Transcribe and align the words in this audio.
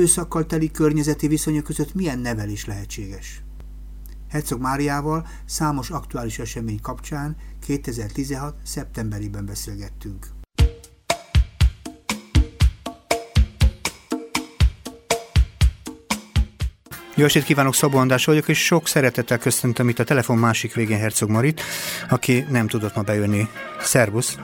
erőszakkal 0.00 0.46
teli 0.46 0.70
környezeti 0.70 1.28
viszonyok 1.28 1.64
között 1.64 1.94
milyen 1.94 2.18
nevelés 2.18 2.64
lehetséges. 2.64 3.42
Herzog 4.28 4.60
Máriával 4.60 5.26
számos 5.44 5.90
aktuális 5.90 6.38
esemény 6.38 6.80
kapcsán 6.80 7.36
2016. 7.60 8.54
szeptemberében 8.64 9.46
beszélgettünk. 9.46 10.39
Jó 17.20 17.26
estét 17.26 17.44
kívánok, 17.44 17.74
Szabó 17.74 17.98
András 17.98 18.24
vagyok, 18.24 18.48
és 18.48 18.64
sok 18.64 18.88
szeretettel 18.88 19.38
köszöntöm 19.38 19.88
itt 19.88 19.98
a 19.98 20.04
telefon 20.04 20.38
másik 20.38 20.74
végén 20.74 20.98
Herzog 20.98 21.30
Marit, 21.30 21.62
aki 22.10 22.46
nem 22.50 22.66
tudott 22.66 22.94
ma 22.94 23.02
bejönni. 23.02 23.48
Szervusz! 23.80 24.38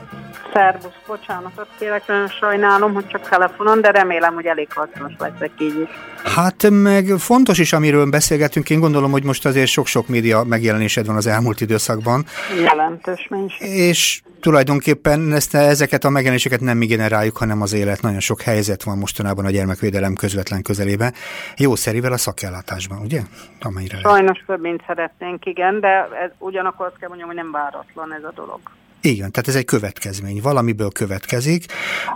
Szervusz, 0.53 0.91
bocsánatot 1.07 1.67
kérek, 1.79 2.07
nagyon 2.07 2.27
sajnálom, 2.27 2.93
hogy 2.93 3.07
csak 3.07 3.29
telefonon, 3.29 3.81
de 3.81 3.91
remélem, 3.91 4.33
hogy 4.33 4.45
elég 4.45 4.67
hasznos 4.73 5.11
leszek 5.17 5.51
így 5.59 5.79
is. 5.81 5.89
Hát 6.33 6.69
meg 6.69 7.05
fontos 7.17 7.57
is, 7.57 7.73
amiről 7.73 8.09
beszélgetünk, 8.09 8.69
én 8.69 8.79
gondolom, 8.79 9.11
hogy 9.11 9.23
most 9.23 9.45
azért 9.45 9.67
sok-sok 9.67 10.07
média 10.07 10.43
megjelenésed 10.43 11.05
van 11.05 11.15
az 11.15 11.27
elmúlt 11.27 11.61
időszakban. 11.61 12.25
Jelentős 12.63 13.27
mennyiség. 13.29 13.67
És 13.67 14.21
tulajdonképpen 14.41 15.33
ezt, 15.33 15.55
ezeket 15.55 16.03
a 16.03 16.09
megjelenéseket 16.09 16.59
nem 16.59 16.77
mi 16.77 16.85
generáljuk, 16.85 17.37
hanem 17.37 17.61
az 17.61 17.73
élet. 17.73 18.01
Nagyon 18.01 18.19
sok 18.19 18.41
helyzet 18.41 18.83
van 18.83 18.97
mostanában 18.97 19.45
a 19.45 19.49
gyermekvédelem 19.49 20.13
közvetlen 20.13 20.61
közelében. 20.61 21.13
Jó 21.57 21.75
szerivel 21.75 22.11
a 22.11 22.17
szakellátásban, 22.67 22.99
ugye? 23.01 23.21
Amelyre 23.59 23.99
Sajnos 23.99 24.43
több, 24.45 24.61
mint 24.61 24.83
szeretnénk, 24.87 25.45
igen, 25.45 25.79
de 25.79 26.07
ez, 26.23 26.31
ugyanakkor 26.37 26.85
azt 26.85 26.97
kell 26.97 27.07
mondjam, 27.07 27.29
hogy 27.29 27.37
nem 27.37 27.51
váratlan 27.51 28.13
ez 28.13 28.23
a 28.23 28.31
dolog. 28.35 28.59
Igen, 29.01 29.31
tehát 29.31 29.47
ez 29.47 29.55
egy 29.55 29.65
következmény, 29.65 30.41
valamiből 30.41 30.89
következik. 30.89 31.65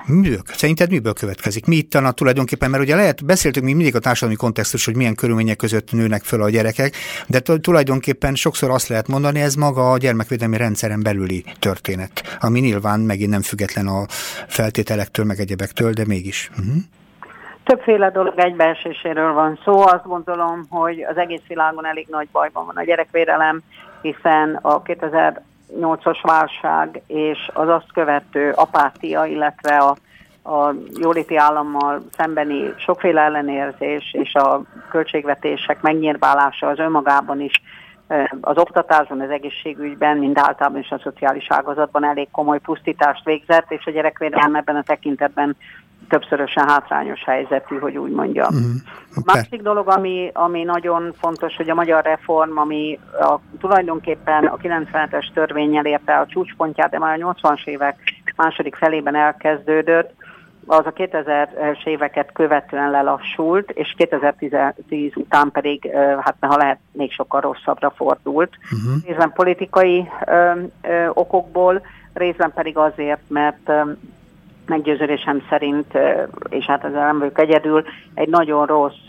Miből, 0.06 0.42
szerinted 0.46 0.90
miből 0.90 1.14
következik? 1.14 1.66
Mi 1.66 1.76
itt 1.76 1.94
a 1.94 2.12
tulajdonképpen, 2.12 2.70
mert 2.70 2.84
ugye 2.84 2.96
lehet, 2.96 3.26
beszéltünk 3.26 3.66
mi 3.66 3.74
mindig 3.74 3.96
a 3.96 4.00
társadalmi 4.00 4.36
kontextus, 4.36 4.86
hogy 4.86 4.96
milyen 4.96 5.16
körülmények 5.16 5.56
között 5.56 5.92
nőnek 5.92 6.24
föl 6.24 6.42
a 6.42 6.50
gyerekek, 6.50 6.96
de 7.28 7.40
tulajdonképpen 7.40 8.36
sokszor 8.36 8.70
azt 8.70 8.88
lehet 8.88 9.08
mondani, 9.08 9.40
ez 9.40 9.56
maga 9.56 9.92
a 9.92 9.98
gyermekvédelmi 9.98 10.58
rendszeren 10.58 11.04
belüli 11.04 11.44
történet, 11.60 12.38
ami 12.40 12.60
nyilván 12.60 13.00
megint 13.00 13.30
nem 13.30 13.42
független 13.42 13.88
a 13.88 14.06
feltételektől, 14.48 15.26
meg 15.26 15.40
egyebektől, 15.40 15.92
de 15.92 16.06
mégis. 16.06 16.50
Uh-huh. 16.58 16.84
Többféle 17.64 18.10
dolog 18.10 18.40
egybeeséséről 18.40 19.34
van 19.34 19.60
szó. 19.64 19.82
Azt 19.82 20.08
gondolom, 20.08 20.66
hogy 20.70 21.02
az 21.02 21.18
egész 21.18 21.48
világon 21.48 21.86
elég 21.86 22.08
nagy 22.10 22.28
bajban 22.32 22.66
van 22.66 22.78
a 22.78 22.84
gyerekvédelem, 22.84 23.62
hiszen 24.02 24.60
a 24.62 24.82
2000 24.82 25.42
2008-as 25.72 26.20
válság 26.22 27.02
és 27.08 27.50
az 27.54 27.70
azt 27.70 27.92
követő 27.94 28.52
apátia, 28.52 29.26
illetve 29.26 29.78
a, 29.78 29.96
a 30.52 30.74
jóléti 31.00 31.38
állammal 31.38 32.02
szembeni 32.12 32.74
sokféle 32.78 33.22
ellenérzés 33.22 34.14
és 34.14 34.34
a 34.34 34.62
költségvetések 34.90 35.82
megnyírválása 35.82 36.68
az 36.68 36.80
önmagában 36.80 37.42
is 37.42 37.62
az 38.42 38.58
oktatásban, 38.58 39.22
az 39.22 39.30
egészségügyben, 39.30 40.18
mind 40.18 40.38
általában 40.38 40.80
is 40.80 40.90
a 40.90 41.00
szociális 41.04 41.46
ágazatban 41.50 42.04
elég 42.04 42.28
komoly 42.32 42.60
pusztítást 42.60 43.24
végzett, 43.24 43.72
és 43.72 43.86
a 43.86 43.92
gyerekvédelem 43.92 44.56
ebben 44.56 44.76
a 44.76 44.84
tekintetben 44.84 45.56
többszörösen 46.10 46.68
hátrányos 46.68 47.24
helyzetű, 47.24 47.78
hogy 47.78 47.98
úgy 47.98 48.12
mondjam. 48.12 48.54
Mm, 48.54 48.76
okay. 49.18 49.36
Másik 49.36 49.62
dolog, 49.62 49.88
ami, 49.90 50.30
ami 50.34 50.64
nagyon 50.64 51.14
fontos, 51.20 51.56
hogy 51.56 51.70
a 51.70 51.76
magyar 51.76 52.04
reform, 52.04 52.58
ami 52.58 53.00
a, 53.20 53.40
tulajdonképpen 53.60 54.46
a 54.46 54.58
97-es 54.58 55.34
törvényel 55.34 55.86
érte 55.86 56.14
a 56.14 56.26
csúcspontját, 56.26 56.90
de 56.90 57.00
már 57.00 57.22
a 57.22 57.34
80-as 57.34 57.66
évek 57.66 57.98
második 58.36 58.76
felében 58.76 59.16
elkezdődött, 59.16 60.14
az 60.66 60.86
a 60.86 60.94
2000-es 60.94 61.86
éveket 61.86 62.32
követően 62.32 62.92
lelassult, 62.92 63.70
és 63.70 63.94
2010 63.98 65.12
után 65.16 65.52
pedig, 65.52 65.92
hát 66.20 66.36
ha 66.40 66.58
lehet, 66.58 66.80
még 66.92 67.12
sokkal 67.12 67.42
rosszabbra 67.42 67.94
fordult. 67.96 68.58
Uh-huh. 68.64 69.04
Részben 69.06 69.32
politikai 69.34 70.10
ö, 70.26 70.52
ö, 70.82 71.08
okokból, 71.14 71.82
részben 72.14 72.52
pedig 72.54 72.78
azért, 72.78 73.22
mert 73.28 73.72
meggyőződésem 74.72 75.44
szerint, 75.50 75.98
és 76.50 76.66
hát 76.66 76.84
ezzel 76.84 77.06
nem 77.06 77.20
vagyok 77.20 77.40
egyedül, 77.40 77.84
egy 78.14 78.30
nagyon 78.30 78.66
rossz 78.66 79.08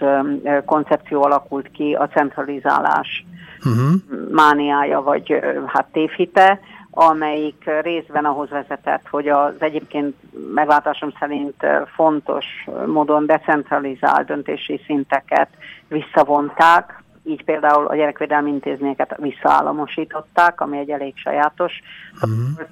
koncepció 0.64 1.22
alakult 1.22 1.70
ki 1.70 1.92
a 1.92 2.08
centralizálás 2.08 3.24
uh-huh. 3.58 4.30
mániája, 4.30 5.02
vagy 5.02 5.40
hát 5.66 5.86
tévhite, 5.92 6.60
amelyik 6.90 7.70
részben 7.82 8.24
ahhoz 8.24 8.50
vezetett, 8.50 9.08
hogy 9.10 9.28
az 9.28 9.54
egyébként 9.58 10.14
meglátásom 10.54 11.12
szerint 11.18 11.66
fontos 11.94 12.44
módon 12.86 13.26
decentralizált 13.26 14.26
döntési 14.26 14.80
szinteket 14.86 15.48
visszavonták, 15.88 17.02
így 17.24 17.44
például 17.44 17.86
a 17.86 17.94
gyerekvédelmi 17.94 18.50
intézményeket 18.50 19.16
visszaállamosították, 19.16 20.60
ami 20.60 20.78
egy 20.78 20.90
elég 20.90 21.12
sajátos 21.16 21.72
uh-huh 22.14 22.68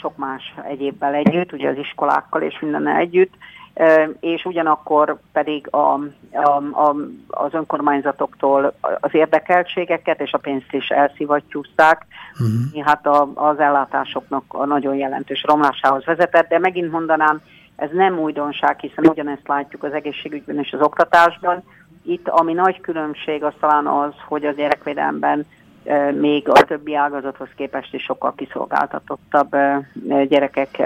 sok 0.00 0.16
más 0.16 0.54
egyébbel 0.68 1.14
együtt, 1.14 1.52
ugye 1.52 1.68
az 1.68 1.76
iskolákkal 1.76 2.42
és 2.42 2.60
minden 2.60 2.86
együtt, 2.86 3.34
és 4.20 4.44
ugyanakkor 4.44 5.18
pedig 5.32 5.68
a, 5.70 5.76
a, 6.32 6.62
a, 6.72 6.96
az 7.28 7.54
önkormányzatoktól 7.54 8.74
az 8.80 9.14
érdekeltségeket 9.14 10.20
és 10.20 10.32
a 10.32 10.38
pénzt 10.38 10.72
is 10.72 10.88
elszivattyúzták, 10.88 12.06
uh-huh. 12.32 12.84
hát 12.84 13.06
a, 13.06 13.30
az 13.34 13.58
ellátásoknak 13.58 14.44
a 14.48 14.64
nagyon 14.64 14.94
jelentős 14.94 15.42
romlásához 15.42 16.04
vezetett, 16.04 16.48
de 16.48 16.58
megint 16.58 16.90
mondanám, 16.90 17.40
ez 17.76 17.90
nem 17.92 18.18
újdonság, 18.18 18.78
hiszen 18.78 19.06
ugyanezt 19.06 19.48
látjuk 19.48 19.82
az 19.84 19.92
egészségügyben 19.92 20.58
és 20.58 20.72
az 20.72 20.80
oktatásban. 20.80 21.62
Itt 22.02 22.28
ami 22.28 22.52
nagy 22.52 22.80
különbség 22.80 23.44
az 23.44 23.52
talán 23.60 23.86
az, 23.86 24.12
hogy 24.28 24.44
az 24.44 24.56
gyerekvédelemben 24.56 25.46
még 26.20 26.48
a 26.48 26.64
többi 26.64 26.94
ágazathoz 26.94 27.48
képest 27.56 27.94
is 27.94 28.02
sokkal 28.02 28.34
kiszolgáltatottabb 28.34 29.56
gyerekek 30.28 30.82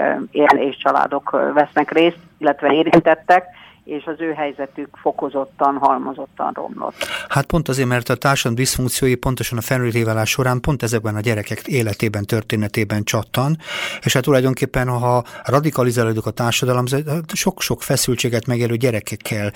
és 0.55 0.77
családok 0.77 1.29
vesznek 1.53 1.91
részt, 1.91 2.19
illetve 2.37 2.73
érintettek, 2.73 3.45
és 3.87 4.03
az 4.05 4.15
ő 4.19 4.33
helyzetük 4.33 4.89
fokozottan, 5.01 5.77
halmozottan 5.77 6.51
romlott. 6.53 6.95
Hát 7.27 7.45
pont 7.45 7.67
azért, 7.67 7.87
mert 7.87 8.09
a 8.09 8.15
társadalmi 8.15 8.57
diszfunkciói 8.57 9.15
pontosan 9.15 9.57
a 9.57 9.61
felnőttéválás 9.61 10.29
során 10.29 10.59
pont 10.59 10.83
ezekben 10.83 11.15
a 11.15 11.19
gyerekek 11.19 11.67
életében, 11.67 12.25
történetében 12.25 13.03
csattan, 13.03 13.57
és 14.03 14.13
hát 14.13 14.23
tulajdonképpen, 14.23 14.87
ha 14.87 15.23
radikalizálódik 15.43 16.25
a 16.25 16.31
társadalom, 16.31 16.85
sok-sok 17.33 17.81
feszültséget 17.81 18.45
megélő 18.45 18.75
gyerekekkel, 18.75 19.51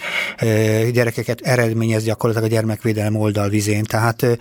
gyerekeket 0.91 1.41
eredményez 1.41 2.03
gyakorlatilag 2.03 2.51
a 2.51 2.53
gyermekvédelem 2.53 3.15
oldalvizén. 3.15 3.83
Tehát 3.83 4.37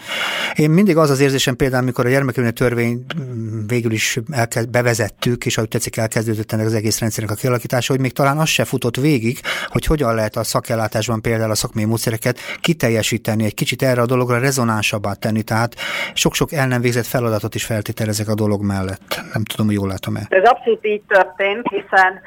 én 0.55 0.71
mindig 0.71 0.97
az 0.97 1.11
az 1.11 1.21
érzésem 1.21 1.57
például, 1.57 1.83
amikor 1.83 2.07
a 2.07 2.09
gyermekvédelmi 2.09 2.57
törvény 2.57 3.05
mm, 3.21 3.67
végül 3.67 3.93
is 3.93 4.19
elkezd, 4.31 4.69
bevezettük, 4.69 5.47
és 5.47 5.57
ahogy 5.57 5.69
tetszik 5.69 5.97
elkezdődött 5.97 6.53
ennek 6.53 6.67
az 6.67 6.75
egész 6.75 6.99
rendszernek 6.99 7.37
a 7.37 7.39
kialakítása, 7.39 7.93
hogy 7.93 8.03
még 8.03 8.13
talán 8.13 8.39
az 8.39 8.49
se 8.49 8.65
futott 8.65 8.97
végig, 8.97 9.41
hogy 9.67 9.80
hogy 9.87 9.99
hogyan 9.99 10.15
lehet 10.15 10.37
a 10.37 10.45
szakellátásban 10.45 11.21
például 11.21 11.51
a 11.51 11.55
szakmai 11.55 11.85
módszereket 11.85 12.39
kiteljesíteni, 12.61 13.45
egy 13.45 13.55
kicsit 13.55 13.83
erre 13.83 14.01
a 14.01 14.07
dologra 14.07 14.39
rezonánsabbá 14.39 15.13
tenni, 15.13 15.43
tehát 15.43 15.75
sok-sok 16.15 16.53
el 16.53 16.67
nem 16.67 16.81
végzett 16.81 17.07
feladatot 17.07 17.55
is 17.55 17.65
feltételezek 17.65 18.29
a 18.29 18.35
dolog 18.35 18.63
mellett. 18.63 19.21
Nem 19.33 19.45
tudom, 19.45 19.67
hogy 19.67 19.75
jól 19.75 19.89
látom-e. 19.89 20.27
Ez 20.29 20.45
abszolút 20.45 20.87
így 20.87 21.03
történt, 21.09 21.69
hiszen 21.69 22.21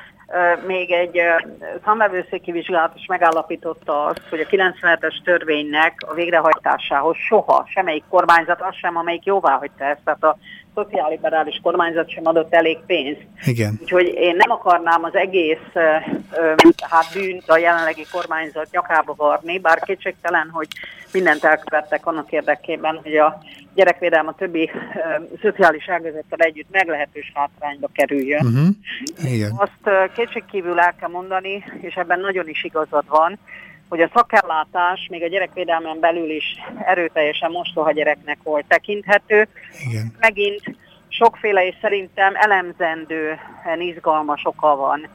még 0.67 0.91
egy 0.91 1.19
számvevőszéki 1.85 2.51
vizsgálat 2.51 2.95
is 2.95 3.05
megállapította 3.05 4.05
azt, 4.05 4.21
hogy 4.29 4.39
a 4.39 4.45
97-es 4.45 5.23
törvénynek 5.23 5.93
a 6.07 6.13
végrehajtásához 6.13 7.15
soha 7.17 7.65
semmelyik 7.69 8.03
kormányzat, 8.09 8.61
az 8.61 8.75
sem, 8.75 8.97
amelyik 8.97 9.25
jóvá 9.25 9.57
hagyta 9.57 9.83
ezt, 9.83 10.01
tehát 10.03 10.23
a 10.23 10.37
szociálliberális 10.75 11.59
kormányzat 11.63 12.09
sem 12.09 12.27
adott 12.27 12.53
elég 12.53 12.77
pénzt. 12.85 13.25
Igen. 13.45 13.79
Úgyhogy 13.81 14.05
én 14.05 14.35
nem 14.35 14.51
akarnám 14.51 15.03
az 15.03 15.15
egész 15.15 15.67
hát 16.89 17.13
bűnt 17.13 17.49
a 17.49 17.57
jelenlegi 17.57 18.05
kormányzat 18.11 18.67
nyakába 18.71 19.13
varni, 19.17 19.59
bár 19.59 19.79
kétségtelen, 19.79 20.49
hogy 20.51 20.67
mindent 21.13 21.43
elkövettek 21.43 22.05
annak 22.05 22.31
érdekében, 22.31 22.99
hogy 23.03 23.15
a 23.15 23.41
gyerekvédelem 23.75 24.27
a 24.27 24.35
többi 24.35 24.71
szociális 25.41 25.89
ágazattal 25.89 26.39
együtt 26.39 26.71
meglehetős 26.71 27.31
hátrányba 27.35 27.89
kerüljön. 27.93 28.45
Uh-huh. 28.45 29.33
Igen. 29.33 29.51
Azt 29.57 30.11
kétségkívül 30.15 30.79
el 30.79 30.95
kell 30.99 31.09
mondani, 31.09 31.63
és 31.81 31.95
ebben 31.95 32.19
nagyon 32.19 32.47
is 32.47 32.63
igazad 32.63 33.03
van, 33.07 33.39
hogy 33.93 34.01
a 34.01 34.11
szakellátás 34.13 35.07
még 35.09 35.23
a 35.23 35.27
gyerekvédelmen 35.27 35.99
belül 35.99 36.29
is 36.29 36.45
erőteljesen 36.85 37.51
mostoha 37.51 37.91
gyereknek 37.91 38.37
volt 38.43 38.65
tekinthető. 38.67 39.47
Igen. 39.89 40.15
Megint 40.19 40.61
sokféle 41.07 41.67
és 41.67 41.75
szerintem 41.81 42.35
elemzendően 42.35 43.79
izgalmas 43.79 44.41
oka 44.45 44.75
van. 44.75 45.07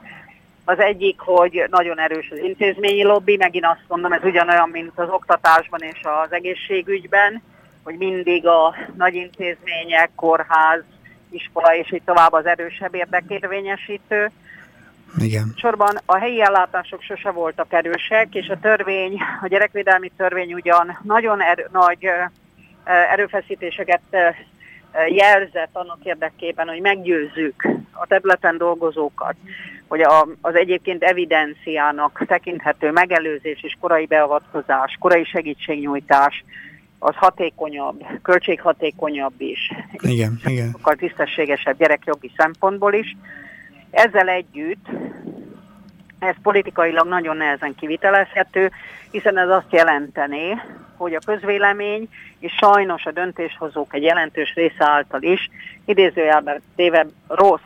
Az 0.65 0.79
egyik, 0.79 1.21
hogy 1.21 1.65
nagyon 1.71 1.99
erős 1.99 2.31
az 2.31 2.39
intézményi 2.39 3.03
lobby, 3.03 3.37
megint 3.37 3.65
azt 3.65 3.85
mondom, 3.89 4.13
ez 4.13 4.25
ugyanolyan, 4.25 4.69
mint 4.69 4.93
az 4.99 5.09
oktatásban 5.09 5.81
és 5.81 6.01
az 6.23 6.33
egészségügyben, 6.33 7.43
hogy 7.85 7.97
mindig 7.97 8.47
a 8.47 8.75
nagy 8.97 9.15
intézmények, 9.15 10.11
kórház, 10.15 10.83
iskola 11.31 11.75
és 11.75 11.93
így 11.93 12.03
tovább 12.05 12.33
az 12.33 12.47
erősebb 12.47 12.95
érdekérvényesítő 12.95 14.31
Igen. 15.17 15.53
Sorban 15.57 15.97
a 16.05 16.17
helyi 16.19 16.43
ellátások 16.43 17.03
sose 17.03 17.31
voltak 17.31 17.73
erősek, 17.73 18.35
és 18.35 18.49
a 18.49 18.59
törvény, 18.61 19.19
a 19.43 19.47
gyerekvédelmi 19.47 20.11
törvény 20.17 20.55
ugyan 20.55 20.99
nagyon 21.03 21.43
erő, 21.43 21.69
nagy 21.73 22.09
erőfeszítéseket 22.85 24.01
jelzett 25.09 25.71
annak 25.73 25.99
érdekében, 26.03 26.69
hogy 26.69 26.81
meggyőzzük 26.81 27.69
a 27.93 28.07
területen 28.07 28.57
dolgozókat, 28.57 29.35
hogy 29.89 30.01
a, 30.01 30.29
az 30.41 30.55
egyébként 30.55 31.03
evidenciának 31.03 32.25
tekinthető 32.27 32.91
megelőzés 32.91 33.63
és 33.63 33.77
korai 33.81 34.07
beavatkozás, 34.07 34.97
korai 35.01 35.25
segítségnyújtás, 35.25 36.45
az 36.99 37.15
hatékonyabb, 37.15 38.05
költséghatékonyabb 38.23 39.41
is. 39.41 39.73
Igen, 39.93 40.41
igen. 40.45 40.71
Sokkal 40.71 40.95
tisztességesebb 40.95 41.79
gyerekjogi 41.79 42.33
szempontból 42.37 42.95
is. 42.95 43.17
Ezzel 43.91 44.29
együtt 44.29 44.87
ez 46.19 46.35
politikailag 46.43 47.07
nagyon 47.07 47.37
nehezen 47.37 47.75
kivitelezhető, 47.75 48.71
hiszen 49.11 49.39
ez 49.39 49.49
azt 49.49 49.73
jelenteni, 49.73 50.63
hogy 50.97 51.15
a 51.15 51.21
közvélemény 51.27 52.09
és 52.39 52.53
sajnos 52.53 53.05
a 53.05 53.13
döntéshozók 53.13 53.95
egy 53.95 54.03
jelentős 54.03 54.55
része 54.55 54.85
által 54.85 55.23
is 55.23 55.51
idézőjelben 55.85 56.63
téve 56.77 57.07
rossz 57.29 57.61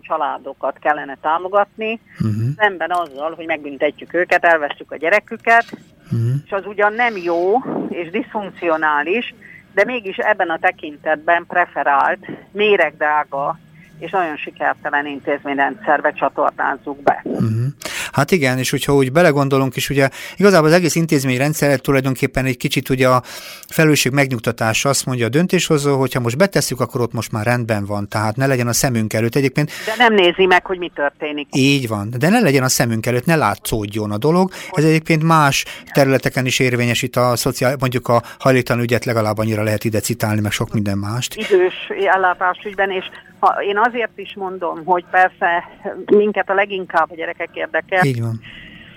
családokat 0.00 0.78
kellene 0.78 1.16
támogatni, 1.20 2.00
uh-huh. 2.12 2.48
szemben 2.56 2.90
azzal, 2.90 3.34
hogy 3.34 3.46
megbüntetjük 3.46 4.14
őket, 4.14 4.44
elvesztjük 4.44 4.92
a 4.92 4.96
gyereküket, 4.96 5.64
uh-huh. 6.04 6.30
és 6.44 6.52
az 6.52 6.66
ugyan 6.66 6.92
nem 6.92 7.16
jó 7.16 7.56
és 7.88 8.10
diszfunkcionális, 8.10 9.34
de 9.74 9.84
mégis 9.84 10.16
ebben 10.16 10.50
a 10.50 10.58
tekintetben 10.58 11.46
preferált, 11.46 12.26
méregdrága 12.52 13.58
és 13.98 14.10
nagyon 14.10 14.36
sikertelen 14.36 15.06
intézményrendszerbe 15.06 16.12
csatornázzuk 16.12 17.02
be. 17.02 17.20
Uh-huh. 17.24 17.66
Hát 18.12 18.30
igen, 18.30 18.58
és 18.58 18.70
hogyha 18.70 18.94
úgy 18.94 19.12
belegondolunk 19.12 19.76
is, 19.76 19.90
ugye 19.90 20.08
igazából 20.36 20.68
az 20.68 20.74
egész 20.74 20.94
intézményrendszer 20.94 21.80
tulajdonképpen 21.80 22.44
egy 22.44 22.56
kicsit 22.56 22.88
ugye 22.88 23.08
a 23.08 23.22
felelősség 23.68 24.12
megnyugtatása 24.12 24.88
azt 24.88 25.06
mondja 25.06 25.26
a 25.26 25.28
döntéshozó, 25.28 25.98
hogyha 25.98 26.20
most 26.20 26.36
betesszük, 26.36 26.80
akkor 26.80 27.00
ott 27.00 27.12
most 27.12 27.32
már 27.32 27.44
rendben 27.44 27.86
van, 27.86 28.08
tehát 28.08 28.36
ne 28.36 28.46
legyen 28.46 28.66
a 28.66 28.72
szemünk 28.72 29.12
előtt 29.12 29.34
egyébként. 29.34 29.70
De 29.86 29.94
nem 29.98 30.14
nézi 30.14 30.46
meg, 30.46 30.66
hogy 30.66 30.78
mi 30.78 30.90
történik. 30.94 31.48
Így 31.52 31.88
van, 31.88 32.10
de 32.18 32.28
ne 32.28 32.40
legyen 32.40 32.62
a 32.62 32.68
szemünk 32.68 33.06
előtt, 33.06 33.24
ne 33.24 33.36
látszódjon 33.36 34.10
a 34.10 34.18
dolog. 34.18 34.50
Ez 34.72 34.84
egyébként 34.84 35.22
más 35.22 35.64
területeken 35.92 36.46
is 36.46 36.58
érvényes 36.58 37.02
itt 37.02 37.16
a 37.16 37.36
szociál, 37.36 37.76
mondjuk 37.80 38.08
a 38.08 38.22
hajléktalan 38.38 38.82
ügyet 38.82 39.04
legalább 39.04 39.38
annyira 39.38 39.62
lehet 39.62 39.84
ide 39.84 40.00
citálni, 40.00 40.40
meg 40.40 40.52
sok 40.52 40.72
minden 40.72 40.98
mást. 40.98 41.34
Idős 41.34 41.74
ellátásügyben, 42.14 42.90
és 42.90 43.04
ha, 43.40 43.62
én 43.62 43.78
azért 43.78 44.18
is 44.18 44.34
mondom, 44.34 44.84
hogy 44.84 45.04
persze 45.10 45.64
minket 46.06 46.50
a 46.50 46.54
leginkább 46.54 47.10
a 47.10 47.14
gyerekek 47.14 47.48
érdekel. 47.52 48.04
Így 48.04 48.20
van. 48.20 48.40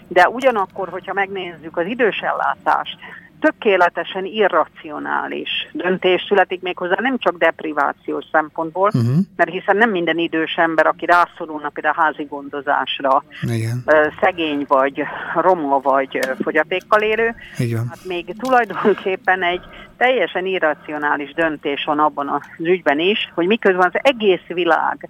De 0.07 0.29
ugyanakkor, 0.29 0.89
hogyha 0.89 1.13
megnézzük 1.13 1.77
az 1.77 1.85
idős 1.85 2.19
ellátást, 2.19 2.97
tökéletesen 3.41 4.25
irracionális 4.25 5.49
döntés 5.71 6.25
születik 6.27 6.61
méghozzá 6.61 6.95
nem 6.99 7.17
csak 7.17 7.37
deprivációs 7.37 8.25
szempontból, 8.31 8.89
uh-huh. 8.93 9.17
mert 9.35 9.49
hiszen 9.49 9.77
nem 9.77 9.89
minden 9.89 10.17
idős 10.17 10.55
ember, 10.55 10.87
aki 10.87 11.05
rászorulna 11.05 11.69
például 11.69 11.95
házi 11.97 12.23
gondozásra, 12.23 13.23
Igen. 13.41 13.83
szegény 14.21 14.65
vagy 14.67 15.03
roma 15.35 15.79
vagy 15.79 16.19
fogyatékkal 16.41 17.01
élő, 17.01 17.35
Igen. 17.57 17.87
hát 17.89 18.05
még 18.05 18.35
tulajdonképpen 18.37 19.43
egy 19.43 19.61
teljesen 19.97 20.45
irracionális 20.45 21.33
döntés 21.33 21.83
van 21.85 21.99
abban 21.99 22.29
az 22.29 22.41
ügyben 22.59 22.99
is, 22.99 23.31
hogy 23.33 23.47
miközben 23.47 23.91
az 23.93 23.99
egész 24.03 24.45
világ 24.47 25.09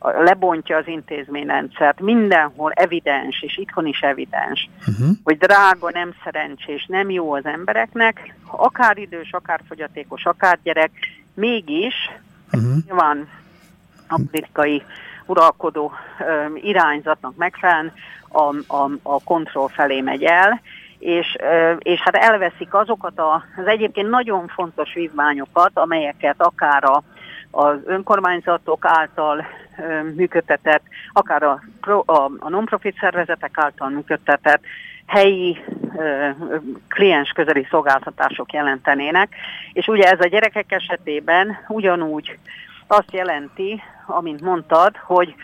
lebontja 0.00 0.76
az 0.76 0.86
intézményrendszert, 0.86 2.00
mindenhol 2.00 2.72
evidens, 2.72 3.42
és 3.42 3.56
itthon 3.56 3.86
is 3.86 4.00
evidens, 4.00 4.68
uh-huh. 4.78 5.08
hogy 5.24 5.38
drága, 5.38 5.90
nem 5.90 6.14
szerencsés, 6.24 6.86
nem 6.88 7.10
jó 7.10 7.32
az 7.32 7.44
embereknek, 7.44 8.34
akár 8.46 8.98
idős, 8.98 9.32
akár 9.32 9.60
fogyatékos, 9.68 10.24
akár 10.24 10.58
gyerek, 10.62 10.90
mégis 11.34 11.94
uh-huh. 12.52 12.84
nyilván 12.86 13.28
a 14.08 14.20
politikai 14.30 14.82
uralkodó 15.26 15.92
ö, 16.18 16.44
irányzatnak 16.54 17.36
megfelelően 17.36 17.92
a, 18.28 18.54
a, 18.66 18.90
a 19.02 19.22
kontroll 19.24 19.68
felé 19.68 20.00
megy 20.00 20.22
el, 20.22 20.60
és, 20.98 21.36
és 21.78 22.00
hát 22.00 22.14
elveszik 22.14 22.74
azokat 22.74 23.20
az 23.56 23.66
egyébként 23.66 24.08
nagyon 24.08 24.48
fontos 24.48 24.94
vívmányokat, 24.94 25.70
amelyeket 25.74 26.34
akár 26.38 26.84
a, 26.84 27.02
az 27.50 27.76
önkormányzatok 27.84 28.84
által 28.84 29.46
működtetett, 30.14 30.82
akár 31.12 31.42
a, 31.42 31.60
a, 32.06 32.48
non-profit 32.48 32.96
szervezetek 33.00 33.58
által 33.58 33.88
működtetett 33.88 34.62
helyi 35.06 35.64
kliens 36.88 37.30
közeli 37.30 37.66
szolgáltatások 37.70 38.52
jelentenének, 38.52 39.34
és 39.72 39.86
ugye 39.86 40.10
ez 40.10 40.20
a 40.20 40.28
gyerekek 40.28 40.72
esetében 40.72 41.56
ugyanúgy 41.68 42.38
azt 42.86 43.12
jelenti, 43.12 43.82
amint 44.06 44.40
mondtad, 44.40 44.96
hogy 44.96 45.34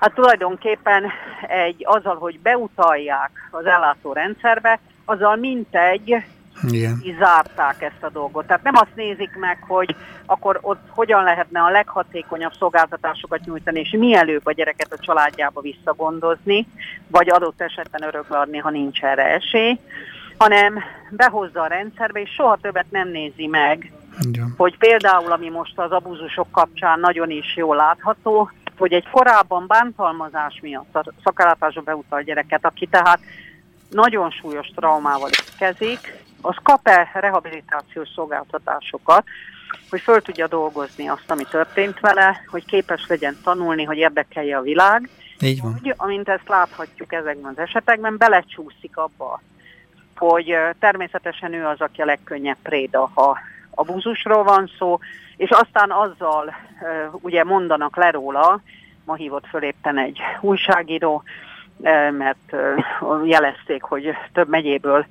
hát 0.00 0.14
tulajdonképpen 0.14 1.04
egy, 1.48 1.82
azzal, 1.84 2.16
hogy 2.16 2.40
beutalják 2.40 3.30
az 3.50 3.66
ellátórendszerbe, 3.66 4.78
azzal 5.04 5.36
mintegy 5.36 6.24
igen. 6.62 7.02
zárták 7.18 7.82
ezt 7.82 8.02
a 8.02 8.10
dolgot. 8.10 8.46
Tehát 8.46 8.62
nem 8.62 8.76
azt 8.76 8.94
nézik 8.94 9.36
meg, 9.36 9.58
hogy 9.68 9.96
akkor 10.26 10.58
ott 10.60 10.82
hogyan 10.88 11.22
lehetne 11.22 11.60
a 11.60 11.70
leghatékonyabb 11.70 12.52
szolgáltatásokat 12.58 13.44
nyújtani, 13.44 13.80
és 13.80 13.90
mielőbb 13.90 14.46
a 14.46 14.52
gyereket 14.52 14.92
a 14.92 14.98
családjába 14.98 15.60
visszagondozni, 15.60 16.66
vagy 17.08 17.30
adott 17.30 17.60
esetben 17.60 18.02
örökbe 18.02 18.38
adni, 18.38 18.58
ha 18.58 18.70
nincs 18.70 19.02
erre 19.02 19.24
esély, 19.24 19.78
hanem 20.36 20.78
behozza 21.10 21.62
a 21.62 21.66
rendszerbe, 21.66 22.20
és 22.20 22.30
soha 22.30 22.58
többet 22.62 22.90
nem 22.90 23.08
nézi 23.08 23.46
meg, 23.46 23.92
Igen. 24.20 24.54
hogy 24.56 24.78
például, 24.78 25.32
ami 25.32 25.48
most 25.48 25.78
az 25.78 25.90
abúzusok 25.90 26.50
kapcsán 26.50 27.00
nagyon 27.00 27.30
is 27.30 27.56
jól 27.56 27.76
látható, 27.76 28.50
hogy 28.78 28.92
egy 28.92 29.08
korábban 29.10 29.66
bántalmazás 29.66 30.58
miatt 30.62 30.96
a 30.96 31.04
szakállatásba 31.24 31.80
beutal 31.80 32.22
gyereket, 32.22 32.64
aki 32.64 32.86
tehát 32.86 33.20
nagyon 33.90 34.30
súlyos 34.30 34.66
traumával 34.74 35.30
kezik, 35.58 36.24
az 36.44 36.56
kap-e 36.62 37.10
rehabilitációs 37.14 38.08
szolgáltatásokat, 38.14 39.24
hogy 39.90 40.00
föl 40.00 40.22
tudja 40.22 40.46
dolgozni 40.46 41.08
azt, 41.08 41.30
ami 41.30 41.44
történt 41.50 42.00
vele, 42.00 42.40
hogy 42.50 42.64
képes 42.64 43.06
legyen 43.06 43.36
tanulni, 43.42 43.84
hogy 43.84 43.96
érdekelje 43.96 44.56
a 44.56 44.62
világ. 44.62 45.08
Így 45.40 45.60
van. 45.60 45.72
Úgy, 45.82 45.94
amint 45.96 46.28
ezt 46.28 46.48
láthatjuk 46.48 47.12
ezekben 47.12 47.50
az 47.56 47.58
esetekben, 47.58 48.16
belecsúszik 48.16 48.96
abba, 48.96 49.42
hogy 50.16 50.56
természetesen 50.78 51.52
ő 51.52 51.66
az, 51.66 51.80
aki 51.80 52.00
a 52.00 52.04
legkönnyebb 52.04 52.58
préda, 52.62 53.10
ha 53.14 53.38
abúzusról 53.70 54.42
van 54.42 54.70
szó, 54.78 54.98
és 55.36 55.50
aztán 55.50 55.90
azzal 55.90 56.54
ugye 57.10 57.44
mondanak 57.44 57.96
le 57.96 58.10
róla, 58.10 58.60
ma 59.04 59.14
hívott 59.14 59.46
föl 59.46 59.62
éppen 59.62 59.98
egy 59.98 60.20
újságíró, 60.40 61.22
mert 62.10 62.56
jelezték, 63.24 63.82
hogy 63.82 64.10
több 64.32 64.48
megyéből 64.48 65.06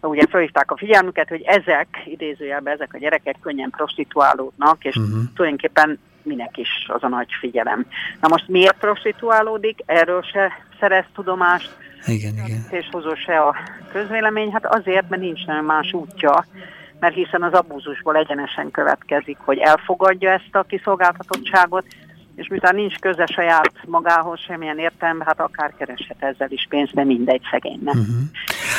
ugye 0.00 0.26
felhívták 0.26 0.70
a 0.70 0.76
figyelmüket, 0.76 1.28
hogy 1.28 1.42
ezek, 1.42 1.88
idézőjelben 2.04 2.74
ezek 2.74 2.94
a 2.94 2.98
gyerekek 2.98 3.36
könnyen 3.40 3.70
prostituálódnak, 3.70 4.84
és 4.84 4.96
uh-huh. 4.96 5.20
tulajdonképpen 5.34 5.98
minek 6.22 6.56
is 6.56 6.68
az 6.86 7.02
a 7.02 7.08
nagy 7.08 7.28
figyelem. 7.40 7.86
Na 8.20 8.28
most 8.28 8.48
miért 8.48 8.78
prostituálódik? 8.78 9.78
Erről 9.86 10.22
se 10.22 10.52
szerez 10.80 11.04
tudomást. 11.14 11.76
Igen, 12.06 12.32
igen. 12.32 12.66
És 12.70 12.88
hozó 12.90 13.14
se 13.14 13.38
a 13.38 13.56
közvélemény. 13.92 14.52
Hát 14.52 14.66
azért, 14.66 15.08
mert 15.08 15.22
nincs 15.22 15.46
nagyon 15.46 15.64
más 15.64 15.92
útja, 15.92 16.44
mert 17.00 17.14
hiszen 17.14 17.42
az 17.42 17.52
abúzusból 17.52 18.16
egyenesen 18.16 18.70
következik, 18.70 19.38
hogy 19.38 19.58
elfogadja 19.58 20.30
ezt 20.30 20.48
a 20.54 20.62
kiszolgáltatottságot, 20.62 21.84
és 22.34 22.48
miután 22.48 22.74
nincs 22.74 22.98
köze 22.98 23.26
saját 23.26 23.72
magához 23.86 24.40
semmilyen 24.40 24.78
értelme, 24.78 25.24
hát 25.26 25.40
akár 25.40 25.72
kereshet 25.78 26.22
ezzel 26.22 26.50
is 26.50 26.66
pénzt, 26.68 26.94
de 26.94 27.04
mindegy 27.04 27.42
szegénynek. 27.50 27.94
Uh-huh. 27.94 28.16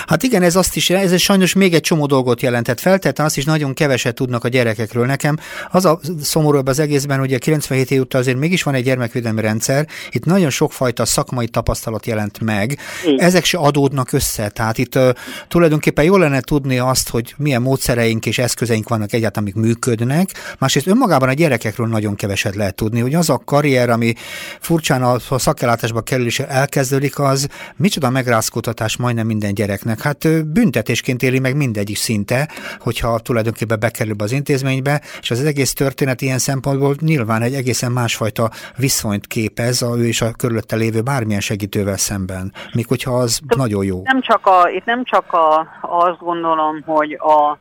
Hát 0.07 0.23
igen, 0.23 0.41
ez 0.41 0.55
azt 0.55 0.75
is, 0.75 0.89
ez 0.89 1.19
sajnos 1.19 1.53
még 1.53 1.73
egy 1.73 1.81
csomó 1.81 2.05
dolgot 2.05 2.41
jelentett. 2.41 2.79
Feltétlenül 2.79 3.25
azt 3.25 3.37
is 3.37 3.45
nagyon 3.45 3.73
keveset 3.73 4.15
tudnak 4.15 4.43
a 4.43 4.47
gyerekekről. 4.47 5.05
Nekem 5.05 5.37
az 5.71 5.85
a 5.85 5.99
szomorúbb 6.21 6.67
az 6.67 6.79
egészben, 6.79 7.19
hogy 7.19 7.33
a 7.33 7.37
97 7.37 7.91
év 7.91 7.99
után 7.99 8.21
azért 8.21 8.37
mégis 8.37 8.63
van 8.63 8.73
egy 8.73 8.83
gyermekvédelmi 8.83 9.41
rendszer, 9.41 9.87
itt 10.09 10.25
nagyon 10.25 10.49
sokfajta 10.49 11.05
szakmai 11.05 11.47
tapasztalat 11.47 12.05
jelent 12.05 12.39
meg. 12.39 12.79
Ezek 13.17 13.45
se 13.45 13.57
adódnak 13.57 14.11
össze, 14.11 14.49
tehát 14.49 14.77
itt 14.77 14.95
uh, 14.95 15.09
tulajdonképpen 15.47 16.05
jól 16.05 16.19
lenne 16.19 16.41
tudni 16.41 16.79
azt, 16.79 17.09
hogy 17.09 17.33
milyen 17.37 17.61
módszereink 17.61 18.25
és 18.25 18.37
eszközeink 18.37 18.89
vannak 18.89 19.13
egyáltalán, 19.13 19.49
amik 19.49 19.65
működnek. 19.65 20.29
Másrészt 20.59 20.87
önmagában 20.87 21.29
a 21.29 21.33
gyerekekről 21.33 21.87
nagyon 21.87 22.15
keveset 22.15 22.55
lehet 22.55 22.75
tudni, 22.75 22.99
hogy 22.99 23.13
az 23.13 23.29
a 23.29 23.41
karrier, 23.45 23.89
ami 23.89 24.13
furcsán 24.59 25.03
a, 25.03 25.17
a 25.29 25.39
szakellátásba 25.39 26.01
kerül 26.01 26.25
és 26.25 26.39
elkezdődik, 26.39 27.19
az 27.19 27.47
micsoda 27.75 28.09
megrázkódtatás 28.09 28.97
majdnem 28.97 29.25
minden 29.25 29.53
gyereknek 29.53 29.88
gyerekeknek. 29.89 30.01
Hát 30.01 30.47
büntetésként 30.53 31.23
éli 31.23 31.39
meg 31.39 31.55
mindegyik 31.55 31.97
szinte, 31.97 32.47
hogyha 32.79 33.19
tulajdonképpen 33.19 33.79
bekerül 33.79 34.15
az 34.17 34.31
intézménybe, 34.31 35.01
és 35.21 35.31
az 35.31 35.45
egész 35.45 35.73
történet 35.73 36.21
ilyen 36.21 36.37
szempontból 36.37 36.95
nyilván 36.99 37.41
egy 37.41 37.53
egészen 37.53 37.91
másfajta 37.91 38.49
viszonyt 38.77 39.27
képez 39.27 39.81
a 39.81 39.97
ő 39.97 40.07
és 40.07 40.21
a 40.21 40.31
körülötte 40.37 40.75
lévő 40.75 41.01
bármilyen 41.01 41.41
segítővel 41.41 41.97
szemben, 41.97 42.53
még 42.73 42.87
hogyha 42.87 43.11
az 43.11 43.39
De 43.43 43.55
nagyon 43.55 43.85
jó. 43.85 44.01
Nem 44.03 44.21
csak 44.21 44.45
a, 44.45 44.69
itt 44.69 44.85
nem 44.85 45.03
csak 45.03 45.33
a, 45.33 45.67
azt 45.81 46.19
gondolom, 46.19 46.83
hogy 46.85 47.13
a, 47.13 47.57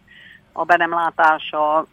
a 0.52 0.64
benemlátása 0.64 1.86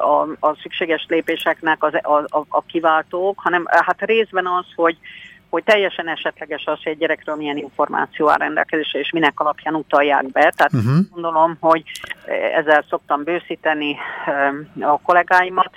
a, 0.00 0.46
a 0.46 0.56
szükséges 0.62 1.06
lépéseknek 1.08 1.82
az, 1.82 1.92
a, 2.02 2.12
a, 2.12 2.44
a 2.48 2.62
kiváltók, 2.66 3.40
hanem 3.40 3.64
hát 3.68 4.00
részben 4.00 4.46
az, 4.46 4.66
hogy 4.74 4.98
hogy 5.50 5.64
teljesen 5.64 6.08
esetleges 6.08 6.64
az, 6.64 6.82
hogy 6.82 6.92
egy 6.92 6.98
gyerekről 6.98 7.36
milyen 7.36 7.56
információ 7.56 8.28
áll 8.28 8.36
rendelkezésre, 8.36 8.98
és 8.98 9.10
minek 9.10 9.40
alapján 9.40 9.74
utalják 9.74 10.26
be. 10.32 10.52
Tehát 10.56 10.72
uh-huh. 10.72 10.98
gondolom, 11.10 11.56
hogy 11.60 11.82
ezzel 12.54 12.84
szoktam 12.88 13.24
bőszíteni 13.24 13.96
a 14.80 15.00
kollégáimat, 15.00 15.70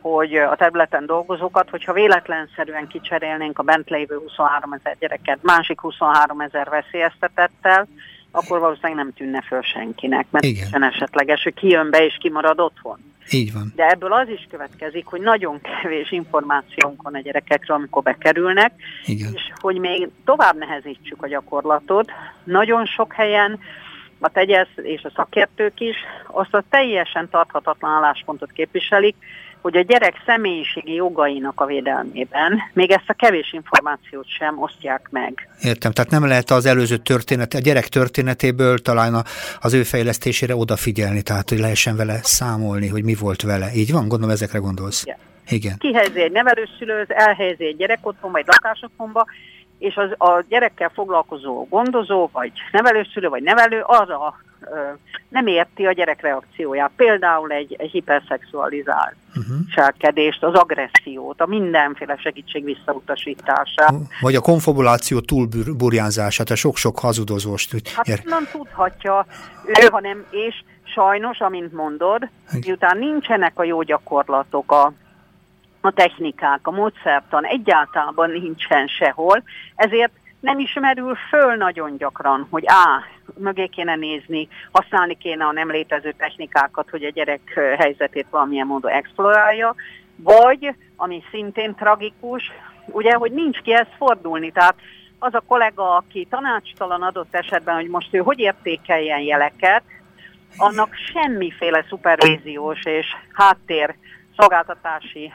hogy 0.00 0.34
a 0.34 0.56
területen 0.56 1.06
dolgozókat, 1.06 1.70
hogyha 1.70 1.92
véletlenszerűen 1.92 2.86
kicserélnénk 2.86 3.58
a 3.58 3.62
bent 3.62 3.88
lévő 3.88 4.16
23 4.16 4.72
ezer 4.72 4.96
gyereket 4.98 5.38
másik 5.42 5.80
23 5.80 6.40
ezer 6.40 6.68
veszélyeztetettel, 6.68 7.86
akkor 8.34 8.60
valószínűleg 8.60 8.96
nem 8.96 9.12
tűnne 9.12 9.40
föl 9.40 9.62
senkinek, 9.62 10.26
mert 10.30 10.44
Igen. 10.44 10.82
esetleges, 10.82 11.42
hogy 11.42 11.54
ki 11.54 11.68
jön 11.68 11.90
be 11.90 12.04
és 12.04 12.16
kimarad 12.20 12.60
otthon. 12.60 12.98
Így 13.30 13.52
van. 13.52 13.72
De 13.76 13.88
ebből 13.88 14.12
az 14.12 14.28
is 14.28 14.46
következik, 14.50 15.06
hogy 15.06 15.20
nagyon 15.20 15.60
kevés 15.60 16.12
információnk 16.12 17.02
van 17.02 17.14
a 17.14 17.20
gyerekekről, 17.20 17.76
amikor 17.76 18.02
bekerülnek, 18.02 18.72
Igen. 19.04 19.32
és 19.34 19.42
hogy 19.60 19.78
még 19.78 20.08
tovább 20.24 20.58
nehezítsük 20.58 21.22
a 21.22 21.28
gyakorlatot. 21.28 22.10
Nagyon 22.44 22.86
sok 22.86 23.12
helyen 23.12 23.58
a 24.24 24.30
tegyesz 24.32 24.74
és 24.82 25.02
a 25.02 25.12
szakértők 25.16 25.80
is 25.80 25.96
azt 26.26 26.54
a 26.54 26.64
teljesen 26.70 27.28
tarthatatlan 27.30 27.90
álláspontot 27.90 28.52
képviselik, 28.52 29.16
hogy 29.60 29.76
a 29.76 29.80
gyerek 29.80 30.14
személyiségi 30.26 30.94
jogainak 30.94 31.60
a 31.60 31.66
védelmében 31.66 32.60
még 32.72 32.90
ezt 32.90 33.08
a 33.08 33.12
kevés 33.12 33.52
információt 33.52 34.28
sem 34.28 34.62
osztják 34.62 35.08
meg. 35.10 35.48
Értem, 35.62 35.92
tehát 35.92 36.10
nem 36.10 36.26
lehet 36.26 36.50
az 36.50 36.66
előző 36.66 36.96
történet, 36.96 37.54
a 37.54 37.58
gyerek 37.58 37.88
történetéből 37.88 38.78
talán 38.78 39.24
az 39.60 39.74
ő 39.74 39.82
fejlesztésére 39.82 40.56
odafigyelni, 40.56 41.22
tehát 41.22 41.48
hogy 41.48 41.58
lehessen 41.58 41.96
vele 41.96 42.18
számolni, 42.22 42.88
hogy 42.88 43.04
mi 43.04 43.14
volt 43.14 43.42
vele. 43.42 43.66
Így 43.74 43.92
van? 43.92 44.08
Gondolom 44.08 44.34
ezekre 44.34 44.58
gondolsz. 44.58 45.02
Igen. 45.02 45.18
Igen. 45.48 45.78
Kihelyezi 45.78 46.20
egy 46.20 46.32
nevelőszülőz, 46.32 47.06
elhelyezi 47.08 47.64
egy 47.64 47.76
gyerekotthon 47.76 48.32
vagy 48.32 48.46
lakásotthonba, 48.46 49.26
és 49.84 49.96
az, 49.96 50.10
a 50.28 50.44
gyerekkel 50.48 50.90
foglalkozó 50.94 51.66
gondozó, 51.70 52.28
vagy 52.32 52.52
nevelőszülő, 52.72 53.28
vagy 53.28 53.42
nevelő 53.42 53.80
arra 53.80 54.34
nem 55.28 55.46
érti 55.46 55.86
a 55.86 55.92
gyerek 55.92 56.20
reakcióját. 56.20 56.90
Például 56.96 57.52
egy, 57.52 57.76
egy 57.78 57.90
hiperszexualizált 57.90 59.14
uh-huh. 59.36 60.28
az 60.40 60.54
agressziót, 60.54 61.40
a 61.40 61.46
mindenféle 61.46 62.16
segítség 62.16 62.64
visszautasítását. 62.64 63.94
Vagy 64.20 64.34
a 64.34 64.40
konfabuláció 64.40 65.20
túlburjánzását, 65.20 66.50
a 66.50 66.54
sok-sok 66.54 66.98
hazudozóst. 66.98 67.92
Hát 67.94 68.24
nem 68.24 68.48
tudhatja 68.52 69.26
ő, 69.66 69.86
hanem 69.90 70.24
és 70.30 70.62
sajnos, 70.84 71.40
amint 71.40 71.72
mondod, 71.72 72.28
miután 72.66 72.98
nincsenek 72.98 73.58
a 73.58 73.64
jó 73.64 73.82
gyakorlatok, 73.82 74.72
a, 74.72 74.92
a 75.84 75.92
technikák, 75.92 76.60
a 76.62 76.70
módszertan 76.70 77.44
egyáltalán 77.44 78.30
nincsen 78.30 78.86
sehol, 78.86 79.42
ezért 79.74 80.12
nem 80.40 80.58
is 80.58 80.76
merül 80.80 81.14
föl 81.14 81.54
nagyon 81.54 81.96
gyakran, 81.96 82.46
hogy 82.50 82.64
á, 82.66 83.02
mögé 83.38 83.66
kéne 83.66 83.94
nézni, 83.94 84.48
használni 84.72 85.14
kéne 85.16 85.44
a 85.44 85.52
nem 85.52 85.70
létező 85.70 86.12
technikákat, 86.12 86.90
hogy 86.90 87.04
a 87.04 87.10
gyerek 87.10 87.60
helyzetét 87.78 88.26
valamilyen 88.30 88.66
módon 88.66 88.90
explorálja, 88.90 89.74
vagy, 90.16 90.74
ami 90.96 91.22
szintén 91.30 91.74
tragikus, 91.74 92.52
ugye, 92.86 93.14
hogy 93.14 93.32
nincs 93.32 93.58
kihez 93.58 93.88
fordulni, 93.96 94.52
tehát 94.52 94.74
az 95.18 95.34
a 95.34 95.42
kollega, 95.46 95.96
aki 95.96 96.26
tanácstalan 96.30 97.02
adott 97.02 97.34
esetben, 97.34 97.74
hogy 97.74 97.88
most 97.88 98.14
ő 98.14 98.18
hogy 98.18 98.38
értékeljen 98.38 99.20
jeleket, 99.20 99.82
annak 100.56 100.94
semmiféle 100.94 101.84
szupervíziós 101.88 102.84
és 102.84 103.06
háttér 103.32 103.94
szolgáltatási 104.36 105.32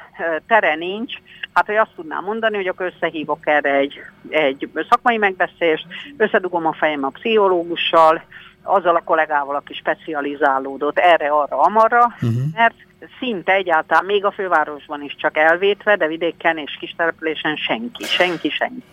tere 0.47 0.75
nincs, 0.75 1.13
hát 1.53 1.65
hogy 1.65 1.75
azt 1.75 1.95
tudnám 1.95 2.23
mondani, 2.23 2.55
hogy 2.55 2.67
akkor 2.67 2.93
összehívok 2.95 3.47
erre 3.47 3.73
egy, 3.73 3.99
egy 4.29 4.69
szakmai 4.89 5.17
megbeszélést, 5.17 5.85
összedugom 6.17 6.65
a 6.65 6.73
fejem 6.73 7.03
a 7.03 7.09
pszichológussal, 7.09 8.21
azzal 8.63 8.95
a 8.95 9.03
kollégával, 9.03 9.55
aki 9.55 9.73
specializálódott 9.73 10.97
erre, 10.97 11.29
arra, 11.29 11.61
amarra, 11.61 12.05
uh-huh. 12.05 12.31
mert 12.53 12.75
szinte 13.19 13.53
egyáltalán 13.53 14.05
még 14.05 14.25
a 14.25 14.31
fővárosban 14.31 15.03
is 15.03 15.15
csak 15.15 15.37
elvétve, 15.37 15.95
de 15.95 16.07
vidéken 16.07 16.57
és 16.57 16.77
kistelepülésen 16.79 17.55
senki, 17.55 18.03
senki, 18.03 18.49
senki. 18.49 18.83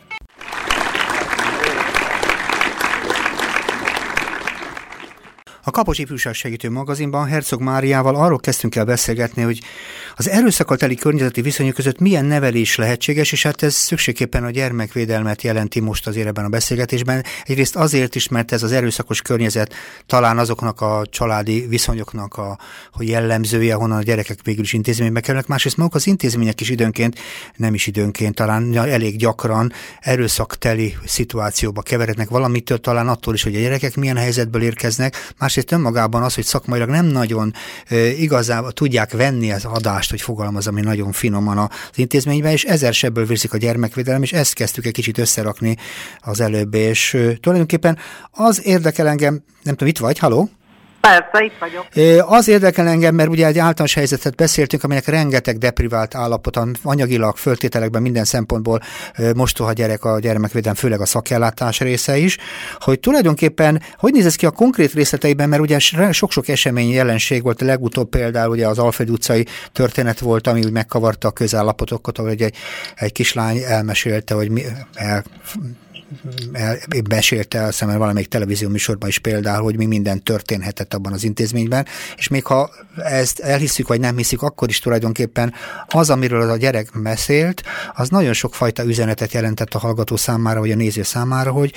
A 5.68 5.70
Kapos 5.70 5.98
Ifjúság 5.98 6.34
Segítő 6.34 6.70
magazinban 6.70 7.26
Herzog 7.26 7.60
Máriával 7.60 8.14
arról 8.16 8.38
kezdtünk 8.38 8.74
el 8.74 8.84
beszélgetni, 8.84 9.42
hogy 9.42 9.60
az 10.16 10.28
erőszakkal 10.28 10.76
teli 10.76 10.94
környezeti 10.94 11.40
viszonyok 11.40 11.74
között 11.74 11.98
milyen 11.98 12.24
nevelés 12.24 12.76
lehetséges, 12.76 13.32
és 13.32 13.42
hát 13.42 13.62
ez 13.62 13.74
szükségképpen 13.74 14.44
a 14.44 14.50
gyermekvédelmet 14.50 15.42
jelenti 15.42 15.80
most 15.80 16.06
azért 16.06 16.26
ebben 16.26 16.44
a 16.44 16.48
beszélgetésben. 16.48 17.24
Egyrészt 17.44 17.76
azért 17.76 18.14
is, 18.14 18.28
mert 18.28 18.52
ez 18.52 18.62
az 18.62 18.72
erőszakos 18.72 19.22
környezet 19.22 19.74
talán 20.06 20.38
azoknak 20.38 20.80
a 20.80 21.06
családi 21.10 21.66
viszonyoknak 21.68 22.36
a 22.36 22.58
hogy 22.92 23.08
jellemzője, 23.08 23.74
honnan 23.74 23.98
a 23.98 24.02
gyerekek 24.02 24.38
végül 24.42 24.64
is 24.64 24.72
intézménybe 24.72 25.20
kerülnek, 25.20 25.46
másrészt 25.46 25.76
maguk 25.76 25.94
az 25.94 26.06
intézmények 26.06 26.60
is 26.60 26.68
időnként, 26.68 27.18
nem 27.56 27.74
is 27.74 27.86
időnként, 27.86 28.34
talán 28.34 28.76
elég 28.76 29.16
gyakran 29.16 29.72
erőszakteli 30.00 30.96
szituációba 31.04 31.82
keverednek. 31.82 32.28
Valamitől, 32.28 32.78
talán 32.78 33.08
attól 33.08 33.34
is, 33.34 33.42
hogy 33.42 33.56
a 33.56 33.60
gyerekek 33.60 33.96
milyen 33.96 34.16
helyzetből 34.16 34.62
érkeznek, 34.62 35.32
más 35.38 35.54
másrészt 35.56 35.72
önmagában 35.72 36.22
az, 36.22 36.34
hogy 36.34 36.44
szakmailag 36.44 36.88
nem 36.88 37.06
nagyon 37.06 37.54
igazából 38.18 38.72
tudják 38.72 39.12
venni 39.12 39.52
az 39.52 39.64
adást, 39.64 40.10
hogy 40.10 40.20
fogalmaz, 40.20 40.66
ami 40.66 40.80
nagyon 40.80 41.12
finoman 41.12 41.58
az 41.58 41.68
intézményben, 41.94 42.52
és 42.52 42.64
ezer 42.64 42.94
sebből 42.94 43.26
vérzik 43.26 43.52
a 43.52 43.56
gyermekvédelem, 43.56 44.22
és 44.22 44.32
ezt 44.32 44.54
kezdtük 44.54 44.86
egy 44.86 44.92
kicsit 44.92 45.18
összerakni 45.18 45.76
az 46.18 46.40
előbb, 46.40 46.74
és 46.74 47.16
tulajdonképpen 47.40 47.98
az 48.30 48.66
érdekel 48.66 49.08
engem, 49.08 49.42
nem 49.62 49.74
tudom, 49.74 49.88
itt 49.88 49.98
vagy, 49.98 50.18
haló? 50.18 50.48
Persze, 51.06 51.44
itt 51.44 51.58
vagyok. 51.58 51.86
Az 52.28 52.48
érdekel 52.48 52.88
engem, 52.88 53.14
mert 53.14 53.28
ugye 53.28 53.46
egy 53.46 53.58
általános 53.58 53.94
helyzetet 53.94 54.34
beszéltünk, 54.34 54.84
aminek 54.84 55.06
rengeteg 55.06 55.58
deprivált 55.58 56.14
állapot, 56.14 56.60
anyagilag, 56.82 57.36
föltételekben 57.36 58.02
minden 58.02 58.24
szempontból 58.24 58.80
mostoha 59.34 59.72
gyerek 59.72 60.04
a 60.04 60.18
gyermekvédelem, 60.18 60.76
főleg 60.76 61.00
a 61.00 61.06
szakellátás 61.06 61.80
része 61.80 62.16
is, 62.16 62.36
hogy 62.78 63.00
tulajdonképpen 63.00 63.82
hogy 63.98 64.12
néz 64.12 64.26
ez 64.26 64.34
ki 64.34 64.46
a 64.46 64.50
konkrét 64.50 64.92
részleteiben, 64.92 65.48
mert 65.48 65.62
ugye 65.62 65.78
sok-sok 66.10 66.48
esemény 66.48 66.90
jelenség 66.90 67.42
volt, 67.42 67.62
a 67.62 67.64
legutóbb 67.64 68.08
például 68.08 68.50
ugye 68.50 68.66
az 68.68 68.78
Alfred 68.78 69.10
utcai 69.10 69.46
történet 69.72 70.18
volt, 70.18 70.46
ami 70.46 70.64
úgy 70.64 70.72
megkavarta 70.72 71.28
a 71.28 71.30
közállapotokat, 71.30 72.18
ahol 72.18 72.30
egy, 72.30 72.52
egy 72.94 73.12
kislány 73.12 73.58
elmesélte, 73.66 74.34
hogy 74.34 74.48
mi, 74.50 74.62
el, 74.94 75.24
besélte 77.08 77.62
a 77.62 77.72
szemben 77.72 77.98
valamelyik 77.98 78.28
televízió 78.28 78.68
műsorban 78.68 79.08
is 79.08 79.18
például, 79.18 79.62
hogy 79.62 79.76
mi 79.76 79.86
minden 79.86 80.22
történhetett 80.22 80.94
abban 80.94 81.12
az 81.12 81.24
intézményben, 81.24 81.86
és 82.16 82.28
még 82.28 82.44
ha 82.44 82.70
ezt 82.96 83.40
elhiszük, 83.40 83.88
vagy 83.88 84.00
nem 84.00 84.16
hiszük, 84.16 84.42
akkor 84.42 84.68
is 84.68 84.78
tulajdonképpen 84.78 85.54
az, 85.88 86.10
amiről 86.10 86.40
az 86.40 86.48
a 86.48 86.56
gyerek 86.56 86.88
beszélt, 87.02 87.62
az 87.94 88.08
nagyon 88.08 88.32
sok 88.32 88.54
fajta 88.54 88.84
üzenetet 88.84 89.32
jelentett 89.32 89.74
a 89.74 89.78
hallgató 89.78 90.16
számára, 90.16 90.60
vagy 90.60 90.70
a 90.70 90.76
néző 90.76 91.02
számára, 91.02 91.52
hogy, 91.52 91.72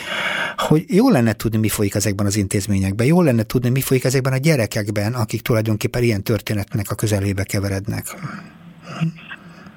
hogy 0.57 0.85
jó 0.87 1.09
lenne 1.09 1.33
tudni, 1.33 1.57
mi 1.57 1.69
folyik 1.69 1.95
ezekben 1.95 2.25
az 2.25 2.35
intézményekben, 2.35 3.07
jó 3.07 3.21
lenne 3.21 3.43
tudni, 3.43 3.69
mi 3.69 3.81
folyik 3.81 4.03
ezekben 4.03 4.33
a 4.33 4.37
gyerekekben, 4.37 5.13
akik 5.13 5.41
tulajdonképpen 5.41 6.03
ilyen 6.03 6.23
történetnek 6.23 6.85
a 6.89 6.95
közelébe 6.95 7.43
keverednek. 7.43 8.15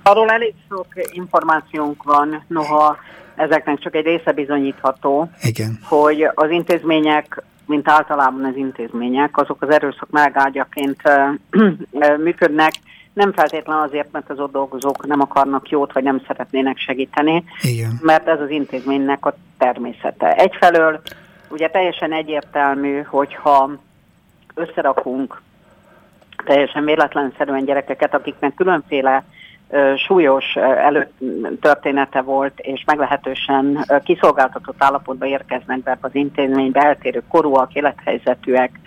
Arról 0.02 0.30
elég 0.30 0.54
sok 0.68 0.87
információnk 1.12 2.02
van, 2.02 2.44
noha 2.49 2.97
ezeknek 3.35 3.79
csak 3.79 3.95
egy 3.95 4.05
része 4.05 4.33
bizonyítható, 4.33 5.31
Igen. 5.43 5.79
hogy 5.83 6.29
az 6.35 6.51
intézmények, 6.51 7.43
mint 7.67 7.89
általában 7.89 8.45
az 8.45 8.57
intézmények, 8.57 9.37
azok 9.37 9.62
az 9.62 9.71
erőszak 9.71 10.11
megágyaként 10.11 11.03
működnek, 12.25 12.73
nem 13.12 13.33
feltétlen 13.33 13.79
azért, 13.79 14.12
mert 14.12 14.31
az 14.31 14.39
ott 14.39 14.53
dolgozók 14.53 15.07
nem 15.07 15.21
akarnak 15.21 15.69
jót, 15.69 15.93
vagy 15.93 16.03
nem 16.03 16.23
szeretnének 16.27 16.79
segíteni, 16.79 17.45
Igen. 17.62 17.99
mert 18.03 18.29
ez 18.29 18.41
az 18.41 18.51
intézménynek 18.51 19.27
a 19.27 19.35
természete. 19.59 20.33
Egyfelől 20.33 21.01
ugye 21.49 21.69
teljesen 21.69 22.12
egyértelmű, 22.12 23.03
hogyha 23.03 23.71
összerakunk 24.55 25.41
teljesen 26.45 26.85
véletlenszerűen 26.85 27.65
gyerekeket, 27.65 28.15
akiknek 28.15 28.55
különféle 28.55 29.25
súlyos 30.07 30.57
előtt 30.57 31.19
története 31.61 32.21
volt, 32.21 32.61
és 32.61 32.83
meglehetősen 32.87 33.87
kiszolgáltatott 34.05 34.83
állapotba 34.83 35.26
érkeznek 35.26 35.83
be 35.83 35.99
az 36.00 36.14
intézménybe 36.14 36.81
eltérő 36.81 37.23
korúak, 37.29 37.75
élethelyzetűek, 37.75 38.81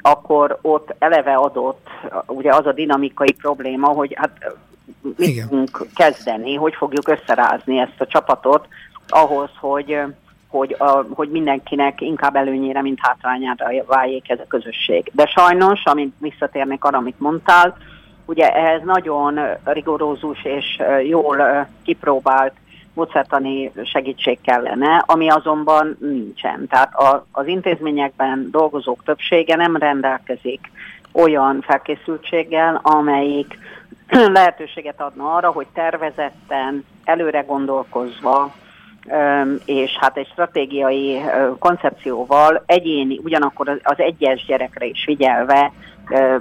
akkor 0.00 0.58
ott 0.62 0.94
eleve 0.98 1.34
adott 1.34 1.88
ugye 2.26 2.54
az 2.54 2.66
a 2.66 2.72
dinamikai 2.72 3.32
probléma, 3.32 3.88
hogy 3.88 4.14
hát 4.16 4.56
mit 5.00 5.28
Igen. 5.28 5.48
fogunk 5.48 5.86
kezdeni, 5.94 6.54
hogy 6.54 6.74
fogjuk 6.74 7.08
összerázni 7.08 7.78
ezt 7.78 8.00
a 8.00 8.06
csapatot 8.06 8.68
ahhoz, 9.08 9.50
hogy 9.60 10.00
hogy, 10.48 10.76
a, 10.78 11.04
hogy 11.14 11.28
mindenkinek 11.28 12.00
inkább 12.00 12.36
előnyére, 12.36 12.82
mint 12.82 12.98
hátrányára 13.02 13.84
váljék 13.86 14.30
ez 14.30 14.38
a 14.38 14.46
közösség. 14.48 15.10
De 15.12 15.26
sajnos, 15.26 15.84
amint 15.84 16.14
visszatérnék 16.18 16.84
arra, 16.84 16.98
amit 16.98 17.20
mondtál, 17.20 17.76
ugye 18.26 18.54
ehhez 18.54 18.82
nagyon 18.84 19.40
rigorózus 19.64 20.44
és 20.44 20.82
jól 21.02 21.66
kipróbált 21.84 22.52
módszertani 22.94 23.72
segítség 23.84 24.40
kellene, 24.40 25.02
ami 25.06 25.28
azonban 25.28 25.96
nincsen. 26.00 26.66
Tehát 26.68 26.94
a, 26.94 27.26
az 27.32 27.46
intézményekben 27.46 28.48
dolgozók 28.50 29.02
többsége 29.04 29.56
nem 29.56 29.76
rendelkezik 29.76 30.70
olyan 31.12 31.60
felkészültséggel, 31.60 32.80
amelyik 32.82 33.58
lehetőséget 34.32 35.00
adna 35.00 35.34
arra, 35.34 35.50
hogy 35.50 35.66
tervezetten, 35.74 36.84
előre 37.04 37.40
gondolkozva, 37.40 38.54
és 39.64 39.96
hát 40.00 40.16
egy 40.16 40.26
stratégiai 40.26 41.20
koncepcióval 41.58 42.62
egyéni, 42.66 43.20
ugyanakkor 43.24 43.80
az 43.82 43.98
egyes 43.98 44.44
gyerekre 44.46 44.86
is 44.86 45.02
figyelve 45.04 45.72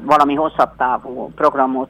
valami 0.01 0.35
hosszabb 0.35 0.75
távú 0.77 1.31
programot 1.35 1.89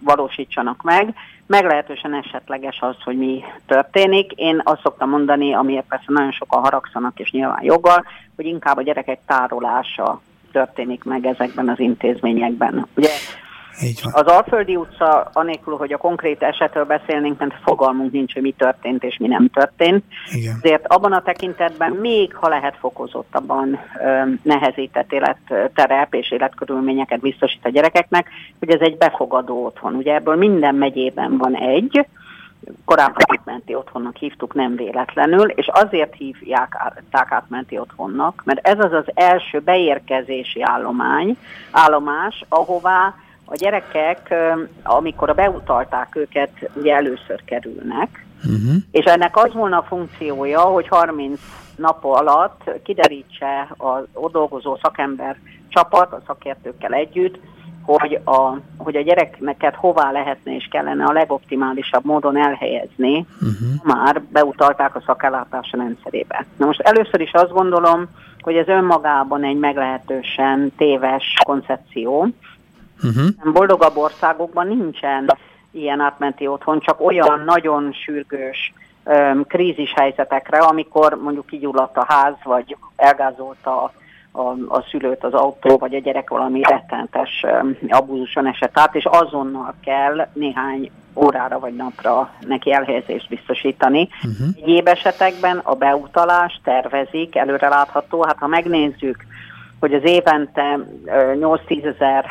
valósítsanak 0.00 0.82
meg. 0.82 1.14
Meglehetősen 1.46 2.14
esetleges 2.14 2.78
az, 2.80 2.96
hogy 3.04 3.18
mi 3.18 3.44
történik. 3.66 4.32
Én 4.32 4.60
azt 4.64 4.80
szoktam 4.82 5.08
mondani, 5.08 5.54
amiért 5.54 5.86
persze 5.88 6.04
nagyon 6.06 6.32
sokan 6.32 6.62
haragszanak, 6.62 7.18
és 7.18 7.30
nyilván 7.30 7.62
joggal, 7.62 8.04
hogy 8.36 8.46
inkább 8.46 8.76
a 8.76 8.82
gyerekek 8.82 9.20
tárolása 9.26 10.20
történik 10.52 11.04
meg 11.04 11.26
ezekben 11.26 11.68
az 11.68 11.78
intézményekben. 11.78 12.86
Ugye 12.96 13.10
így 13.82 14.00
van. 14.02 14.12
Az 14.14 14.32
Alföldi 14.32 14.76
utca, 14.76 15.30
anélkül, 15.32 15.76
hogy 15.76 15.92
a 15.92 15.96
konkrét 15.96 16.42
esetről 16.42 16.84
beszélnénk, 16.84 17.38
mert 17.38 17.54
fogalmunk 17.62 18.12
nincs, 18.12 18.32
hogy 18.32 18.42
mi 18.42 18.54
történt 18.58 19.04
és 19.04 19.16
mi 19.18 19.26
nem 19.26 19.48
történt. 19.48 20.04
Igen. 20.32 20.54
Ezért 20.62 20.86
abban 20.86 21.12
a 21.12 21.22
tekintetben 21.22 21.92
még, 21.92 22.34
ha 22.34 22.48
lehet 22.48 22.76
fokozottabban 22.78 23.78
nehezített 24.42 25.12
életterep 25.12 26.14
és 26.14 26.30
életkörülményeket 26.30 27.20
biztosít 27.20 27.64
a 27.64 27.68
gyerekeknek, 27.68 28.28
hogy 28.58 28.70
ez 28.70 28.80
egy 28.80 28.96
befogadó 28.96 29.64
otthon. 29.64 29.94
Ugye 29.94 30.14
ebből 30.14 30.36
minden 30.36 30.74
megyében 30.74 31.36
van 31.36 31.56
egy, 31.56 32.06
korábban 32.84 33.22
átmenti 33.26 33.74
otthonnak 33.74 34.16
hívtuk 34.16 34.54
nem 34.54 34.76
véletlenül, 34.76 35.48
és 35.48 35.68
azért 35.72 36.14
hívják 36.14 36.76
átmenti 37.10 37.78
otthonnak, 37.78 38.42
mert 38.44 38.66
ez 38.66 38.78
az 38.78 38.92
az 38.92 39.04
első 39.14 39.60
beérkezési 39.60 40.62
állomány, 40.62 41.36
állomás, 41.70 42.44
ahová 42.48 43.14
a 43.44 43.54
gyerekek, 43.54 44.34
amikor 44.82 45.30
a 45.30 45.34
beutalták 45.34 46.16
őket, 46.16 46.50
ugye 46.74 46.94
először 46.94 47.44
kerülnek, 47.44 48.26
uh-huh. 48.44 48.74
és 48.90 49.04
ennek 49.04 49.36
az 49.36 49.52
volna 49.52 49.78
a 49.78 49.82
funkciója, 49.82 50.60
hogy 50.60 50.88
30 50.88 51.40
nap 51.76 52.04
alatt 52.04 52.70
kiderítse 52.84 53.68
a 54.14 54.28
dolgozó 54.30 54.78
szakember 54.82 55.36
csapat, 55.68 56.12
a 56.12 56.22
szakértőkkel 56.26 56.92
együtt, 56.92 57.38
hogy 57.82 58.20
a, 58.24 58.56
hogy 58.76 58.96
a 58.96 59.02
gyerekeket 59.02 59.74
hová 59.74 60.10
lehetne 60.10 60.54
és 60.54 60.68
kellene 60.70 61.04
a 61.04 61.12
legoptimálisabb 61.12 62.04
módon 62.04 62.36
elhelyezni, 62.36 63.26
uh-huh. 63.34 63.94
már 63.94 64.22
beutalták 64.22 64.96
a 64.96 65.02
szakellátása 65.06 65.76
rendszerébe. 65.76 66.46
Na 66.56 66.66
most 66.66 66.80
először 66.80 67.20
is 67.20 67.32
azt 67.32 67.52
gondolom, 67.52 68.08
hogy 68.40 68.56
ez 68.56 68.68
önmagában 68.68 69.44
egy 69.44 69.58
meglehetősen 69.58 70.72
téves 70.76 71.24
koncepció, 71.44 72.28
Uh-huh. 73.02 73.52
Boldogabb 73.52 73.96
országokban 73.96 74.66
nincsen 74.66 75.30
ilyen 75.70 76.00
átmenti 76.00 76.46
otthon, 76.46 76.80
csak 76.80 77.00
olyan 77.00 77.42
nagyon 77.44 77.92
sürgős 77.92 78.72
um, 79.04 79.46
krízis 79.46 79.92
helyzetekre, 79.92 80.58
amikor 80.58 81.18
mondjuk 81.22 81.46
kigyulladt 81.46 81.96
a 81.96 82.04
ház, 82.08 82.34
vagy 82.44 82.76
elgázolta 82.96 83.82
a, 83.82 83.92
a, 84.32 84.56
a 84.68 84.84
szülőt 84.90 85.24
az 85.24 85.32
autó, 85.32 85.78
vagy 85.78 85.94
a 85.94 85.98
gyerek 85.98 86.30
valami 86.30 86.62
rettentes 86.62 87.44
abúzuson 87.88 88.46
esett 88.46 88.78
át, 88.78 88.94
és 88.94 89.04
azonnal 89.04 89.74
kell 89.84 90.28
néhány 90.32 90.90
órára 91.14 91.58
vagy 91.58 91.76
napra 91.76 92.30
neki 92.40 92.72
elhelyezést 92.72 93.28
biztosítani. 93.28 94.08
Uh-huh. 94.16 94.48
Egyéb 94.62 94.88
esetekben 94.88 95.58
a 95.58 95.74
beutalást 95.74 96.60
tervezik, 96.64 97.36
előrelátható, 97.36 98.22
hát 98.22 98.38
ha 98.38 98.46
megnézzük 98.46 99.24
hogy 99.82 99.94
az 99.94 100.02
évente 100.04 100.78
8-10 101.06 101.84
ezer 101.84 102.24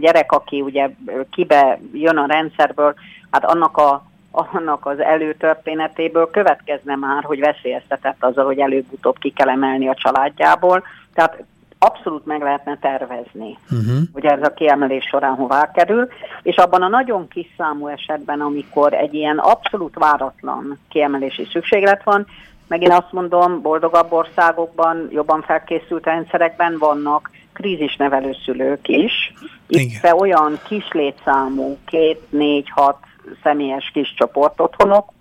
gyerek, 0.00 0.32
aki 0.32 0.60
ugye 0.60 0.88
kibe 1.30 1.78
jön 1.92 2.16
a 2.16 2.26
rendszerből, 2.26 2.94
hát 3.30 3.44
annak 3.44 3.76
a 3.76 4.04
annak 4.30 4.86
az 4.86 5.00
előtörténetéből 5.00 6.30
következne 6.30 6.96
már, 6.96 7.24
hogy 7.24 7.40
veszélyeztetett 7.40 8.16
azzal, 8.18 8.44
hogy 8.44 8.58
előbb-utóbb 8.58 9.18
ki 9.18 9.30
kell 9.30 9.48
emelni 9.48 9.88
a 9.88 9.94
családjából. 9.94 10.82
Tehát 11.14 11.44
abszolút 11.78 12.26
meg 12.26 12.42
lehetne 12.42 12.78
tervezni, 12.78 13.58
uh-huh. 13.70 13.98
hogy 14.12 14.24
ez 14.24 14.42
a 14.42 14.54
kiemelés 14.54 15.04
során 15.04 15.34
hová 15.34 15.70
kerül, 15.70 16.08
és 16.42 16.56
abban 16.56 16.82
a 16.82 16.88
nagyon 16.88 17.28
kis 17.28 17.46
számú 17.56 17.86
esetben, 17.86 18.40
amikor 18.40 18.92
egy 18.92 19.14
ilyen 19.14 19.38
abszolút 19.38 19.94
váratlan 19.94 20.78
kiemelési 20.88 21.48
szükséglet 21.52 22.02
van, 22.02 22.26
Megint 22.68 22.92
azt 22.92 23.12
mondom, 23.12 23.62
boldogabb 23.62 24.12
országokban, 24.12 25.08
jobban 25.10 25.42
felkészült 25.42 26.04
rendszerekben 26.04 26.78
vannak 26.78 27.30
krízisnevelő 27.52 28.36
szülők 28.44 28.88
is. 28.88 29.32
Itt 29.66 30.12
olyan 30.12 30.58
kis 30.68 30.88
létszámú, 30.92 31.76
két, 31.86 32.20
négy, 32.28 32.70
hat 32.70 32.98
személyes 33.42 33.90
kis 33.92 34.14
csoport 34.14 34.60
otthonok, 34.60 35.12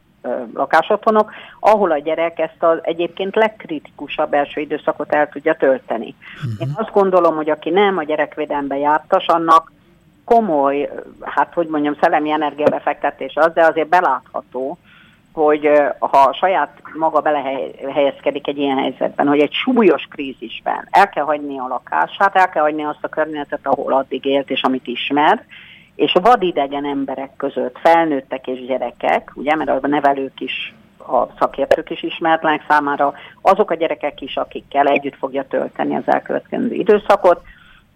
lakásotthonok, 0.54 1.32
ahol 1.60 1.92
a 1.92 1.98
gyerek 1.98 2.40
ezt 2.40 2.64
az 2.64 2.78
egyébként 2.82 3.36
legkritikusabb 3.36 4.34
első 4.34 4.62
időszakot 4.62 5.14
el 5.14 5.30
tudja 5.30 5.56
tölteni. 5.56 6.16
Uh-huh. 6.36 6.68
Én 6.68 6.74
azt 6.76 6.92
gondolom, 6.92 7.36
hogy 7.36 7.50
aki 7.50 7.70
nem 7.70 7.98
a 7.98 8.04
gyerekvédelembe 8.04 8.78
jártas, 8.78 9.26
annak 9.28 9.72
komoly, 10.24 10.90
hát 11.22 11.54
hogy 11.54 11.68
mondjam, 11.68 11.98
szellemi 12.02 12.32
energiabefektetés 12.32 13.36
az, 13.36 13.52
de 13.54 13.66
azért 13.66 13.88
belátható, 13.88 14.78
hogy 15.36 15.70
ha 16.00 16.34
saját 16.34 16.82
maga 16.94 17.20
belehelyezkedik 17.20 18.48
egy 18.48 18.58
ilyen 18.58 18.78
helyzetben, 18.78 19.28
hogy 19.28 19.40
egy 19.40 19.52
súlyos 19.52 20.08
krízisben 20.10 20.88
el 20.92 21.10
kell 21.10 21.24
hagyni 21.24 21.60
a 21.60 21.68
lakását, 21.68 22.36
el 22.36 22.50
kell 22.50 22.64
hagyni 22.64 22.84
azt 22.84 23.04
a 23.04 23.08
környezetet, 23.08 23.68
ahol 23.68 23.94
addig 23.94 24.26
élt 24.26 24.50
és 24.50 24.62
amit 24.64 24.88
ismer, 24.88 25.46
és 25.96 26.18
vadidegen 26.22 26.86
emberek 26.86 27.30
között, 27.38 27.78
felnőttek 27.78 28.48
és 28.48 28.66
gyerekek, 28.66 29.32
ugye, 29.34 29.56
mert 29.56 29.70
a 29.70 29.88
nevelők 29.88 30.40
is, 30.40 30.74
a 30.98 31.26
szakértők 31.40 31.90
is 31.90 32.04
ismertlenek 32.04 32.66
számára, 32.68 33.14
azok 33.42 33.72
a 33.72 33.76
gyerekek 33.76 34.22
is, 34.22 34.36
akikkel 34.36 34.88
együtt 34.88 35.16
fogja 35.16 35.48
tölteni 35.48 35.96
az 35.96 36.04
elkövetkező 36.06 36.74
időszakot, 36.74 37.42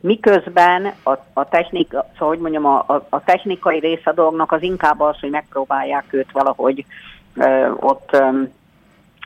miközben 0.02 0.94
a, 1.04 1.12
a 1.34 1.50
technika, 1.50 2.06
szóval, 2.14 2.28
hogy 2.28 2.40
mondjam, 2.40 2.66
a, 2.66 3.06
a, 3.10 3.24
technikai 3.24 3.80
része 3.80 4.10
a 4.10 4.14
dolgnak 4.14 4.52
az 4.52 4.62
inkább 4.62 5.00
az, 5.00 5.20
hogy 5.20 5.30
megpróbálják 5.30 6.06
őt 6.10 6.32
valahogy 6.32 6.86
ott 7.80 8.18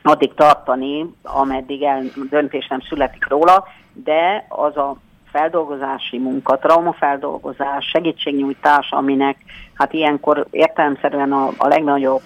addig 0.02 0.34
tartani, 0.34 1.14
ameddig 1.22 1.82
el, 1.82 2.02
döntés 2.30 2.66
nem 2.66 2.80
születik 2.80 3.28
róla, 3.28 3.64
de 3.92 4.46
az 4.48 4.76
a 4.76 4.96
feldolgozási 5.30 6.18
munka, 6.18 6.58
traumafeldolgozás, 6.58 7.84
segítségnyújtás, 7.84 8.90
aminek 8.90 9.36
hát 9.74 9.92
ilyenkor 9.92 10.46
értelemszerűen 10.50 11.32
a, 11.32 11.52
a 11.56 11.68
legnagyobb 11.68 12.22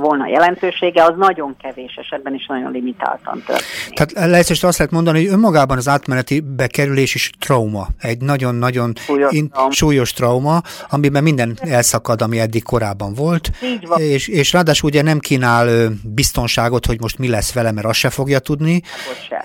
volna 0.00 0.28
jelentősége, 0.28 1.04
az 1.04 1.14
nagyon 1.16 1.56
kevés 1.62 1.94
esetben 1.94 2.34
is 2.34 2.46
nagyon 2.46 2.70
limitáltan 2.70 3.42
történik. 3.46 3.94
Tehát 3.94 4.30
lehetős 4.30 4.62
azt 4.62 4.78
lehet 4.78 4.92
mondani, 4.92 5.24
hogy 5.24 5.34
önmagában 5.34 5.76
az 5.76 5.88
átmeneti 5.88 6.40
bekerülés 6.40 7.14
is 7.14 7.30
trauma, 7.38 7.86
egy 8.00 8.20
nagyon-nagyon 8.20 8.92
súlyos, 8.96 9.32
in, 9.32 9.50
trauma. 9.50 9.70
súlyos 9.70 10.12
trauma, 10.12 10.62
amiben 10.90 11.22
minden 11.22 11.58
elszakad, 11.60 12.22
ami 12.22 12.38
eddig 12.38 12.62
korábban 12.62 13.14
volt, 13.14 13.50
és, 13.96 14.28
és 14.28 14.52
ráadásul 14.52 14.88
ugye 14.88 15.02
nem 15.02 15.18
kínál 15.18 15.88
biztonságot, 16.02 16.86
hogy 16.86 17.00
most 17.00 17.18
mi 17.18 17.28
lesz 17.28 17.52
vele, 17.52 17.72
mert 17.72 17.86
azt 17.86 17.98
se 17.98 18.10
fogja 18.10 18.38
tudni, 18.38 18.82
se. 19.28 19.44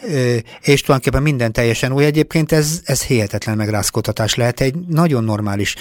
és 0.62 0.82
tulajdonképpen 0.82 1.22
minden 1.22 1.52
teljesen 1.52 1.94
új. 1.94 2.06
Egyébként 2.06 2.52
ez 2.52 2.82
ez, 2.86 3.04
hihetetlen 3.04 3.58
megrázkódtatás 3.58 4.36
lehet 4.36 4.62
egy 4.62 4.76
nagyon 4.88 5.24
normális 5.24 5.76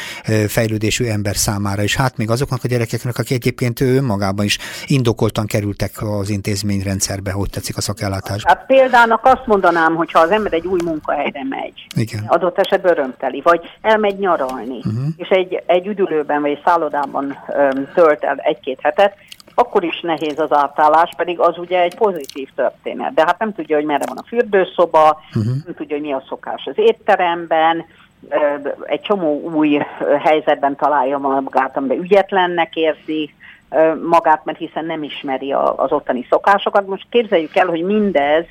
fejlődésű 0.48 1.04
ember 1.04 1.36
számára, 1.40 1.82
és 1.82 1.96
hát 1.96 2.16
még 2.16 2.30
azoknak 2.30 2.64
a 2.64 2.68
gyerekeknek, 2.68 3.18
akik 3.18 3.36
egyébként 3.36 3.80
ő 3.80 3.96
önmagában 3.96 4.44
is 4.44 4.58
indokoltan 4.86 5.46
kerültek 5.46 5.90
az 6.02 6.30
intézményrendszerbe, 6.30 7.32
hogy 7.32 7.50
tetszik 7.50 7.76
a 7.76 7.80
szakellátás. 7.80 8.42
Hát 8.44 8.66
példának 8.66 9.24
azt 9.24 9.46
mondanám, 9.46 9.94
hogy 9.94 10.12
ha 10.12 10.20
az 10.20 10.30
ember 10.30 10.52
egy 10.52 10.66
új 10.66 10.80
munkahelyre 10.84 11.44
megy, 11.48 11.86
Igen. 11.96 12.24
adott 12.26 12.58
esetben 12.58 12.92
örömteli, 12.92 13.40
vagy 13.44 13.60
elmegy 13.80 14.18
nyaralni, 14.18 14.76
uh-huh. 14.76 15.04
és 15.16 15.28
egy, 15.28 15.62
egy 15.66 15.86
üdülőben 15.86 16.40
vagy 16.40 16.50
egy 16.50 16.62
szállodában 16.64 17.38
öm, 17.48 17.88
tölt 17.94 18.24
el 18.24 18.36
egy-két 18.36 18.78
hetet, 18.82 19.14
akkor 19.54 19.84
is 19.84 20.00
nehéz 20.00 20.38
az 20.38 20.52
átállás, 20.52 21.10
pedig 21.16 21.38
az 21.38 21.58
ugye 21.58 21.80
egy 21.80 21.94
pozitív 21.94 22.48
történet. 22.54 23.14
De 23.14 23.22
hát 23.26 23.38
nem 23.38 23.52
tudja, 23.54 23.76
hogy 23.76 23.84
merre 23.84 24.04
van 24.06 24.16
a 24.16 24.26
fürdőszoba, 24.26 25.20
uh-huh. 25.28 25.44
nem 25.64 25.74
tudja, 25.76 25.96
hogy 25.96 26.04
mi 26.04 26.12
a 26.12 26.24
szokás 26.28 26.64
az 26.64 26.74
étteremben, 26.76 27.84
egy 28.84 29.00
csomó 29.00 29.50
új 29.54 29.78
helyzetben 30.22 30.76
találja 30.76 31.18
magát, 31.18 31.76
amiben 31.76 31.98
ügyetlennek 31.98 32.76
érzi 32.76 33.34
magát, 34.08 34.44
mert 34.44 34.58
hiszen 34.58 34.84
nem 34.84 35.02
ismeri 35.02 35.52
az 35.52 35.92
ottani 35.92 36.26
szokásokat. 36.30 36.86
Most 36.86 37.06
képzeljük 37.10 37.56
el, 37.56 37.66
hogy 37.66 37.82
mindez 37.82 38.44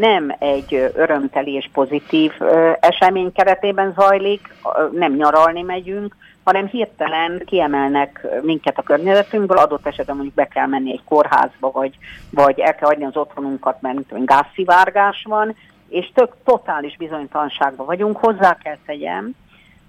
nem 0.00 0.34
egy 0.38 0.90
örömteli 0.94 1.52
és 1.52 1.68
pozitív 1.72 2.32
esemény 2.80 3.32
keretében 3.32 3.94
zajlik, 3.96 4.54
nem 4.92 5.12
nyaralni 5.14 5.62
megyünk, 5.62 6.16
hanem 6.44 6.66
hirtelen 6.66 7.42
kiemelnek 7.46 8.26
minket 8.42 8.78
a 8.78 8.82
környezetünkből, 8.82 9.58
adott 9.58 9.86
esetben 9.86 10.14
mondjuk 10.14 10.36
be 10.36 10.44
kell 10.48 10.66
menni 10.66 10.92
egy 10.92 11.04
kórházba, 11.04 11.70
vagy, 11.70 11.98
vagy 12.30 12.60
el 12.60 12.74
kell 12.74 12.88
adni 12.88 13.04
az 13.04 13.16
otthonunkat, 13.16 13.80
mert 13.80 13.94
mint 13.94 14.26
gázszivárgás 14.26 15.24
van, 15.28 15.56
és 15.94 16.10
tök 16.14 16.34
totális 16.44 16.96
bizonytalanságban 16.96 17.86
vagyunk, 17.86 18.16
hozzá 18.16 18.56
kell 18.62 18.76
tegyem, 18.86 19.34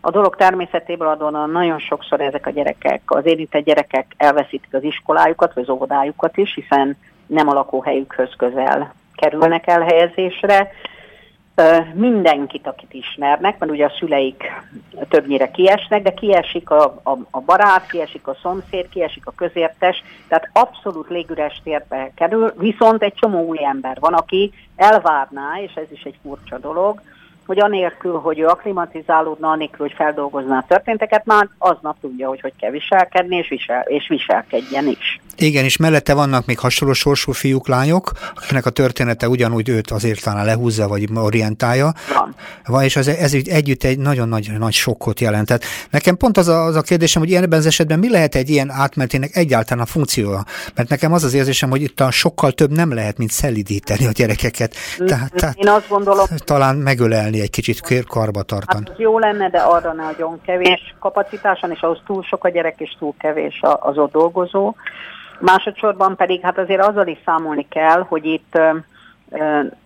a 0.02 0.12
dolog 0.12 0.36
természetéből 0.36 1.08
adóan 1.08 1.50
nagyon 1.50 1.80
sokszor 1.80 2.22
ezek 2.22 2.46
a 2.46 2.50
gyerekek, 2.50 3.02
az 3.06 3.26
érintett 3.26 3.66
gyerekek 3.66 4.14
elveszítik 4.18 4.74
az 4.74 4.84
iskolájukat, 4.84 5.54
vagy 5.54 5.64
az 5.64 5.70
óvodájukat 5.70 6.38
is, 6.38 6.54
hiszen 6.54 6.98
nem 7.26 7.48
a 7.48 7.54
lakóhelyükhöz 7.54 8.34
közel 8.38 8.94
kerülnek 9.16 9.68
elhelyezésre, 9.68 10.72
mindenkit, 11.94 12.68
akit 12.68 12.94
ismernek, 12.94 13.60
mert 13.60 13.72
ugye 13.72 13.86
a 13.86 13.94
szüleik 13.98 14.44
többnyire 15.10 15.52
kiesnek, 15.52 16.04
de 16.04 16.14
kiesik 16.14 16.70
a, 16.70 16.84
a, 17.04 17.18
a 17.32 17.40
barát, 17.40 17.86
kiesik 17.88 18.28
a 18.28 18.38
szomszéd, 18.42 18.90
kiesik 18.90 19.26
a 19.26 19.34
közértes, 19.36 20.04
tehát 20.28 20.50
abszolút 20.54 21.10
légüres 21.10 21.62
térbe 21.64 22.12
kerül, 22.16 22.54
viszont 22.58 23.04
egy 23.04 23.14
csomó 23.14 23.46
új 23.46 23.66
ember 23.66 23.98
van, 24.00 24.14
aki 24.14 24.52
elvárná, 24.76 25.60
és 25.62 25.74
ez 25.74 25.92
is 25.92 26.02
egy 26.04 26.18
furcsa 26.22 26.58
dolog, 26.58 27.02
hogy 27.46 27.60
anélkül, 27.60 28.14
hogy 28.14 28.40
ő 28.40 28.46
aklimatizálódna, 28.46 29.50
anélkül, 29.50 29.86
hogy 29.86 29.96
feldolgozná 29.96 30.58
a 30.58 30.66
történteket, 30.68 31.26
már 31.26 31.50
aznap 31.58 31.98
tudja, 32.02 32.28
hogy 32.28 32.42
hogy 32.42 32.54
kell 32.60 32.72
viselkedni, 32.72 33.36
és, 33.36 33.48
visel, 33.48 33.82
és 33.82 34.08
viselkedjen 34.08 34.88
is. 34.88 35.20
Igen, 35.38 35.64
és 35.64 35.78
mellette 35.78 36.14
vannak 36.14 36.46
még 36.46 36.60
hasonló 36.60 36.94
sorsú 36.94 37.32
fiúk, 37.32 37.68
lányok, 37.68 38.12
akiknek 38.36 38.66
a 38.66 38.70
története 38.70 39.30
ugyanúgy 39.30 39.70
őt 39.70 39.92
azért 39.92 40.24
talán 40.24 40.46
lehúzza, 40.46 40.88
vagy 40.88 41.08
orientálja. 41.16 41.94
Van. 42.14 42.36
Van 42.66 42.84
és 42.84 42.96
az, 42.96 43.08
ez 43.08 43.34
együtt 43.46 43.84
egy 43.84 44.00
nagyon 44.00 44.30
nagy, 44.30 44.52
nagy 44.58 44.74
sokkot 44.74 45.20
jelent. 45.20 45.48
Tehát 45.48 45.64
nekem 45.90 46.18
pont 46.18 46.38
az 46.38 46.48
a, 46.48 46.64
az 46.64 46.76
a 46.76 46.82
kérdésem, 46.82 47.22
hogy 47.22 47.34
ebben 47.34 47.60
az 47.60 47.66
esetben 47.66 48.00
mi 48.00 48.10
lehet 48.10 48.36
egy 48.36 48.50
ilyen 48.50 48.70
átmenetének 48.72 49.36
egyáltalán 49.36 49.84
a 49.84 49.88
funkciója? 49.88 50.44
Mert 50.76 50.90
nekem 50.90 51.14
az 51.14 51.24
az 51.24 51.34
érzésem, 51.34 51.70
hogy 51.70 51.82
itt 51.82 52.00
a 52.00 52.12
sokkal 52.12 52.52
több 52.52 52.72
nem 52.72 52.94
lehet, 52.94 53.18
mint 53.18 53.32
szelidíteni 53.32 54.06
a 54.06 54.12
gyerekeket. 54.12 54.76
Tehát, 55.06 55.34
tehát 55.34 55.56
Én 55.58 55.68
azt 55.68 55.88
gondolom, 55.90 56.26
talán 56.38 56.76
megölelni 56.76 57.35
egy 57.40 57.50
kicsit 57.50 58.08
karba 58.08 58.44
tartani. 58.44 58.86
Hát 58.88 59.00
jó 59.00 59.20
lenne, 59.20 59.50
de 59.50 59.58
arra 59.58 59.94
nagyon 59.94 60.42
kevés 60.42 60.96
kapacitáson, 61.00 61.72
és 61.72 61.82
ahhoz 61.82 62.02
túl 62.06 62.24
sok 62.24 62.44
a 62.44 62.50
gyerek, 62.50 62.80
és 62.80 62.96
túl 63.00 63.14
kevés 63.18 63.60
az 63.80 63.98
ott 63.98 64.12
dolgozó. 64.12 64.76
Másodszorban 65.40 66.16
pedig 66.16 66.42
hát 66.42 66.58
azért 66.58 66.88
azzal 66.88 67.08
is 67.08 67.18
számolni 67.26 67.68
kell, 67.70 68.02
hogy 68.02 68.26
itt 68.26 68.60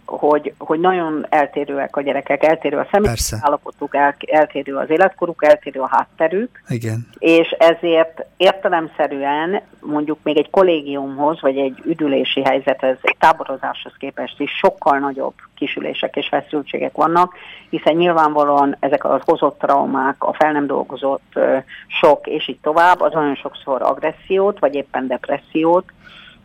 hogy, 0.05 0.53
hogy 0.57 0.79
nagyon 0.79 1.25
eltérőek 1.29 1.95
a 1.95 2.01
gyerekek, 2.01 2.43
eltérő 2.43 2.77
a 2.77 2.87
személyes 2.91 3.33
állapotuk, 3.41 3.95
el, 3.95 4.15
eltérő 4.27 4.75
az 4.75 4.89
életkoruk, 4.89 5.45
eltérő 5.45 5.79
a 5.79 5.87
hátterük. 5.87 6.61
Igen. 6.67 7.07
És 7.17 7.49
ezért 7.49 8.25
értelemszerűen 8.37 9.61
mondjuk 9.81 10.17
még 10.23 10.37
egy 10.37 10.49
kollégiumhoz, 10.49 11.41
vagy 11.41 11.57
egy 11.57 11.81
üdülési 11.85 12.43
helyzethez, 12.43 12.97
egy 13.01 13.15
táborozáshoz 13.19 13.93
képest 13.97 14.39
is 14.39 14.51
sokkal 14.51 14.99
nagyobb 14.99 15.33
kisülések 15.55 16.15
és 16.15 16.27
feszültségek 16.27 16.95
vannak, 16.95 17.33
hiszen 17.69 17.95
nyilvánvalóan 17.95 18.75
ezek 18.79 19.03
a 19.03 19.21
hozott 19.25 19.59
traumák, 19.59 20.23
a 20.23 20.33
fel 20.33 20.51
nem 20.51 20.67
dolgozott 20.67 21.39
sok, 21.87 22.27
és 22.27 22.47
így 22.47 22.59
tovább, 22.61 23.01
az 23.01 23.15
olyan 23.15 23.35
sokszor 23.35 23.81
agressziót, 23.81 24.59
vagy 24.59 24.75
éppen 24.75 25.07
depressziót, 25.07 25.91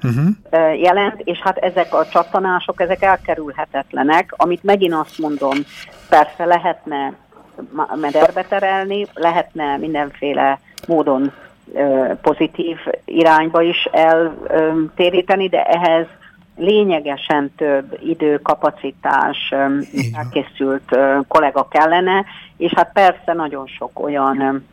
uh-huh. 0.04 0.80
jelent, 0.80 1.20
és 1.20 1.38
hát 1.38 1.56
ezek 1.56 1.94
a 1.94 2.06
csattanások, 2.06 2.80
ezek 2.80 3.02
elkerülhetetlenek, 3.02 4.34
amit 4.36 4.62
megint 4.62 4.94
azt 4.94 5.18
mondom, 5.18 5.58
persze 6.08 6.44
lehetne 6.44 7.12
mederbe 7.94 8.42
terelni, 8.42 9.06
lehetne 9.14 9.76
mindenféle 9.76 10.60
módon 10.86 11.32
pozitív 12.20 12.76
irányba 13.04 13.62
is 13.62 13.88
eltéríteni, 13.92 15.48
de 15.48 15.64
ehhez 15.64 16.06
lényegesen 16.56 17.52
több 17.56 17.98
idő, 18.02 18.38
kapacitás, 18.38 19.54
elkészült 20.14 20.96
kollega 21.28 21.68
kellene, 21.68 22.24
és 22.56 22.72
hát 22.76 22.92
persze 22.92 23.32
nagyon 23.32 23.66
sok 23.66 24.04
olyan 24.04 24.66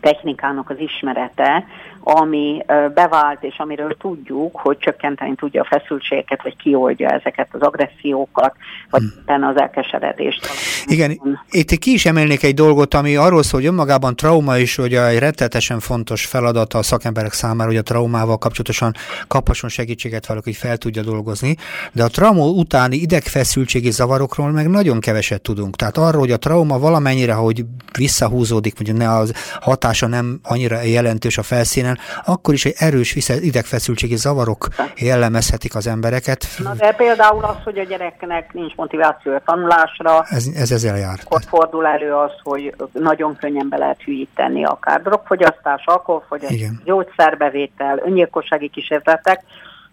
technikának 0.00 0.70
az 0.70 0.78
ismerete, 0.78 1.64
ami 2.02 2.64
bevált, 2.94 3.42
és 3.42 3.58
amiről 3.58 3.96
tudjuk, 3.96 4.56
hogy 4.56 4.78
csökkenteni 4.78 5.34
tudja 5.34 5.62
a 5.62 5.76
feszültségeket, 5.78 6.42
vagy 6.42 6.56
kioldja 6.56 7.08
ezeket 7.08 7.48
az 7.52 7.60
agressziókat, 7.60 8.54
vagy 8.90 9.02
hmm. 9.26 9.44
az 9.44 9.60
elkeseredést. 9.60 10.46
Igen, 10.86 11.20
itt 11.50 11.70
ki 11.70 11.92
is 11.92 12.06
emelnék 12.06 12.42
egy 12.42 12.54
dolgot, 12.54 12.94
ami 12.94 13.16
arról 13.16 13.42
szól, 13.42 13.60
hogy 13.60 13.68
önmagában 13.68 14.16
trauma 14.16 14.58
is, 14.58 14.76
hogy 14.76 14.94
egy 14.94 15.18
rettetesen 15.18 15.80
fontos 15.80 16.26
feladata 16.26 16.78
a 16.78 16.82
szakemberek 16.82 17.32
számára, 17.32 17.68
hogy 17.68 17.78
a 17.78 17.82
traumával 17.82 18.38
kapcsolatosan 18.38 18.92
kaphasson 19.28 19.70
segítséget 19.70 20.26
valaki, 20.26 20.50
hogy 20.50 20.58
fel 20.58 20.76
tudja 20.76 21.02
dolgozni, 21.02 21.56
de 21.92 22.04
a 22.04 22.08
trauma 22.08 22.44
utáni 22.44 22.96
idegfeszültségi 22.96 23.90
zavarokról 23.90 24.50
meg 24.50 24.68
nagyon 24.68 25.00
keveset 25.00 25.42
tudunk. 25.42 25.76
Tehát 25.76 25.96
arról, 25.96 26.20
hogy 26.20 26.30
a 26.30 26.36
trauma 26.36 26.78
valamennyire, 26.78 27.32
hogy 27.32 27.64
visszahúzódik, 27.98 28.76
hogy 28.76 28.94
ne 28.94 29.10
az 29.10 29.32
hatása 29.60 30.06
nem 30.06 30.40
annyira 30.42 30.82
jelentős 30.82 31.38
a 31.38 31.42
felszínen, 31.42 31.91
esetben 31.92 32.34
akkor 32.34 32.54
is 32.54 32.64
egy 32.64 32.74
erős 32.78 33.16
idegfeszültségi 33.40 34.16
zavarok 34.16 34.66
jellemezhetik 34.96 35.74
az 35.74 35.86
embereket. 35.86 36.46
Na 36.58 36.74
de 36.74 36.92
például 36.92 37.44
az, 37.44 37.56
hogy 37.64 37.78
a 37.78 37.84
gyereknek 37.84 38.52
nincs 38.52 38.74
motiváció 38.74 39.32
a 39.34 39.42
tanulásra. 39.44 40.24
Ez, 40.28 40.46
ez 40.54 40.70
ezzel 40.70 40.96
jár. 40.96 41.18
Akkor 41.24 41.42
fordul 41.48 41.86
elő 41.86 42.12
az, 42.14 42.32
hogy 42.42 42.74
nagyon 42.92 43.36
könnyen 43.36 43.68
be 43.68 43.76
lehet 43.76 44.02
hűíteni 44.02 44.64
akár 44.64 45.02
drogfogyasztás, 45.02 45.82
alkoholfogyasztás, 45.84 46.58
Igen. 46.58 46.80
gyógyszerbevétel, 46.84 48.00
öngyilkossági 48.04 48.68
kísérletek, 48.68 49.42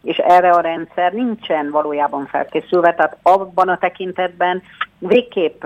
és 0.02 0.18
erre 0.18 0.50
a 0.52 0.60
rendszer 0.60 1.14
nincsen 1.14 1.70
valójában 1.72 2.26
felkészülve, 2.26 2.94
tehát 2.94 3.18
abban 3.22 3.70
a 3.70 3.78
tekintetben 3.78 4.62
végképp 5.00 5.64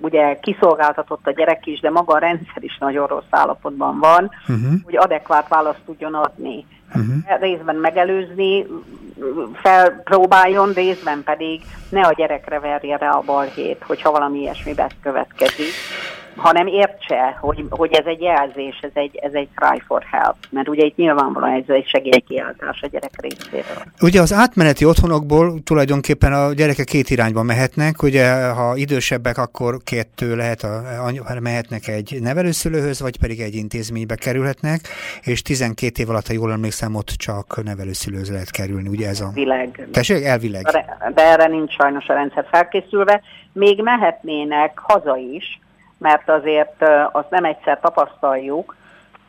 ugye 0.00 0.38
kiszolgáltatott 0.40 1.26
a 1.26 1.32
gyerek 1.32 1.66
is, 1.66 1.80
de 1.80 1.90
maga 1.90 2.14
a 2.14 2.18
rendszer 2.18 2.62
is 2.62 2.78
nagyon 2.78 3.06
rossz 3.06 3.30
állapotban 3.30 3.98
van, 3.98 4.30
uh-huh. 4.48 4.72
hogy 4.84 4.96
adekvát 4.96 5.48
választ 5.48 5.84
tudjon 5.86 6.14
adni. 6.14 6.66
Uh-huh. 6.88 7.40
Részben 7.40 7.76
megelőzni, 7.76 8.66
felpróbáljon, 9.62 10.72
részben 10.72 11.22
pedig 11.22 11.62
ne 11.88 12.00
a 12.00 12.12
gyerekre 12.12 12.60
verje 12.60 12.96
rá 12.96 13.10
a 13.10 13.22
balhét, 13.26 13.82
hogyha 13.86 14.10
valami 14.10 14.38
ilyesmi 14.38 14.74
következik 15.02 15.72
hanem 16.36 16.66
értse, 16.66 17.38
hogy, 17.40 17.64
hogy 17.70 17.92
ez 17.92 18.06
egy 18.06 18.20
jelzés, 18.20 18.78
ez 18.82 18.90
egy, 18.94 19.16
ez 19.22 19.32
egy 19.32 19.48
cry 19.54 19.82
for 19.86 20.02
help, 20.10 20.36
mert 20.50 20.68
ugye 20.68 20.84
itt 20.84 20.96
nyilvánvalóan 20.96 21.52
ez 21.52 21.74
egy 21.74 21.88
segélykiáltás 21.88 22.82
a 22.82 22.86
gyerek 22.86 23.20
részéről. 23.20 23.82
Ugye 24.00 24.20
az 24.20 24.32
átmeneti 24.32 24.84
otthonokból 24.84 25.62
tulajdonképpen 25.64 26.32
a 26.32 26.52
gyerekek 26.52 26.86
két 26.86 27.10
irányba 27.10 27.42
mehetnek, 27.42 28.02
ugye 28.02 28.48
ha 28.48 28.76
idősebbek, 28.76 29.38
akkor 29.38 29.76
kettő 29.84 30.36
lehet, 30.36 30.62
a, 30.62 30.76
a, 31.26 31.40
mehetnek 31.40 31.88
egy 31.88 32.18
nevelőszülőhöz, 32.20 33.00
vagy 33.00 33.18
pedig 33.18 33.40
egy 33.40 33.54
intézménybe 33.54 34.14
kerülhetnek, 34.14 34.80
és 35.22 35.42
12 35.42 36.02
év 36.02 36.10
alatt, 36.10 36.26
ha 36.26 36.32
jól 36.32 36.52
emlékszem, 36.52 36.94
ott 36.94 37.08
csak 37.08 37.64
nevelőszülőhöz 37.64 38.30
lehet 38.30 38.50
kerülni, 38.50 38.88
ugye 38.88 39.08
ez 39.08 39.20
a... 39.20 39.24
Elvileg. 39.24 39.88
Tessék, 39.92 40.24
elvileg. 40.24 40.62
De 41.14 41.22
erre 41.22 41.46
nincs 41.46 41.72
sajnos 41.72 42.08
a 42.08 42.12
rendszer 42.12 42.46
felkészülve. 42.50 43.22
Még 43.52 43.82
mehetnének 43.82 44.78
haza 44.78 45.16
is, 45.16 45.60
mert 46.04 46.28
azért 46.28 46.84
azt 47.12 47.30
nem 47.30 47.44
egyszer 47.44 47.80
tapasztaljuk, 47.80 48.76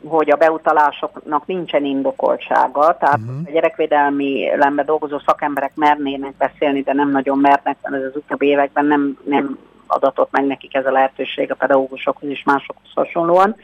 hogy 0.08 0.30
a 0.30 0.36
beutalásoknak 0.36 1.46
nincsen 1.46 1.84
indokoltsága, 1.84 2.96
tehát 2.96 3.18
uh-huh. 3.18 3.36
a 3.46 3.50
gyerekvédelmi 3.50 4.56
lembe 4.56 4.82
dolgozó 4.82 5.18
szakemberek 5.18 5.72
mernének 5.74 6.34
beszélni, 6.36 6.80
de 6.80 6.92
nem 6.92 7.10
nagyon 7.10 7.38
mernek, 7.38 7.76
mert 7.82 8.04
az 8.04 8.16
utóbbi 8.16 8.46
években 8.46 8.84
nem, 8.84 9.18
nem 9.24 9.58
adatot 9.86 10.30
meg 10.30 10.46
nekik 10.46 10.74
ez 10.74 10.86
a 10.86 10.90
lehetőség 10.90 11.50
a 11.50 11.54
pedagógusokhoz 11.54 12.30
és 12.30 12.42
másokhoz 12.44 12.90
hasonlóan. 12.94 13.56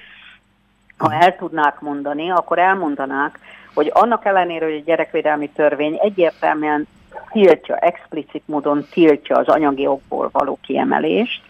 Ha 0.97 1.13
el 1.13 1.37
tudnák 1.37 1.81
mondani, 1.81 2.31
akkor 2.31 2.59
elmondanák, 2.59 3.39
hogy 3.75 3.91
annak 3.95 4.25
ellenére, 4.25 4.65
hogy 4.65 4.75
a 4.75 4.85
gyerekvédelmi 4.85 5.49
törvény 5.49 5.99
egyértelműen 6.01 6.87
tiltja, 7.31 7.77
explicit 7.77 8.43
módon 8.47 8.87
tiltja 8.91 9.37
az 9.37 9.49
anyagi 9.49 9.87
okból 9.87 10.29
való 10.33 10.59
kiemelést, 10.63 11.43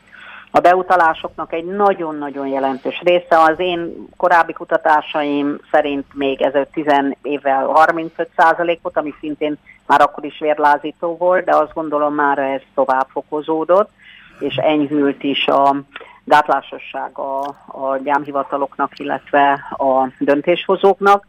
a 0.55 0.61
beutalásoknak 0.61 1.53
egy 1.53 1.65
nagyon-nagyon 1.65 2.47
jelentős 2.47 3.01
része. 3.05 3.39
Az 3.39 3.55
én 3.59 4.07
korábbi 4.17 4.53
kutatásaim 4.53 5.59
szerint 5.71 6.07
még 6.15 6.43
ez 6.43 6.53
10 6.73 6.87
évvel 7.23 7.67
35 7.67 8.29
százalékot, 8.37 8.97
ami 8.97 9.15
szintén 9.21 9.57
már 9.87 10.01
akkor 10.01 10.25
is 10.25 10.39
vérlázító 10.39 11.17
volt, 11.17 11.45
de 11.45 11.57
azt 11.57 11.73
gondolom 11.75 12.15
már 12.15 12.39
ez 12.39 12.61
tovább 12.75 13.07
fokozódott, 13.11 13.91
és 14.39 14.57
enyhült 14.57 15.23
is 15.23 15.47
a 15.47 15.77
gátlásosság 16.25 17.19
a, 17.19 17.45
a 17.67 17.97
gyámhivataloknak, 18.05 18.99
illetve 18.99 19.53
a 19.77 20.09
döntéshozóknak. 20.19 21.27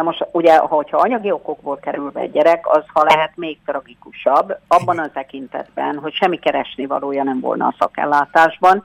Na 0.00 0.06
most 0.06 0.26
ugye, 0.32 0.56
hogyha 0.56 0.96
anyagi 0.96 1.30
okokból 1.30 1.76
kerül 1.76 2.10
be 2.10 2.20
egy 2.20 2.30
gyerek, 2.30 2.68
az 2.68 2.82
ha 2.92 3.02
lehet 3.02 3.36
még 3.36 3.58
tragikusabb, 3.66 4.58
abban 4.68 4.98
a 4.98 5.10
tekintetben, 5.10 5.98
hogy 5.98 6.12
semmi 6.12 6.38
keresni 6.38 6.86
valója 6.86 7.22
nem 7.22 7.40
volna 7.40 7.66
a 7.66 7.74
szakellátásban, 7.78 8.82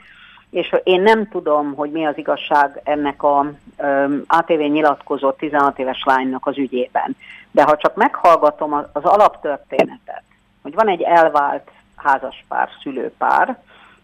és 0.50 0.76
én 0.84 1.02
nem 1.02 1.28
tudom, 1.30 1.74
hogy 1.76 1.92
mi 1.92 2.06
az 2.06 2.18
igazság 2.18 2.82
ennek 2.84 3.24
a 3.24 3.52
um, 3.78 4.24
ATV 4.28 4.60
nyilatkozott 4.60 5.38
16 5.38 5.80
éves 5.80 6.04
lánynak 6.06 6.46
az 6.46 6.58
ügyében. 6.58 7.16
De 7.52 7.64
ha 7.64 7.78
csak 7.78 7.96
meghallgatom 7.96 8.74
az 8.74 9.04
alaptörténetet, 9.04 10.24
hogy 10.62 10.74
van 10.74 10.90
egy 10.90 11.02
elvált 11.02 11.72
házaspár, 11.96 12.70
szülőpár, 12.82 13.58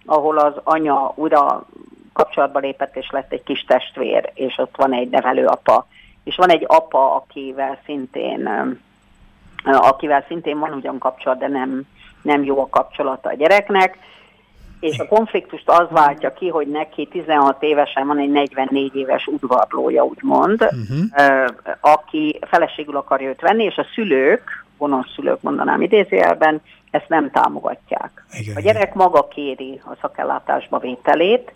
ahol 0.05 0.37
az 0.37 0.53
anya 0.63 1.11
újra 1.15 1.65
kapcsolatba 2.13 2.59
lépett, 2.59 2.95
és 2.95 3.09
lett 3.09 3.31
egy 3.31 3.43
kis 3.43 3.63
testvér, 3.63 4.31
és 4.33 4.57
ott 4.57 4.75
van 4.77 4.93
egy 4.93 5.09
nevelőapa, 5.09 5.87
és 6.23 6.35
van 6.35 6.49
egy 6.49 6.63
apa, 6.67 7.15
akivel 7.15 7.79
szintén, 7.85 8.49
akivel 9.63 10.25
szintén 10.27 10.59
van 10.59 10.73
ugyan 10.73 10.97
kapcsolat, 10.97 11.39
de 11.39 11.47
nem, 11.47 11.81
nem 12.21 12.43
jó 12.43 12.59
a 12.59 12.69
kapcsolata 12.69 13.29
a 13.29 13.33
gyereknek, 13.33 13.97
és 14.81 14.99
a 14.99 15.07
konfliktust 15.07 15.69
az 15.69 15.87
váltja 15.89 16.33
ki, 16.33 16.47
hogy 16.47 16.67
neki 16.67 17.07
16 17.11 17.63
évesen 17.63 18.07
van 18.07 18.19
egy 18.19 18.29
44 18.29 18.95
éves 18.95 19.27
udvarlója, 19.27 20.03
úgymond, 20.03 20.61
uh-huh. 20.61 21.45
aki 21.79 22.39
feleségül 22.47 22.95
akarja 22.95 23.29
őt 23.29 23.41
venni, 23.41 23.63
és 23.63 23.75
a 23.75 23.85
szülők, 23.93 24.65
gonosz 24.77 25.13
szülők 25.15 25.41
mondanám 25.41 25.81
idézőjelben, 25.81 26.61
ezt 26.91 27.09
nem 27.09 27.31
támogatják. 27.31 28.25
Igen, 28.39 28.55
a 28.55 28.59
gyerek 28.59 28.81
igen. 28.81 28.97
maga 28.97 29.27
kéri 29.27 29.81
a 29.85 29.97
szakellátásba 30.01 30.79
vételét, 30.79 31.53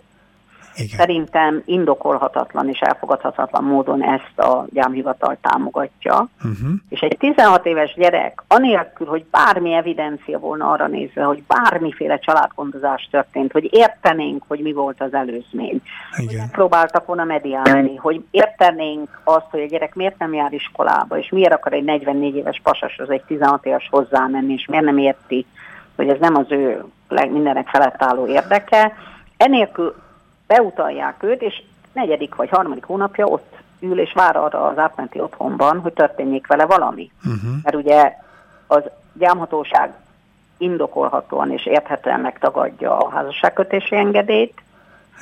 igen. 0.76 0.98
Szerintem 0.98 1.62
indokolhatatlan 1.66 2.70
és 2.70 2.80
elfogadhatatlan 2.80 3.64
módon 3.64 4.04
ezt 4.04 4.40
a 4.40 4.66
gyámhivatal 4.70 5.38
támogatja. 5.42 6.28
Uh-huh. 6.38 6.70
És 6.90 7.00
egy 7.00 7.18
16 7.20 7.66
éves 7.66 7.94
gyerek, 7.94 8.44
anélkül, 8.48 9.08
hogy 9.08 9.26
bármi 9.32 9.74
evidencia 9.74 10.40
volna 10.40 10.72
arra 10.72 10.88
nézve, 10.88 11.24
hogy 11.24 11.44
bármiféle 11.48 12.18
családgondozás 12.18 13.08
történt, 13.12 13.52
hogy 13.52 13.70
értenénk, 13.72 14.44
hogy 14.48 14.60
mi 14.60 14.74
volt 14.74 15.02
az 15.02 15.14
előzmény, 15.14 15.82
Igen. 16.18 16.40
hogy 16.40 16.50
próbáltak 16.52 17.06
volna 17.06 17.24
mediálni, 17.24 17.96
hogy 17.96 18.24
értenénk 18.32 19.22
azt, 19.24 19.48
hogy 19.50 19.62
a 19.62 19.66
gyerek 19.66 19.96
miért 19.96 20.18
nem 20.18 20.34
jár 20.34 20.54
iskolába, 20.54 21.18
és 21.18 21.30
miért 21.30 21.54
akar 21.54 21.74
egy 21.74 21.84
44 21.84 22.36
éves 22.36 22.60
pasas 22.64 22.98
az 22.98 23.10
egy 23.10 23.24
16 23.24 23.66
éves 23.66 23.88
hozzámenni, 23.92 24.54
és 24.54 24.66
miért 24.66 24.86
nem 24.86 24.98
érti, 24.98 25.46
hogy 25.96 26.08
ez 26.08 26.20
nem 26.20 26.36
az 26.36 26.46
ő 26.50 26.84
mindenek 27.12 27.68
felett 27.68 28.04
álló 28.04 28.28
érdeke. 28.28 28.94
Enélkül 29.38 29.96
beutalják 30.48 31.24
őt, 31.24 31.42
és 31.42 31.64
negyedik 31.94 32.36
vagy 32.36 32.50
harmadik 32.50 32.84
hónapja 32.84 33.26
ott 33.26 33.54
ül 33.80 34.00
és 34.00 34.14
vár 34.14 34.36
arra 34.36 34.66
az 34.66 34.78
átmenti 34.78 35.20
otthonban, 35.20 35.80
hogy 35.80 35.94
történjék 35.94 36.48
vele 36.48 36.66
valami. 36.66 37.12
Uh-huh. 37.18 37.52
Mert 37.64 37.76
ugye 37.76 38.14
az 38.68 38.84
gyámhatóság 39.14 39.94
indokolhatóan 40.58 41.52
és 41.52 41.66
érthetően 41.66 42.20
megtagadja 42.20 42.98
a 42.98 43.10
házasságkötési 43.10 43.96
engedélyt, 43.96 44.64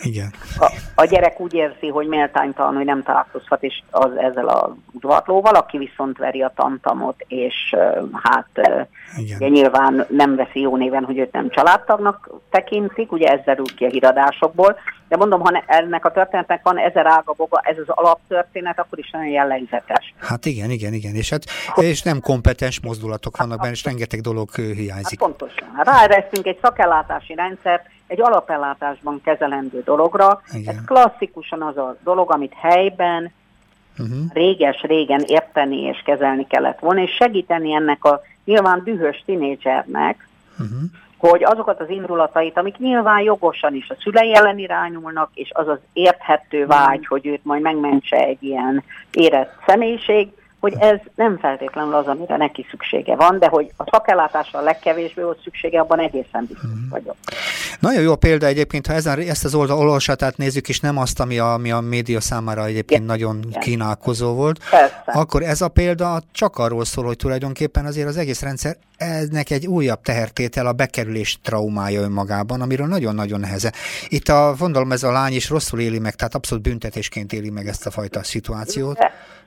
igen. 0.01 0.33
A, 0.59 0.71
a 0.95 1.05
gyerek 1.05 1.39
úgy 1.39 1.53
érzi, 1.53 1.88
hogy 1.88 2.07
méltánytalan, 2.07 2.75
hogy 2.75 2.86
nem 2.86 3.03
találkozhat 3.03 3.63
is 3.63 3.83
az, 3.91 4.17
ezzel 4.17 4.47
a 4.47 4.75
udvarlóval, 4.91 5.55
aki 5.55 5.77
viszont 5.77 6.17
veri 6.17 6.41
a 6.41 6.51
tantamot, 6.55 7.25
és 7.27 7.75
hát 8.23 8.47
uh, 8.55 8.86
ugye 9.17 9.47
nyilván 9.47 10.05
nem 10.09 10.36
veszi 10.36 10.59
jó 10.59 10.77
néven, 10.77 11.03
hogy 11.03 11.17
őt 11.17 11.31
nem 11.31 11.49
családtagnak 11.49 12.29
tekintik, 12.49 13.12
ugye 13.12 13.27
ez 13.27 13.39
derül 13.45 13.75
ki 13.75 13.86
a 13.86 13.89
híradásokból, 13.89 14.77
de 15.07 15.17
mondom, 15.17 15.41
ha 15.41 15.49
ne, 15.49 15.59
ennek 15.65 16.05
a 16.05 16.11
történetnek 16.11 16.63
van 16.63 16.77
ezer 16.77 17.05
ága 17.05 17.33
boga, 17.37 17.59
ez 17.63 17.77
az 17.77 17.87
alaptörténet, 17.87 18.79
akkor 18.79 18.99
is 18.99 19.09
nagyon 19.11 19.27
jellegzetes. 19.27 20.13
Hát 20.19 20.45
igen, 20.45 20.69
igen, 20.69 20.93
igen, 20.93 21.15
és, 21.15 21.29
hát, 21.29 21.43
és 21.75 22.01
nem 22.01 22.19
kompetens 22.19 22.81
mozdulatok 22.81 23.37
vannak 23.37 23.59
benne, 23.59 23.71
és 23.71 23.83
rengeteg 23.83 24.21
dolog 24.21 24.55
hiányzik. 24.55 25.19
Hát 25.19 25.29
pontosan. 25.29 25.67
Ráeresztünk 25.83 26.45
egy 26.45 26.57
szakellátási 26.61 27.35
rendszert, 27.35 27.85
egy 28.07 28.21
alapellátásban 28.21 29.21
kezelendő 29.23 29.81
dologra. 29.85 30.41
Igen. 30.53 30.75
Ez 30.75 30.85
klasszikusan 30.85 31.61
az 31.61 31.77
a 31.77 31.97
dolog, 32.03 32.31
amit 32.31 32.53
helyben 32.53 33.31
uh-huh. 33.97 34.17
réges-régen 34.33 35.23
érteni 35.27 35.81
és 35.81 36.01
kezelni 36.05 36.47
kellett 36.47 36.79
volna, 36.79 37.01
és 37.01 37.11
segíteni 37.11 37.73
ennek 37.73 38.03
a 38.03 38.21
nyilván 38.45 38.81
dühös 38.83 39.23
tinédzsernek, 39.25 40.27
uh-huh. 40.51 40.81
Hogy 41.29 41.43
azokat 41.43 41.79
az 41.79 41.89
indulatait, 41.89 42.57
amik 42.57 42.77
nyilván 42.77 43.21
jogosan 43.21 43.75
is 43.75 43.89
a 43.89 43.95
szülei 43.99 44.36
ellen 44.36 44.57
irányulnak, 44.57 45.29
és 45.33 45.49
az 45.53 45.67
az 45.67 45.79
érthető 45.93 46.65
vágy, 46.65 46.99
uh-huh. 46.99 47.07
hogy 47.07 47.27
őt 47.27 47.45
majd 47.45 47.62
megmentse 47.62 48.17
egy 48.17 48.43
ilyen 48.43 48.83
érett 49.12 49.53
személyiség, 49.65 50.27
hogy 50.63 50.76
ez 50.80 50.99
nem 51.15 51.38
feltétlenül 51.38 51.93
az, 51.93 52.08
amire 52.08 52.38
neki 52.38 52.65
szüksége 52.69 53.15
van, 53.15 53.39
de 53.39 53.47
hogy 53.47 53.71
a 53.78 53.89
szakellátásra 53.91 54.60
a 54.60 54.62
legkevésbé 54.62 55.21
volt 55.21 55.41
szüksége, 55.43 55.80
abban 55.80 55.99
egészen 55.99 56.45
biztos 56.47 56.63
uh-huh. 56.63 56.89
vagyok. 56.89 57.15
Nagyon 57.80 58.02
jó 58.02 58.15
példa 58.15 58.45
egyébként, 58.45 58.88
ha 58.88 58.93
ezen, 58.93 59.19
ezt 59.19 59.45
az 59.45 59.56
oldal 59.56 59.78
olvasatát 59.78 60.38
nézzük, 60.38 60.69
és 60.69 60.80
nem 60.80 60.97
azt, 60.97 61.19
ami 61.19 61.39
a, 61.39 61.54
ami 61.54 61.71
a 61.71 61.80
média 61.80 62.21
számára 62.21 62.65
egyébként 62.65 63.04
Igen. 63.04 63.04
nagyon 63.04 63.39
Igen. 63.47 63.62
kínálkozó 63.62 64.34
volt, 64.34 64.60
Persze. 64.69 65.04
akkor 65.06 65.41
ez 65.41 65.62
a 65.62 65.67
példa 65.67 66.21
csak 66.32 66.58
arról 66.58 66.86
szól, 66.86 67.06
hogy 67.06 67.17
tulajdonképpen 67.17 67.86
azért 67.86 68.08
az 68.08 68.17
egész 68.17 68.41
rendszer 68.41 68.76
ennek 68.97 69.49
egy 69.49 69.67
újabb 69.67 70.02
tehertétel 70.02 70.65
a 70.65 70.71
bekerülés 70.71 71.39
traumája 71.41 72.02
önmagában, 72.02 72.62
amiről 72.62 72.88
nagyon-nagyon 72.88 73.39
neheze. 73.39 73.73
Itt 74.08 74.28
a, 74.28 74.56
gondolom 74.60 74.91
ez 74.91 75.04
a 75.04 75.12
lány 75.12 75.34
is 75.34 75.49
rosszul 75.49 75.80
éli 75.80 75.99
meg, 75.99 76.15
tehát 76.15 76.36
abszolút 76.36 76.63
büntetésként 76.63 77.34
éli 77.34 77.49
meg 77.49 77.67
ezt 77.67 77.86
a 77.86 77.91
fajta 77.91 78.23
szituációt. 78.23 78.97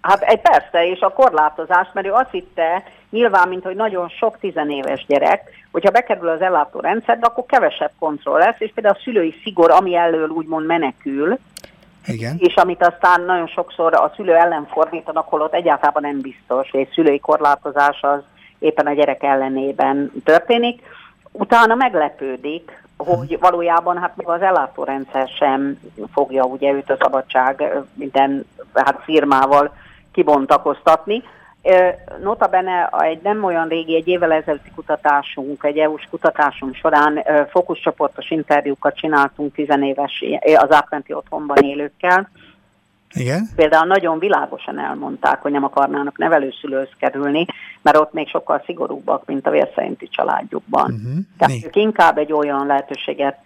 Hát 0.07 0.23
egy 0.23 0.41
persze, 0.41 0.87
és 0.87 1.01
a 1.01 1.13
korlátozás, 1.13 1.89
mert 1.93 2.07
ő 2.07 2.13
azt 2.13 2.31
hitte, 2.31 2.83
nyilván, 3.11 3.49
mint 3.49 3.65
hogy 3.65 3.77
nagyon 3.77 4.09
sok 4.09 4.39
tizenéves 4.39 5.05
gyerek, 5.07 5.51
hogyha 5.73 5.91
bekerül 5.91 6.29
az 6.29 6.41
ellátórendszerbe, 6.41 7.27
akkor 7.27 7.45
kevesebb 7.47 7.91
kontroll 7.99 8.39
lesz, 8.39 8.57
és 8.61 8.71
például 8.75 8.97
a 8.99 9.03
szülői 9.03 9.35
szigor, 9.43 9.71
ami 9.71 9.95
elől 9.95 10.29
úgymond 10.29 10.67
menekül, 10.67 11.39
igen. 12.07 12.37
és 12.39 12.55
amit 12.55 12.87
aztán 12.87 13.21
nagyon 13.21 13.47
sokszor 13.47 13.95
a 13.95 14.13
szülő 14.17 14.35
ellen 14.35 14.67
fordítanak, 14.67 15.29
holott 15.29 15.55
egyáltalán 15.55 16.03
nem 16.03 16.21
biztos, 16.21 16.71
hogy 16.71 16.81
egy 16.81 16.93
szülői 16.95 17.21
korlátozás 17.21 18.03
az 18.03 18.21
éppen 18.59 18.87
a 18.87 18.93
gyerek 18.93 19.23
ellenében 19.23 20.13
történik. 20.25 20.83
Utána 21.33 21.75
meglepődik, 21.75 22.85
hogy 22.97 23.39
valójában 23.41 23.99
hát 23.99 24.17
még 24.17 24.27
az 24.27 24.43
ellátórendszer 24.43 25.29
sem 25.29 25.79
fogja 26.13 26.45
ugye 26.45 26.73
őt 26.73 26.91
a 26.91 26.97
szabadság 27.01 27.65
minden 27.95 28.47
hát 28.75 29.01
firmával 29.05 29.73
kibontakoztatni. 30.17 31.23
Notabene 32.23 32.87
egy 32.99 33.21
nem 33.23 33.45
olyan 33.45 33.69
régi, 33.69 33.97
egy 33.97 34.09
évvel 34.09 34.33
ezelőtti 34.33 34.71
kutatásunk, 34.75 35.65
egy 35.65 35.79
EU-s 35.79 36.07
kutatásunk 36.11 36.75
során 36.75 37.23
fókuszcsoportos 37.51 38.31
interjúkat 38.31 38.97
csináltunk 38.97 39.55
tizenéves 39.55 40.25
az 40.57 40.73
átmenti 40.73 41.13
otthonban 41.13 41.57
élőkkel. 41.57 42.31
Igen. 43.15 43.49
Például 43.57 43.87
nagyon 43.87 44.19
világosan 44.19 44.79
elmondták, 44.79 45.43
hogy 45.43 45.53
nem 45.53 45.65
akarnának 45.65 46.19
nevelőszülőhöz 46.19 46.91
kerülni, 46.99 47.47
mert 47.83 47.97
ott 47.97 48.13
még 48.13 48.29
sokkal 48.29 48.63
szigorúbbak, 48.65 49.25
mint 49.27 49.47
a 49.47 49.51
vérszerinti 49.51 50.09
családjukban. 50.09 50.93
Uh-huh. 50.93 51.25
Tehát 51.39 51.65
ők 51.65 51.77
inkább 51.77 52.19
egy 52.19 52.33
olyan 52.33 52.67
lehetőséget 52.67 53.39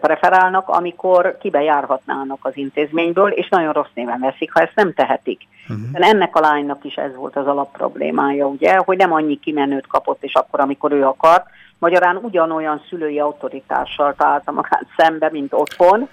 preferálnak, 0.00 0.68
amikor 0.68 1.36
kibejárhatnának 1.40 2.38
az 2.40 2.56
intézményből, 2.56 3.30
és 3.30 3.48
nagyon 3.48 3.72
rossz 3.72 3.92
néven 3.94 4.20
veszik, 4.20 4.52
ha 4.52 4.60
ezt 4.60 4.74
nem 4.74 4.94
tehetik. 4.94 5.40
Uh-huh. 5.68 6.08
Ennek 6.10 6.36
a 6.36 6.40
lánynak 6.40 6.84
is 6.84 6.94
ez 6.94 7.14
volt 7.16 7.36
az 7.36 7.46
alapproblémája, 7.46 8.46
ugye, 8.46 8.76
hogy 8.76 8.96
nem 8.96 9.12
annyi 9.12 9.38
kimenőt 9.38 9.86
kapott, 9.86 10.22
és 10.22 10.34
akkor, 10.34 10.60
amikor 10.60 10.92
ő 10.92 11.04
akart, 11.04 11.46
magyarán 11.78 12.16
ugyanolyan 12.16 12.82
szülői 12.88 13.18
autoritással 13.18 14.14
találta 14.16 14.52
magát 14.52 14.86
szembe, 14.96 15.28
mint 15.30 15.52
otthon, 15.52 16.08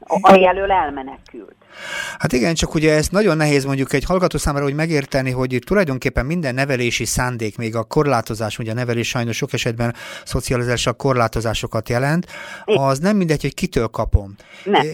ami 0.00 0.46
elől 0.46 0.70
elmenekült. 0.70 1.56
Hát 2.18 2.32
igen, 2.32 2.54
csak 2.54 2.74
ugye 2.74 2.94
ez 2.94 3.08
nagyon 3.08 3.36
nehéz 3.36 3.64
mondjuk 3.64 3.92
egy 3.92 4.04
hallgató 4.04 4.38
számára, 4.38 4.64
hogy 4.64 4.74
megérteni, 4.74 5.30
hogy 5.30 5.58
tulajdonképpen 5.66 6.26
minden 6.26 6.54
nevelési 6.54 7.04
szándék, 7.04 7.56
még 7.56 7.76
a 7.76 7.82
korlátozás, 7.82 8.58
ugye 8.58 8.70
a 8.70 8.74
nevelés 8.74 9.08
sajnos 9.08 9.36
sok 9.36 9.52
esetben 9.52 9.94
a 10.84 10.92
korlátozásokat 10.92 11.88
jelent, 11.88 12.26
az 12.64 12.98
nem 12.98 13.16
mindegy, 13.16 13.40
hogy 13.40 13.54
kitől 13.54 13.86
kapom. 13.86 14.34
Nem, 14.64 14.86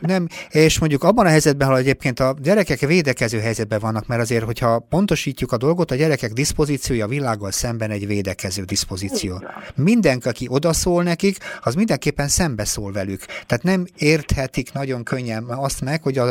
nem. 0.00 0.26
És 0.50 0.78
mondjuk 0.78 1.02
abban 1.02 1.26
a 1.26 1.28
helyzetben, 1.28 1.68
ha 1.68 1.76
egyébként 1.76 2.20
a 2.20 2.34
gyerekek 2.42 2.80
védekező 2.80 3.40
helyzetben 3.40 3.78
vannak, 3.78 4.06
mert 4.06 4.20
azért, 4.20 4.44
hogyha 4.44 4.78
pontosítjuk 4.78 5.52
a 5.52 5.56
dolgot, 5.56 5.90
a 5.90 5.94
gyerekek 5.94 6.32
diszpozíciója 6.32 7.04
a 7.04 7.08
világgal 7.08 7.50
szemben 7.50 7.90
egy 7.90 8.06
védekező 8.06 8.62
diszpozíció. 8.62 9.42
Mindenki, 9.74 10.28
aki 10.28 10.46
odaszól 10.50 11.02
nekik, 11.02 11.36
az 11.62 11.74
mindenképpen 11.74 12.28
szembeszól 12.28 12.92
velük. 12.92 13.24
Tehát 13.24 13.62
nem 13.62 13.86
érthetik 14.30 14.72
nagyon 14.72 15.02
könnyen 15.02 15.44
azt 15.44 15.80
meg, 15.80 16.02
hogy 16.02 16.18
a 16.18 16.24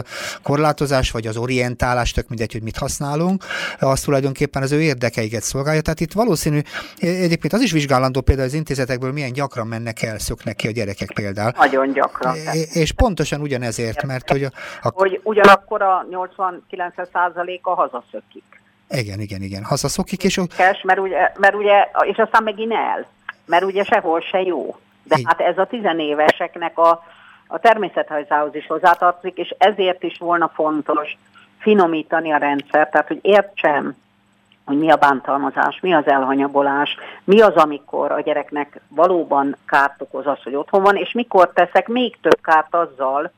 korlátozás 0.43 1.11
vagy 1.11 1.27
az 1.27 1.37
orientálás, 1.37 2.11
tök 2.11 2.27
mindegy, 2.27 2.51
hogy 2.51 2.63
mit 2.63 2.77
használunk, 2.77 3.43
az 3.79 4.01
tulajdonképpen 4.01 4.61
az 4.61 4.71
ő 4.71 4.81
érdekeiket 4.81 5.41
szolgálja. 5.41 5.81
Tehát 5.81 5.99
itt 5.99 6.13
valószínű, 6.13 6.59
egyébként 6.99 7.53
az 7.53 7.61
is 7.61 7.71
vizsgálandó 7.71 8.21
például 8.21 8.47
az 8.47 8.53
intézetekből 8.53 9.11
milyen 9.11 9.31
gyakran 9.31 9.67
mennek 9.67 10.01
el, 10.01 10.19
szöknek 10.19 10.55
ki 10.55 10.67
a 10.67 10.71
gyerekek 10.71 11.11
például. 11.13 11.51
Nagyon 11.57 11.93
gyakran. 11.93 12.35
És 12.73 12.93
pontosan 12.93 13.41
ugyanezért, 13.41 14.05
mert 14.05 14.29
hogy 14.29 14.43
a... 14.43 14.49
a... 14.81 14.91
Hogy 14.93 15.19
ugyanakkor 15.23 15.81
a 15.81 16.05
80-90 16.11 17.07
százaléka 17.13 17.73
hazaszökik. 17.73 18.43
Igen, 18.89 19.19
igen, 19.19 19.41
igen. 19.41 19.63
Hazaszokik, 19.63 20.23
és... 20.23 20.41
Kes, 20.57 20.81
mert 20.81 20.99
ugye, 20.99 21.31
mert 21.37 21.55
ugye, 21.55 21.87
és 22.01 22.17
aztán 22.17 22.43
megint 22.43 22.71
el, 22.71 23.07
mert 23.45 23.63
ugye 23.63 23.83
sehol 23.83 24.21
se 24.21 24.41
jó. 24.41 24.75
De 25.03 25.17
hát 25.23 25.39
ez 25.39 25.57
a 25.57 25.65
tizenéveseknek 25.65 26.77
a 26.77 27.03
a 27.47 27.59
természetrajzához 27.59 28.55
is 28.55 28.67
hozzátartozik, 28.67 29.37
és 29.37 29.55
ezért 29.57 30.03
is 30.03 30.17
volna 30.17 30.51
fontos 30.53 31.17
finomítani 31.59 32.31
a 32.31 32.37
rendszer, 32.37 32.89
tehát 32.89 33.07
hogy 33.07 33.19
értsem, 33.21 33.95
hogy 34.65 34.77
mi 34.77 34.91
a 34.91 34.95
bántalmazás, 34.95 35.79
mi 35.79 35.93
az 35.93 36.07
elhanyagolás, 36.07 36.97
mi 37.23 37.41
az, 37.41 37.55
amikor 37.55 38.11
a 38.11 38.21
gyereknek 38.21 38.79
valóban 38.87 39.55
kárt 39.65 40.01
okoz 40.01 40.27
az, 40.27 40.43
hogy 40.43 40.55
otthon 40.55 40.81
van, 40.81 40.95
és 40.95 41.11
mikor 41.11 41.51
teszek 41.53 41.87
még 41.87 42.17
több 42.21 42.41
kárt 42.41 42.75
azzal, 42.75 43.31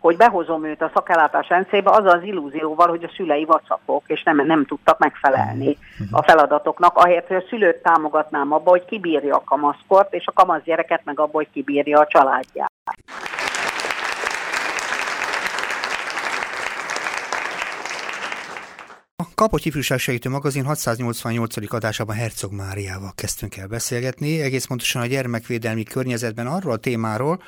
hogy 0.00 0.16
behozom 0.16 0.64
őt 0.64 0.82
a 0.82 0.90
szakellátás 0.94 1.48
rendszerébe 1.48 1.90
az 1.90 2.04
az 2.04 2.22
illúzióval, 2.22 2.88
hogy 2.88 3.04
a 3.04 3.12
szülei 3.16 3.44
vacakok, 3.44 4.02
és 4.06 4.22
nem, 4.22 4.46
nem 4.46 4.64
tudtak 4.64 4.98
megfelelni 4.98 5.78
a 6.10 6.22
feladatoknak, 6.22 6.96
ahelyett, 6.96 7.26
hogy 7.26 7.36
a 7.36 7.46
szülőt 7.48 7.82
támogatnám 7.82 8.52
abba, 8.52 8.70
hogy 8.70 8.84
kibírja 8.84 9.36
a 9.36 9.44
kamaszkort, 9.44 10.14
és 10.14 10.26
a 10.26 10.32
kamasz 10.32 10.62
gyereket 10.62 11.00
meg 11.04 11.20
abba, 11.20 11.36
hogy 11.36 11.50
kibírja 11.52 12.00
a 12.00 12.06
családját. 12.06 12.70
A 19.18 19.24
Kapocs 19.34 19.64
Ifjúságsegítő 19.64 20.30
magazin 20.30 20.64
688. 20.64 21.72
adásában 21.72 22.16
Herzog 22.16 22.52
Máriával 22.52 23.12
kezdtünk 23.14 23.56
el 23.56 23.66
beszélgetni, 23.66 24.40
egész 24.40 24.66
pontosan 24.66 25.02
a 25.02 25.06
gyermekvédelmi 25.06 25.82
környezetben 25.82 26.46
arról 26.46 26.72
a 26.72 26.76
témáról, 26.76 27.42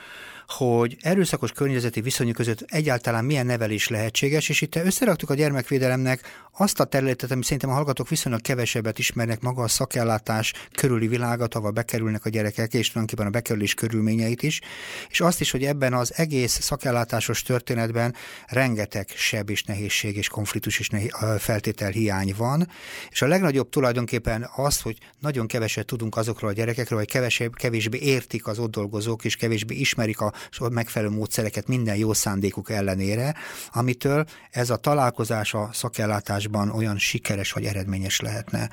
hogy 0.48 0.96
erőszakos 1.00 1.52
környezeti 1.52 2.00
viszonyok 2.00 2.34
között 2.34 2.64
egyáltalán 2.66 3.24
milyen 3.24 3.46
nevelés 3.46 3.88
lehetséges, 3.88 4.48
és 4.48 4.60
itt 4.60 4.76
összeraktuk 4.76 5.30
a 5.30 5.34
gyermekvédelemnek 5.34 6.46
azt 6.56 6.80
a 6.80 6.84
területet, 6.84 7.30
ami 7.30 7.42
szerintem 7.42 7.70
a 7.70 7.72
hallgatók 7.72 8.08
viszonylag 8.08 8.40
kevesebbet 8.40 8.98
ismernek 8.98 9.40
maga 9.40 9.62
a 9.62 9.68
szakellátás 9.68 10.52
körüli 10.72 11.06
világot, 11.06 11.54
ahol 11.54 11.70
bekerülnek 11.70 12.24
a 12.24 12.28
gyerekek, 12.28 12.74
és 12.74 12.90
tulajdonképpen 12.90 13.26
a 13.26 13.36
bekerülés 13.36 13.74
körülményeit 13.74 14.42
is, 14.42 14.60
és 15.08 15.20
azt 15.20 15.40
is, 15.40 15.50
hogy 15.50 15.64
ebben 15.64 15.94
az 15.94 16.12
egész 16.16 16.60
szakellátásos 16.60 17.42
történetben 17.42 18.14
rengeteg 18.46 19.08
seb 19.16 19.50
és 19.50 19.62
nehézség 19.62 20.16
és 20.16 20.28
konfliktus 20.28 20.78
és 20.78 20.90
feltétel 21.38 21.90
hiány 21.90 22.34
van, 22.36 22.68
és 23.10 23.22
a 23.22 23.26
legnagyobb 23.26 23.68
tulajdonképpen 23.68 24.48
az, 24.56 24.80
hogy 24.80 24.98
nagyon 25.20 25.46
keveset 25.46 25.86
tudunk 25.86 26.16
azokról 26.16 26.50
a 26.50 26.52
gyerekekről, 26.52 26.98
vagy 26.98 27.08
kevesebb, 27.08 27.54
kevésbé 27.54 27.98
értik 27.98 28.46
az 28.46 28.58
ott 28.58 28.70
dolgozók, 28.70 29.24
és 29.24 29.36
kevésbé 29.36 29.74
ismerik 29.74 30.20
a 30.20 30.32
megfelelő 30.70 31.14
módszereket 31.14 31.66
minden 31.66 31.96
jó 31.96 32.12
szándékuk 32.12 32.70
ellenére, 32.70 33.34
amitől 33.72 34.24
ez 34.50 34.70
a 34.70 34.76
találkozás 34.76 35.54
a 35.54 35.68
szakellátásban 35.72 36.70
olyan 36.70 36.98
sikeres 36.98 37.52
vagy 37.52 37.64
eredményes 37.64 38.20
lehetne. 38.20 38.70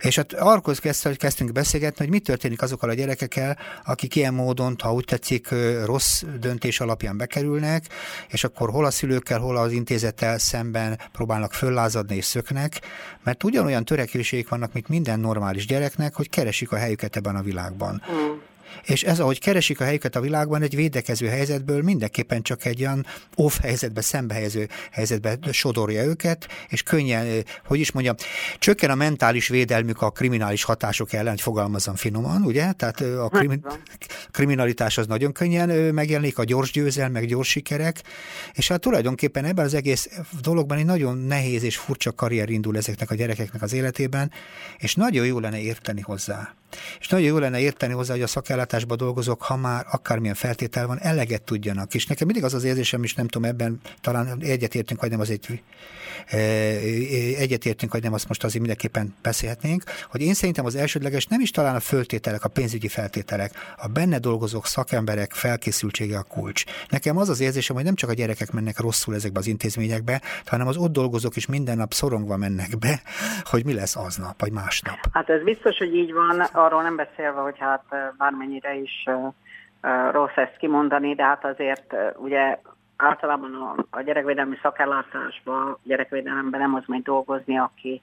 És 0.00 0.16
hát 0.16 0.32
arról 0.32 0.74
kezdtünk 1.16 1.52
beszélgetni, 1.52 2.04
hogy 2.04 2.14
mi 2.14 2.18
történik 2.18 2.62
azokkal 2.62 2.90
a 2.90 2.94
gyerekekkel, 2.94 3.58
akik 3.84 4.16
ilyen 4.16 4.34
módon, 4.34 4.76
ha 4.82 4.92
úgy 4.92 5.04
tetszik, 5.04 5.48
rossz 5.84 6.22
döntés 6.40 6.80
alapján 6.80 7.16
bekerülnek, 7.16 7.84
és 8.28 8.44
akkor 8.44 8.70
hol 8.70 8.84
a 8.84 8.90
szülőkkel, 8.90 9.38
hol 9.38 9.56
az 9.56 9.72
intézettel 9.72 10.38
szemben 10.38 11.00
próbálnak 11.12 11.52
föllázadni 11.52 12.16
és 12.16 12.24
szöknek, 12.24 12.80
mert 13.22 13.44
ugyanolyan 13.44 13.84
törekvéseik 13.84 14.48
vannak, 14.48 14.72
mint 14.72 14.88
minden 14.88 15.20
normális 15.20 15.66
gyereknek, 15.66 16.14
hogy 16.14 16.30
keresik 16.30 16.72
a 16.72 16.76
helyüket 16.76 17.16
ebben 17.16 17.36
a 17.36 17.42
világban. 17.42 18.02
Mm 18.12 18.54
és 18.84 19.02
ez, 19.02 19.20
ahogy 19.20 19.40
keresik 19.40 19.80
a 19.80 19.84
helyüket 19.84 20.16
a 20.16 20.20
világban, 20.20 20.62
egy 20.62 20.74
védekező 20.74 21.26
helyzetből 21.26 21.82
mindenképpen 21.82 22.42
csak 22.42 22.64
egy 22.64 22.80
olyan 22.80 23.06
off 23.34 23.58
helyzetbe, 23.58 24.00
szembehelyező 24.00 24.68
helyzetbe 24.90 25.38
sodorja 25.50 26.04
őket, 26.04 26.48
és 26.68 26.82
könnyen, 26.82 27.44
hogy 27.64 27.80
is 27.80 27.92
mondjam, 27.92 28.14
csökken 28.58 28.90
a 28.90 28.94
mentális 28.94 29.48
védelmük 29.48 30.02
a 30.02 30.10
kriminális 30.10 30.62
hatások 30.62 31.12
ellen, 31.12 31.30
hogy 31.30 31.40
fogalmazom 31.40 31.94
finoman, 31.94 32.42
ugye? 32.42 32.72
Tehát 32.72 33.00
a 33.00 33.28
krimi- 33.28 33.60
kriminalitás 34.30 34.98
az 34.98 35.06
nagyon 35.06 35.32
könnyen 35.32 35.94
megjelenik, 35.94 36.38
a 36.38 36.44
gyors 36.44 36.72
győzelmek, 36.72 37.24
gyors 37.24 37.48
sikerek, 37.48 38.02
és 38.52 38.68
hát 38.68 38.80
tulajdonképpen 38.80 39.44
ebben 39.44 39.64
az 39.64 39.74
egész 39.74 40.08
dologban 40.40 40.78
egy 40.78 40.84
nagyon 40.84 41.18
nehéz 41.18 41.62
és 41.62 41.76
furcsa 41.76 42.12
karrier 42.12 42.48
indul 42.48 42.76
ezeknek 42.76 43.10
a 43.10 43.14
gyerekeknek 43.14 43.62
az 43.62 43.72
életében, 43.72 44.30
és 44.78 44.94
nagyon 44.94 45.26
jó 45.26 45.38
lenne 45.38 45.60
érteni 45.60 46.00
hozzá. 46.00 46.54
És 47.00 47.08
nagyon 47.08 47.26
jó 47.26 47.38
lenne 47.38 47.60
érteni 47.60 47.92
hozzá, 47.92 48.12
hogy 48.12 48.22
a 48.22 48.26
szakellátásban 48.26 48.96
dolgozók, 48.96 49.42
ha 49.42 49.56
már 49.56 49.86
akármilyen 49.90 50.34
feltétel 50.34 50.86
van, 50.86 50.98
eleget 51.00 51.42
tudjanak. 51.42 51.94
És 51.94 52.06
nekem 52.06 52.26
mindig 52.26 52.44
az 52.44 52.54
az 52.54 52.64
érzésem, 52.64 53.02
is 53.02 53.14
nem 53.14 53.28
tudom, 53.28 53.48
ebben 53.48 53.80
talán 54.00 54.38
egyetértünk, 54.40 55.00
vagy 55.00 55.10
nem 55.10 55.20
az 55.20 55.30
egy 55.30 55.62
e, 56.26 56.36
e, 56.36 56.40
egyetértünk, 57.38 57.92
hogy 57.92 58.02
nem 58.02 58.12
azt 58.12 58.28
most 58.28 58.44
azért 58.44 58.58
mindenképpen 58.58 59.14
beszélhetnénk, 59.22 59.84
hogy 60.10 60.20
én 60.20 60.34
szerintem 60.34 60.64
az 60.64 60.74
elsődleges 60.74 61.26
nem 61.26 61.40
is 61.40 61.50
talán 61.50 61.74
a 61.74 61.80
föltételek, 61.80 62.44
a 62.44 62.48
pénzügyi 62.48 62.88
feltételek, 62.88 63.52
a 63.76 63.86
benne 63.86 64.18
dolgozók, 64.18 64.66
szakemberek 64.66 65.32
felkészültsége 65.32 66.18
a 66.18 66.22
kulcs. 66.22 66.64
Nekem 66.88 67.16
az 67.16 67.28
az 67.28 67.40
érzésem, 67.40 67.76
hogy 67.76 67.84
nem 67.84 67.94
csak 67.94 68.10
a 68.10 68.14
gyerekek 68.14 68.52
mennek 68.52 68.80
rosszul 68.80 69.14
ezekbe 69.14 69.38
az 69.38 69.46
intézményekbe, 69.46 70.20
hanem 70.44 70.66
az 70.66 70.76
ott 70.76 70.92
dolgozók 70.92 71.36
is 71.36 71.46
minden 71.46 71.76
nap 71.76 71.92
szorongva 71.92 72.36
mennek 72.36 72.78
be, 72.78 73.02
hogy 73.44 73.64
mi 73.64 73.74
lesz 73.74 73.96
aznap, 73.96 74.40
vagy 74.40 74.52
másnap. 74.52 74.98
Hát 75.12 75.28
ez 75.28 75.42
biztos, 75.42 75.76
hogy 75.78 75.94
így 75.94 76.12
van 76.12 76.48
arról 76.66 76.82
nem 76.82 76.96
beszélve, 76.96 77.40
hogy 77.40 77.58
hát 77.58 77.84
bármennyire 78.18 78.74
is 78.74 79.04
rossz 80.10 80.36
ezt 80.36 80.56
kimondani, 80.56 81.14
de 81.14 81.24
hát 81.24 81.44
azért 81.44 81.94
ugye 82.16 82.58
általában 82.96 83.54
a, 83.54 83.84
a 83.90 84.00
gyerekvédelmi 84.00 84.56
szakellátásban, 84.62 85.78
gyerekvédelemben 85.82 86.60
nem 86.60 86.74
az 86.74 86.82
megy 86.86 87.02
dolgozni, 87.02 87.58
aki 87.58 88.02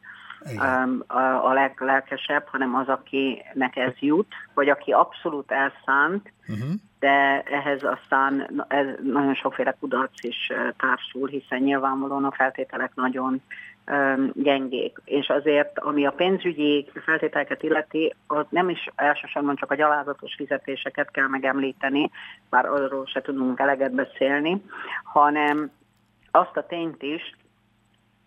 a, 1.08 1.17
a 1.47 1.54
leglelkesebb, 1.54 2.47
hanem 2.47 2.76
az, 2.76 2.88
akinek 2.88 3.76
ez 3.76 3.93
jut, 3.99 4.34
vagy 4.54 4.69
aki 4.69 4.91
abszolút 4.91 5.52
elszánt, 5.52 6.32
uh-huh. 6.47 6.73
de 6.99 7.41
ehhez 7.41 7.84
aztán 7.84 8.65
ez 8.67 8.86
nagyon 9.04 9.34
sokféle 9.34 9.76
kudarc 9.80 10.23
is 10.23 10.52
társul, 10.78 11.28
hiszen 11.28 11.60
nyilvánvalóan 11.60 12.26
a 12.26 12.32
feltételek 12.32 12.91
nagyon 12.95 13.41
gyengék. 14.34 14.98
És 15.06 15.30
azért, 15.30 15.80
ami 15.80 16.06
a 16.06 16.12
pénzügyi 16.12 16.89
feltételeket 17.06 17.63
illeti, 17.63 18.15
az 18.28 18.46
nem 18.50 18.69
is 18.69 18.89
elsősorban 18.96 19.56
csak 19.56 19.72
a 19.72 19.76
gyalázatos 19.76 20.36
fizetéseket 20.36 21.12
kell 21.12 21.28
megemlíteni, 21.28 22.12
bár 22.50 22.65
arról 22.65 23.06
se 23.06 23.22
tudunk 23.22 23.60
eleget 23.60 23.91
beszélni, 23.91 24.63
hanem 25.04 25.72
azt 26.32 26.58
a 26.58 26.65
tényt 26.65 27.02
is, 27.02 27.36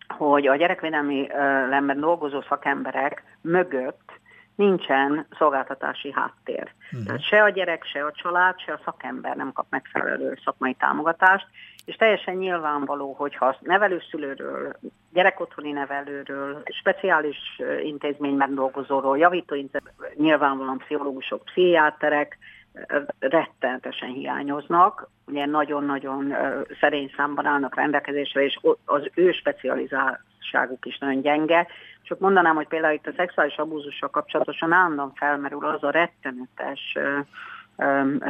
hogy 0.08 0.46
a 0.46 0.56
gyerekvédelmi 0.56 1.26
lemben 1.68 2.00
dolgozó 2.00 2.40
szakemberek 2.40 3.22
mögött 3.40 4.12
nincsen 4.54 5.26
szolgáltatási 5.38 6.12
háttér. 6.12 6.72
Uh-huh. 6.92 7.06
Tehát 7.06 7.22
se 7.22 7.42
a 7.42 7.48
gyerek, 7.48 7.84
se 7.84 8.04
a 8.04 8.12
család, 8.12 8.60
se 8.60 8.72
a 8.72 8.80
szakember 8.84 9.36
nem 9.36 9.52
kap 9.52 9.66
megfelelő 9.70 10.38
szakmai 10.44 10.74
támogatást, 10.74 11.46
és 11.86 11.96
teljesen 11.96 12.34
nyilvánvaló, 12.34 13.12
hogyha 13.12 13.56
nevelőszülőről, 13.60 14.76
gyerekotthoni 15.12 15.72
nevelőről, 15.72 16.62
speciális 16.64 17.60
intézményben 17.82 18.54
dolgozóról, 18.54 19.18
javító 19.18 19.56
nyilvánvalóan 20.14 20.78
pszichológusok, 20.78 21.44
pszichiáterek 21.44 22.38
rettenetesen 23.18 24.08
hiányoznak, 24.08 25.08
ugye 25.26 25.46
nagyon-nagyon 25.46 26.34
szerény 26.80 27.12
számban 27.16 27.46
állnak 27.46 27.74
rendelkezésre, 27.74 28.44
és 28.44 28.58
az 28.84 29.10
ő 29.14 29.32
specializáltságuk 29.32 30.86
is 30.86 30.98
nagyon 30.98 31.20
gyenge. 31.20 31.66
Csak 32.02 32.18
mondanám, 32.18 32.54
hogy 32.54 32.68
például 32.68 32.94
itt 32.94 33.06
a 33.06 33.12
szexuális 33.16 33.56
abúzussal 33.56 34.08
kapcsolatosan 34.08 34.72
állandóan 34.72 35.12
felmerül 35.14 35.64
az 35.64 35.82
a 35.82 35.90
rettenetes 35.90 36.98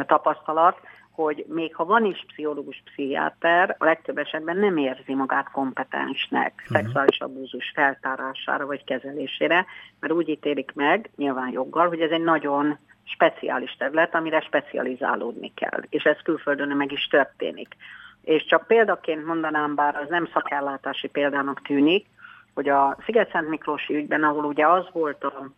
tapasztalat, 0.06 0.80
hogy 1.16 1.44
még 1.48 1.74
ha 1.74 1.84
van 1.84 2.04
is 2.04 2.24
pszichológus, 2.26 2.82
pszichiáter, 2.84 3.76
a 3.78 3.84
legtöbb 3.84 4.18
esetben 4.18 4.56
nem 4.56 4.76
érzi 4.76 5.14
magát 5.14 5.50
kompetensnek 5.50 6.52
uh-huh. 6.56 6.76
szexuális 6.76 7.18
abúzus 7.18 7.72
feltárására 7.74 8.66
vagy 8.66 8.84
kezelésére, 8.84 9.66
mert 10.00 10.12
úgy 10.12 10.28
ítélik 10.28 10.72
meg, 10.74 11.10
nyilván 11.16 11.50
joggal, 11.52 11.88
hogy 11.88 12.00
ez 12.00 12.10
egy 12.10 12.22
nagyon 12.22 12.78
speciális 13.04 13.76
terület, 13.78 14.14
amire 14.14 14.40
specializálódni 14.40 15.52
kell, 15.54 15.82
és 15.88 16.02
ez 16.02 16.16
külföldön 16.24 16.76
meg 16.76 16.92
is 16.92 17.06
történik. 17.06 17.76
És 18.22 18.44
csak 18.44 18.66
példaként 18.66 19.26
mondanám, 19.26 19.74
bár 19.74 19.96
az 19.96 20.08
nem 20.08 20.28
szakellátási 20.32 21.08
példának 21.08 21.62
tűnik, 21.62 22.06
hogy 22.54 22.68
a 22.68 22.96
Sziget-Szent 23.04 23.48
Miklósi 23.48 23.94
ügyben, 23.96 24.24
ahol 24.24 24.44
ugye 24.44 24.66
az 24.66 24.84
volt 24.92 25.24
a 25.24 25.50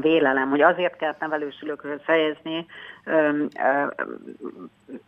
vélelem, 0.00 0.50
hogy 0.50 0.60
azért 0.60 0.96
kellett 0.96 1.20
nevelőszülőkhöz 1.20 2.00
fejezni 2.02 2.66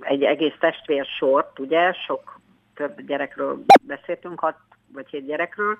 egy 0.00 0.22
egész 0.22 0.54
testvérsort, 0.60 1.58
ugye, 1.58 1.92
sok 1.92 2.40
több 2.74 3.00
gyerekről 3.00 3.64
beszéltünk, 3.82 4.40
hat 4.40 4.56
vagy 4.92 5.08
hét 5.08 5.26
gyerekről, 5.26 5.76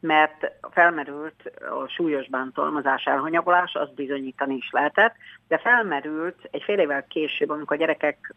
mert 0.00 0.52
felmerült 0.70 1.52
a 1.82 1.88
súlyos 1.88 2.28
bántalmazás 2.28 3.04
elhanyagolás, 3.04 3.74
azt 3.74 3.94
bizonyítani 3.94 4.54
is 4.54 4.68
lehetett, 4.70 5.14
de 5.48 5.58
felmerült 5.58 6.48
egy 6.50 6.62
fél 6.62 6.78
évvel 6.78 7.06
később, 7.06 7.50
amikor 7.50 7.76
a 7.76 7.80
gyerekek 7.80 8.34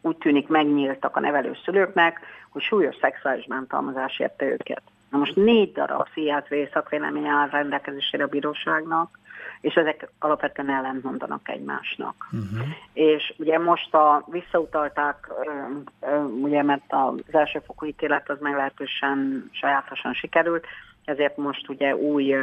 úgy 0.00 0.16
tűnik 0.16 0.48
megnyíltak 0.48 1.16
a 1.16 1.20
nevelőszülőknek, 1.20 2.20
hogy 2.50 2.62
súlyos 2.62 2.96
szexuális 3.00 3.46
bántalmazás 3.46 4.18
érte 4.18 4.44
őket. 4.44 4.82
Na 5.10 5.18
most 5.18 5.36
négy 5.36 5.72
darab 5.72 6.08
pszichiátriai 6.08 6.68
szakvélemény 6.72 7.26
áll 7.26 7.48
rendelkezésére 7.48 8.24
a 8.24 8.28
bíróságnak, 8.28 9.18
és 9.60 9.74
ezek 9.74 10.08
alapvetően 10.18 10.70
ellentmondanak 10.70 11.48
egymásnak. 11.48 12.28
Uh-huh. 12.32 12.66
És 12.92 13.34
ugye 13.36 13.58
most 13.58 13.94
a, 13.94 14.24
visszautalták, 14.30 15.28
ugye 16.40 16.62
mert 16.62 16.84
az 16.88 17.34
elsőfokú 17.34 17.86
ítélet 17.86 18.30
az 18.30 18.38
meglehetősen 18.40 19.48
sajátosan 19.52 20.12
sikerült, 20.12 20.66
ezért 21.04 21.36
most 21.36 21.68
ugye 21.68 21.96
új, 21.96 22.34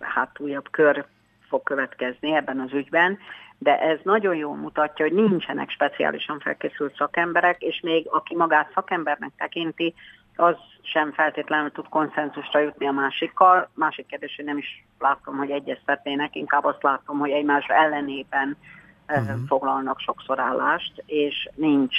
hát 0.00 0.40
újabb 0.40 0.70
kör 0.70 1.06
fog 1.48 1.62
következni 1.62 2.34
ebben 2.34 2.60
az 2.60 2.72
ügyben, 2.72 3.18
de 3.58 3.80
ez 3.80 3.98
nagyon 4.02 4.34
jól 4.36 4.56
mutatja, 4.56 5.04
hogy 5.04 5.14
nincsenek 5.14 5.70
speciálisan 5.70 6.40
felkészült 6.40 6.96
szakemberek, 6.96 7.62
és 7.62 7.80
még 7.80 8.06
aki 8.10 8.36
magát 8.36 8.70
szakembernek 8.74 9.30
tekinti, 9.36 9.94
az 10.36 10.56
sem 10.82 11.12
feltétlenül 11.12 11.72
tud 11.72 11.88
konszenzusra 11.88 12.60
jutni 12.60 12.86
a 12.86 12.92
másikkal. 12.92 13.68
Másik 13.74 14.06
kérdés, 14.06 14.36
hogy 14.36 14.44
nem 14.44 14.58
is 14.58 14.84
látom, 14.98 15.36
hogy 15.36 15.50
egyeztetnének, 15.50 16.34
inkább 16.34 16.64
azt 16.64 16.82
látom, 16.82 17.18
hogy 17.18 17.30
egymás 17.30 17.66
ellenében 17.66 18.56
uh-huh. 19.08 19.46
foglalnak 19.46 19.98
sokszor 20.00 20.40
állást, 20.40 21.02
és 21.06 21.48
nincs 21.54 21.96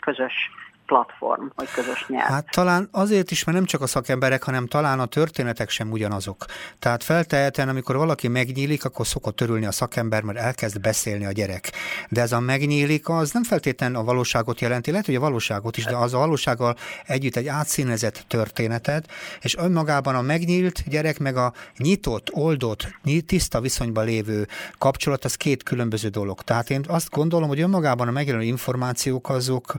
közös 0.00 0.50
platform, 0.86 1.46
vagy 1.54 1.70
közös 1.70 2.06
nyelv. 2.08 2.28
Hát 2.28 2.50
talán 2.50 2.88
azért 2.90 3.30
is, 3.30 3.44
mert 3.44 3.58
nem 3.58 3.66
csak 3.66 3.80
a 3.80 3.86
szakemberek, 3.86 4.42
hanem 4.42 4.66
talán 4.66 5.00
a 5.00 5.06
történetek 5.06 5.70
sem 5.70 5.90
ugyanazok. 5.90 6.44
Tehát 6.78 7.02
feltehetően, 7.02 7.68
amikor 7.68 7.96
valaki 7.96 8.28
megnyílik, 8.28 8.84
akkor 8.84 9.06
szokott 9.06 9.36
törülni 9.36 9.66
a 9.66 9.72
szakember, 9.72 10.22
mert 10.22 10.38
elkezd 10.38 10.80
beszélni 10.80 11.26
a 11.26 11.32
gyerek. 11.32 11.72
De 12.08 12.20
ez 12.20 12.32
a 12.32 12.40
megnyílik, 12.40 13.08
az 13.08 13.30
nem 13.30 13.42
feltétlenül 13.42 13.96
a 13.96 14.04
valóságot 14.04 14.60
jelenti, 14.60 14.90
lehet, 14.90 15.06
hogy 15.06 15.14
a 15.14 15.20
valóságot 15.20 15.76
is, 15.76 15.84
de 15.84 15.96
az 15.96 16.14
a 16.14 16.18
valósággal 16.18 16.76
együtt 17.06 17.36
egy 17.36 17.48
átszínezett 17.48 18.24
történetet, 18.28 19.10
és 19.40 19.56
önmagában 19.56 20.14
a 20.14 20.22
megnyílt 20.22 20.88
gyerek, 20.88 21.18
meg 21.18 21.36
a 21.36 21.52
nyitott, 21.76 22.28
oldott, 22.32 22.88
tiszta 23.26 23.60
viszonyban 23.60 24.04
lévő 24.04 24.48
kapcsolat, 24.78 25.24
az 25.24 25.34
két 25.34 25.62
különböző 25.62 26.08
dolog. 26.08 26.42
Tehát 26.42 26.70
én 26.70 26.84
azt 26.88 27.10
gondolom, 27.10 27.48
hogy 27.48 27.60
önmagában 27.60 28.08
a 28.08 28.10
megjelenő 28.10 28.44
információk 28.44 29.28
azok 29.28 29.74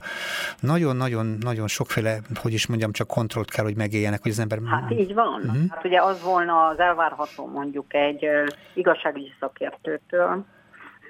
nagyon 0.60 0.97
nagyon-nagyon 0.98 1.68
sokféle, 1.68 2.18
hogy 2.42 2.54
is 2.54 2.68
mondjam, 2.68 2.92
csak 2.92 3.08
kontrollt 3.08 3.52
kell, 3.52 3.64
hogy 3.64 3.76
megéljenek, 3.76 4.22
hogy 4.22 4.32
az 4.32 4.40
ember... 4.40 4.60
Hát 4.66 4.92
így 4.92 5.14
van. 5.14 5.42
Uh-huh. 5.42 5.70
Hát 5.70 5.86
ugye 5.86 6.02
az 6.02 6.24
volna 6.24 6.68
az 6.68 6.80
elvárható 6.80 7.48
mondjuk 7.48 7.94
egy 7.94 8.26
igazságügyi 8.74 9.34
szakértőtől, 9.40 10.46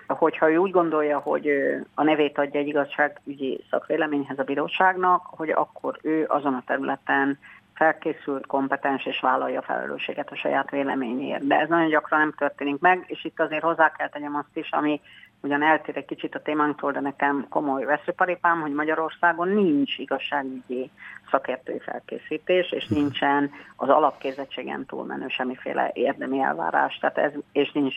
hogyha 0.07 0.51
ő 0.51 0.57
úgy 0.57 0.71
gondolja, 0.71 1.19
hogy 1.19 1.49
a 1.93 2.03
nevét 2.03 2.37
adja 2.37 2.59
egy 2.59 2.67
igazságügyi 2.67 3.63
szakvéleményhez 3.69 4.39
a 4.39 4.43
bíróságnak, 4.43 5.25
hogy 5.25 5.49
akkor 5.49 5.99
ő 6.01 6.25
azon 6.27 6.53
a 6.53 6.63
területen 6.65 7.39
felkészült, 7.73 8.45
kompetens 8.45 9.05
és 9.05 9.19
vállalja 9.19 9.59
a 9.59 9.63
felelősséget 9.63 10.31
a 10.31 10.35
saját 10.35 10.69
véleményért. 10.69 11.47
De 11.47 11.55
ez 11.55 11.69
nagyon 11.69 11.89
gyakran 11.89 12.19
nem 12.19 12.33
történik 12.37 12.79
meg, 12.79 13.03
és 13.07 13.25
itt 13.25 13.39
azért 13.39 13.63
hozzá 13.63 13.91
kell 13.91 14.09
tegyem 14.09 14.35
azt 14.35 14.57
is, 14.57 14.71
ami 14.71 15.01
ugyan 15.41 15.63
eltér 15.63 15.97
egy 15.97 16.05
kicsit 16.05 16.35
a 16.35 16.41
témánktól, 16.41 16.91
de 16.91 16.99
nekem 16.99 17.45
komoly 17.49 17.83
veszőparipám, 17.83 18.61
hogy 18.61 18.73
Magyarországon 18.73 19.47
nincs 19.47 19.97
igazságügyi 19.97 20.89
szakértői 21.31 21.79
felkészítés, 21.79 22.71
és 22.71 22.87
nincsen 22.87 23.51
az 23.75 23.89
alapképzettségen 23.89 24.85
túlmenő 24.85 25.27
semmiféle 25.27 25.91
érdemi 25.93 26.39
elvárás, 26.39 26.97
tehát 26.97 27.17
ez, 27.17 27.31
és 27.51 27.71
nincs 27.71 27.95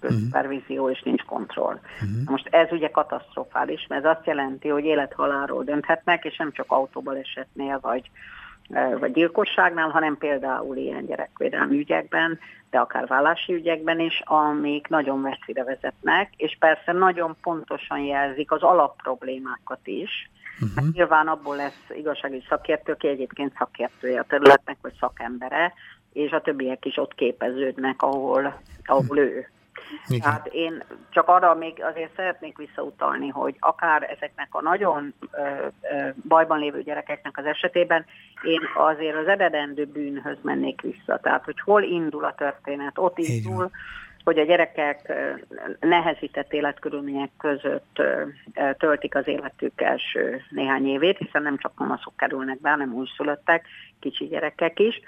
közpervízió, 0.00 0.90
és 0.90 1.02
nincs 1.02 1.22
kontroll. 1.22 1.74
Uh-huh. 1.74 2.30
Most 2.30 2.46
ez 2.50 2.72
ugye 2.72 2.90
katasztrofális, 2.90 3.86
mert 3.88 4.04
ez 4.04 4.16
azt 4.16 4.26
jelenti, 4.26 4.68
hogy 4.68 4.84
élethalálról 4.84 5.64
dönthetnek, 5.64 6.24
és 6.24 6.36
nem 6.36 6.52
csak 6.52 6.72
autóbalesetnél, 6.72 7.78
vagy 7.82 8.10
vagy 8.98 9.12
gyilkosságnál, 9.12 9.88
hanem 9.88 10.16
például 10.18 10.76
ilyen 10.76 11.06
gyerekvédelmi 11.06 11.78
ügyekben, 11.78 12.38
de 12.70 12.78
akár 12.78 13.06
vállási 13.06 13.54
ügyekben 13.54 14.00
is, 14.00 14.22
amik 14.24 14.88
nagyon 14.88 15.18
messzire 15.18 15.64
vezetnek, 15.64 16.30
és 16.36 16.56
persze 16.58 16.92
nagyon 16.92 17.36
pontosan 17.42 17.98
jelzik 17.98 18.52
az 18.52 18.62
alapproblémákat 18.62 19.86
is, 19.86 20.30
Uh-huh. 20.60 20.92
Nyilván 20.92 21.28
abból 21.28 21.56
lesz 21.56 21.84
igazságügyi 21.88 22.44
szakértő, 22.48 22.92
aki 22.92 23.08
egyébként 23.08 23.54
szakértője 23.58 24.20
a 24.20 24.24
területnek, 24.28 24.76
vagy 24.82 24.92
szakembere, 25.00 25.72
és 26.12 26.30
a 26.30 26.40
többiek 26.40 26.84
is 26.84 26.96
ott 26.96 27.14
képeződnek, 27.14 28.02
ahol, 28.02 28.60
ahol 28.84 29.18
ő. 29.18 29.48
Igen. 30.06 30.20
Tehát 30.20 30.46
én 30.46 30.82
csak 31.10 31.28
arra 31.28 31.54
még 31.54 31.82
azért 31.82 32.14
szeretnék 32.16 32.56
visszautalni, 32.56 33.28
hogy 33.28 33.56
akár 33.58 34.02
ezeknek 34.02 34.48
a 34.50 34.62
nagyon 34.62 35.14
ö, 35.30 35.40
ö, 35.40 36.08
bajban 36.28 36.58
lévő 36.58 36.82
gyerekeknek 36.82 37.38
az 37.38 37.44
esetében 37.44 38.04
én 38.42 38.60
azért 38.74 39.16
az 39.16 39.26
eredendő 39.26 39.84
bűnhöz 39.84 40.38
mennék 40.42 40.80
vissza. 40.80 41.18
Tehát, 41.22 41.44
hogy 41.44 41.60
hol 41.60 41.82
indul 41.82 42.24
a 42.24 42.34
történet, 42.34 42.98
ott 42.98 43.18
indul, 43.18 43.70
hogy 44.24 44.38
a 44.38 44.44
gyerekek 44.44 45.12
nehezített 45.80 46.52
életkörülmények 46.52 47.30
között 47.38 48.02
töltik 48.78 49.14
az 49.14 49.28
életük 49.28 49.80
első 49.80 50.42
néhány 50.50 50.86
évét, 50.86 51.18
hiszen 51.18 51.42
nem 51.42 51.58
csak 51.58 51.72
mamaszok 51.76 52.16
kerülnek 52.16 52.60
be, 52.60 52.70
hanem 52.70 52.94
újszülöttek, 52.94 53.66
kicsi 54.00 54.26
gyerekek 54.26 54.78
is. 54.78 55.00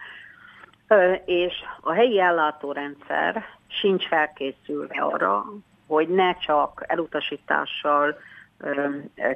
És 1.24 1.54
a 1.80 1.92
helyi 1.92 2.20
ellátórendszer 2.20 3.44
sincs 3.66 4.06
felkészülve 4.06 5.00
arra, 5.00 5.44
hogy 5.86 6.08
ne 6.08 6.34
csak 6.34 6.84
elutasítással, 6.86 8.16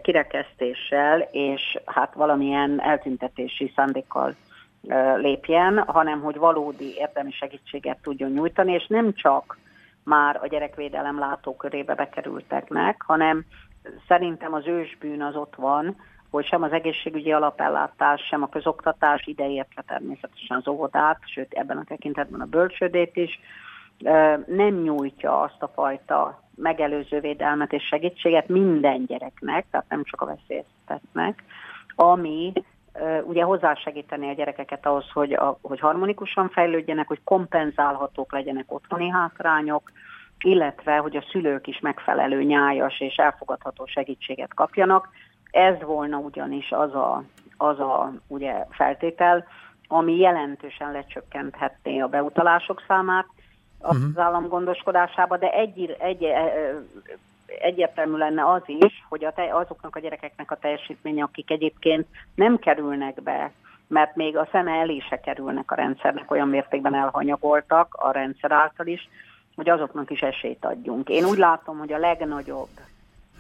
kirekesztéssel 0.02 1.20
és 1.30 1.78
hát 1.86 2.14
valamilyen 2.14 2.80
eltüntetési 2.80 3.72
szándékkal 3.76 4.34
lépjen, 5.16 5.78
hanem 5.78 6.20
hogy 6.20 6.36
valódi 6.36 6.94
érdemi 6.96 7.30
segítséget 7.30 7.98
tudjon 8.02 8.30
nyújtani, 8.30 8.72
és 8.72 8.86
nem 8.86 9.12
csak 9.14 9.58
már 10.04 10.38
a 10.42 10.46
gyerekvédelem 10.46 11.18
látókörébe 11.18 11.94
bekerülteknek, 11.94 13.02
hanem 13.06 13.44
szerintem 14.08 14.54
az 14.54 14.66
ősbűn 14.66 15.22
az 15.22 15.36
ott 15.36 15.54
van, 15.54 15.96
hogy 16.30 16.46
sem 16.46 16.62
az 16.62 16.72
egészségügyi 16.72 17.32
alapellátás, 17.32 18.22
sem 18.22 18.42
a 18.42 18.48
közoktatás 18.48 19.26
ideértve 19.26 19.82
természetesen 19.86 20.56
az 20.56 20.68
óvodát, 20.68 21.18
sőt 21.24 21.52
ebben 21.52 21.76
a 21.76 21.84
tekintetben 21.84 22.40
a 22.40 22.44
bölcsődét 22.44 23.16
is, 23.16 23.40
nem 24.46 24.80
nyújtja 24.82 25.40
azt 25.40 25.62
a 25.62 25.70
fajta 25.74 26.42
megelőző 26.54 27.20
védelmet 27.20 27.72
és 27.72 27.82
segítséget 27.82 28.48
minden 28.48 29.04
gyereknek, 29.06 29.66
tehát 29.70 29.88
nem 29.88 30.04
csak 30.04 30.20
a 30.20 30.26
veszélyeztetnek, 30.26 31.44
ami 31.94 32.52
ugye 33.22 33.42
hozzásegíteni 33.42 34.28
a 34.28 34.32
gyerekeket 34.34 34.86
ahhoz, 34.86 35.10
hogy, 35.12 35.32
a, 35.32 35.58
hogy 35.62 35.80
harmonikusan 35.80 36.48
fejlődjenek, 36.48 37.08
hogy 37.08 37.20
kompenzálhatók 37.24 38.32
legyenek 38.32 38.72
otthoni 38.72 39.08
hátrányok, 39.08 39.90
illetve 40.38 40.96
hogy 40.96 41.16
a 41.16 41.24
szülők 41.30 41.66
is 41.66 41.80
megfelelő 41.80 42.42
nyájas 42.42 43.00
és 43.00 43.14
elfogadható 43.14 43.86
segítséget 43.86 44.54
kapjanak. 44.54 45.08
Ez 45.50 45.82
volna 45.82 46.16
ugyanis 46.16 46.70
az 46.70 46.94
a, 46.94 47.22
az 47.56 47.80
a 47.80 48.12
ugye, 48.26 48.66
feltétel, 48.70 49.44
ami 49.88 50.16
jelentősen 50.16 50.92
lecsökkenthetné 50.92 52.00
a 52.00 52.08
beutalások 52.08 52.82
számát, 52.86 53.26
uh-huh. 53.80 54.02
az 54.14 54.18
állam 54.18 54.48
gondoskodásába, 54.48 55.36
de 55.36 55.50
egy, 55.52 55.96
egy, 55.98 56.26
egyértelmű 57.60 58.16
lenne 58.16 58.50
az 58.50 58.62
is, 58.66 59.04
hogy 59.08 59.24
a 59.24 59.32
te, 59.32 59.54
azoknak 59.54 59.96
a 59.96 60.00
gyerekeknek 60.00 60.50
a 60.50 60.56
teljesítménye, 60.56 61.22
akik 61.22 61.50
egyébként 61.50 62.06
nem 62.34 62.58
kerülnek 62.58 63.22
be, 63.22 63.52
mert 63.86 64.16
még 64.16 64.36
a 64.36 64.48
szeme 64.52 64.72
elé 64.72 64.98
se 65.08 65.20
kerülnek 65.20 65.70
a 65.70 65.74
rendszernek, 65.74 66.30
olyan 66.30 66.48
mértékben 66.48 66.94
elhanyagoltak 66.94 67.94
a 67.94 68.10
rendszer 68.10 68.52
által 68.52 68.86
is, 68.86 69.08
hogy 69.56 69.68
azoknak 69.68 70.10
is 70.10 70.20
esélyt 70.20 70.64
adjunk. 70.64 71.08
Én 71.08 71.24
úgy 71.24 71.38
látom, 71.38 71.78
hogy 71.78 71.92
a 71.92 71.98
legnagyobb 71.98 72.68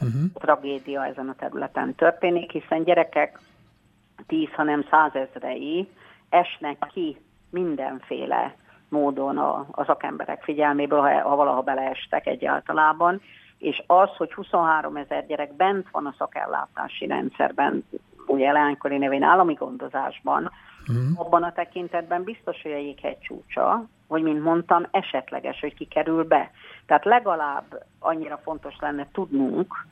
uh-huh. 0.00 0.32
tragédia 0.34 1.06
ezen 1.06 1.28
a 1.28 1.34
területen 1.34 1.94
történik, 1.94 2.50
hiszen 2.50 2.84
gyerekek 2.84 3.40
tíz, 4.26 4.48
hanem 4.52 4.86
százezrei 4.90 5.88
esnek 6.28 6.86
ki 6.92 7.16
mindenféle 7.50 8.54
módon 8.88 9.38
a, 9.38 9.66
a 9.70 9.84
szakemberek 9.84 10.42
figyelméből, 10.42 11.00
ha, 11.00 11.28
ha 11.28 11.36
valaha 11.36 11.62
beleestek 11.62 12.26
egyáltalában, 12.26 13.20
és 13.58 13.82
az, 13.86 14.08
hogy 14.16 14.32
23 14.32 14.96
ezer 14.96 15.26
gyerek 15.26 15.56
bent 15.56 15.86
van 15.90 16.06
a 16.06 16.14
szakellátási 16.18 17.06
rendszerben, 17.06 17.84
ugye 18.26 18.52
leánykori 18.52 18.98
nevén 18.98 19.22
állami 19.22 19.54
gondozásban, 19.54 20.50
mm. 20.92 21.12
abban 21.14 21.42
a 21.42 21.52
tekintetben 21.52 22.22
biztos, 22.22 22.62
hogy 22.62 22.72
a 22.72 22.76
jéghegy 22.76 23.18
csúcsa, 23.18 23.84
hogy 24.06 24.22
mint 24.22 24.42
mondtam, 24.42 24.86
esetleges, 24.90 25.60
hogy 25.60 25.74
kikerül 25.74 26.24
be. 26.24 26.50
Tehát 26.88 27.04
legalább 27.04 27.84
annyira 27.98 28.40
fontos 28.44 28.74
lenne 28.80 29.06
tudnunk, 29.12 29.86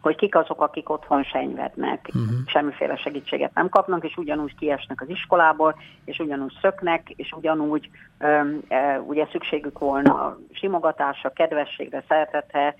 hogy 0.00 0.16
kik 0.16 0.34
azok, 0.34 0.60
akik 0.60 0.88
otthon 0.88 1.22
senyvednek, 1.22 2.08
uh-huh. 2.08 2.46
semmiféle 2.46 2.96
segítséget 2.96 3.54
nem 3.54 3.68
kapnak, 3.68 4.04
és 4.04 4.16
ugyanúgy 4.16 4.54
kiesnek 4.54 5.00
az 5.00 5.08
iskolából, 5.08 5.80
és 6.04 6.18
ugyanúgy 6.18 6.52
szöknek, 6.60 7.10
és 7.10 7.32
ugyanúgy 7.32 7.90
um, 8.20 8.60
uh, 8.68 9.08
ugye 9.08 9.26
szükségük 9.30 9.78
volna 9.78 10.38
simogatásra, 10.52 11.32
kedvességre, 11.32 12.04
szeretetre, 12.08 12.74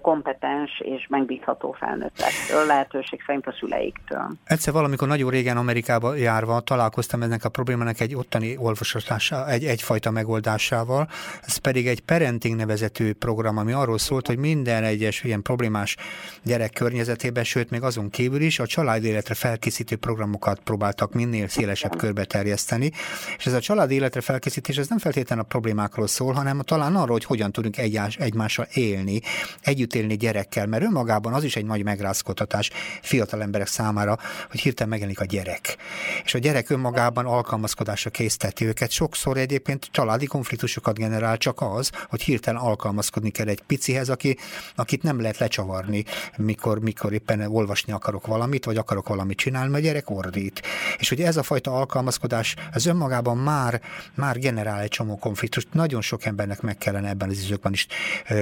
kompetens 0.00 0.80
és 0.80 1.06
megbízható 1.08 1.76
felnőttektől, 1.78 2.66
lehetőség 2.66 3.22
szerint 3.26 3.46
a 3.46 3.54
szüleiktől. 3.58 4.30
Egyszer 4.44 4.72
valamikor 4.72 5.08
nagyon 5.08 5.30
régen 5.30 5.56
Amerikába 5.56 6.14
járva 6.14 6.60
találkoztam 6.60 7.22
ennek 7.22 7.44
a 7.44 7.48
problémának 7.48 8.00
egy 8.00 8.14
ottani 8.14 8.56
olvasatása, 8.58 9.48
egy, 9.48 9.64
egyfajta 9.64 10.10
megoldásával. 10.10 11.08
Ez 11.46 11.56
pedig 11.56 11.86
egy 11.86 12.00
parenting 12.00 12.56
nevezetű 12.56 13.12
program, 13.12 13.58
ami 13.58 13.72
arról 13.72 13.98
szólt, 13.98 14.26
hogy 14.26 14.38
minden 14.38 14.84
egyes 14.84 15.24
ilyen 15.24 15.42
problémás 15.42 15.96
gyerek 16.42 16.72
környezetében, 16.72 17.44
sőt 17.44 17.70
még 17.70 17.82
azon 17.82 18.10
kívül 18.10 18.40
is 18.40 18.58
a 18.58 18.66
család 18.66 19.04
életre 19.04 19.34
felkészítő 19.34 19.96
programokat 19.96 20.60
próbáltak 20.60 21.12
minél 21.12 21.48
szélesebb 21.48 21.96
körbe 21.96 22.24
terjeszteni. 22.24 22.90
És 23.36 23.46
ez 23.46 23.52
a 23.52 23.60
család 23.60 23.90
életre 23.90 24.20
felkészítés 24.20 24.76
ez 24.76 24.88
nem 24.88 24.98
feltétlenül 24.98 25.44
a 25.44 25.46
problémákról 25.48 26.06
szól, 26.06 26.32
hanem 26.32 26.60
talán 26.60 26.94
arról, 26.94 27.12
hogy 27.12 27.24
hogyan 27.24 27.52
tudunk 27.52 27.78
egymással 28.18 28.66
élni, 28.72 29.20
együtt 29.64 29.94
élni 29.94 30.16
gyerekkel, 30.16 30.66
mert 30.66 30.82
önmagában 30.84 31.32
az 31.32 31.44
is 31.44 31.56
egy 31.56 31.64
nagy 31.64 31.84
megrázkodtatás 31.84 32.70
fiatal 33.02 33.42
emberek 33.42 33.66
számára, 33.66 34.18
hogy 34.50 34.60
hirtelen 34.60 34.88
megjelenik 34.88 35.20
a 35.20 35.24
gyerek. 35.24 35.76
És 36.24 36.34
a 36.34 36.38
gyerek 36.38 36.70
önmagában 36.70 37.26
alkalmazkodásra 37.26 38.10
készteti 38.10 38.64
őket. 38.64 38.90
Sokszor 38.90 39.36
egyébként 39.36 39.88
családi 39.90 40.26
konfliktusokat 40.26 40.98
generál 40.98 41.38
csak 41.38 41.60
az, 41.60 41.90
hogy 42.08 42.22
hirtelen 42.22 42.60
alkalmazkodni 42.60 43.30
kell 43.30 43.48
egy 43.48 43.62
picihez, 43.62 44.08
aki, 44.08 44.36
akit 44.74 45.02
nem 45.02 45.20
lehet 45.20 45.38
lecsavarni, 45.38 46.04
mikor, 46.36 46.78
mikor 46.80 47.12
éppen 47.12 47.40
olvasni 47.40 47.92
akarok 47.92 48.26
valamit, 48.26 48.64
vagy 48.64 48.76
akarok 48.76 49.08
valamit 49.08 49.36
csinálni, 49.36 49.70
mert 49.70 49.82
a 49.82 49.86
gyerek 49.86 50.10
ordít. 50.10 50.62
És 50.98 51.10
ugye 51.10 51.26
ez 51.26 51.36
a 51.36 51.42
fajta 51.42 51.76
alkalmazkodás, 51.76 52.54
az 52.72 52.86
önmagában 52.86 53.36
már, 53.36 53.80
már 54.14 54.38
generál 54.38 54.80
egy 54.80 54.88
csomó 54.88 55.18
konfliktust. 55.18 55.68
Nagyon 55.72 56.00
sok 56.00 56.24
embernek 56.24 56.60
meg 56.60 56.78
kellene 56.78 57.08
ebben 57.08 57.28
az 57.28 57.42
időkben 57.44 57.72
is 57.72 57.86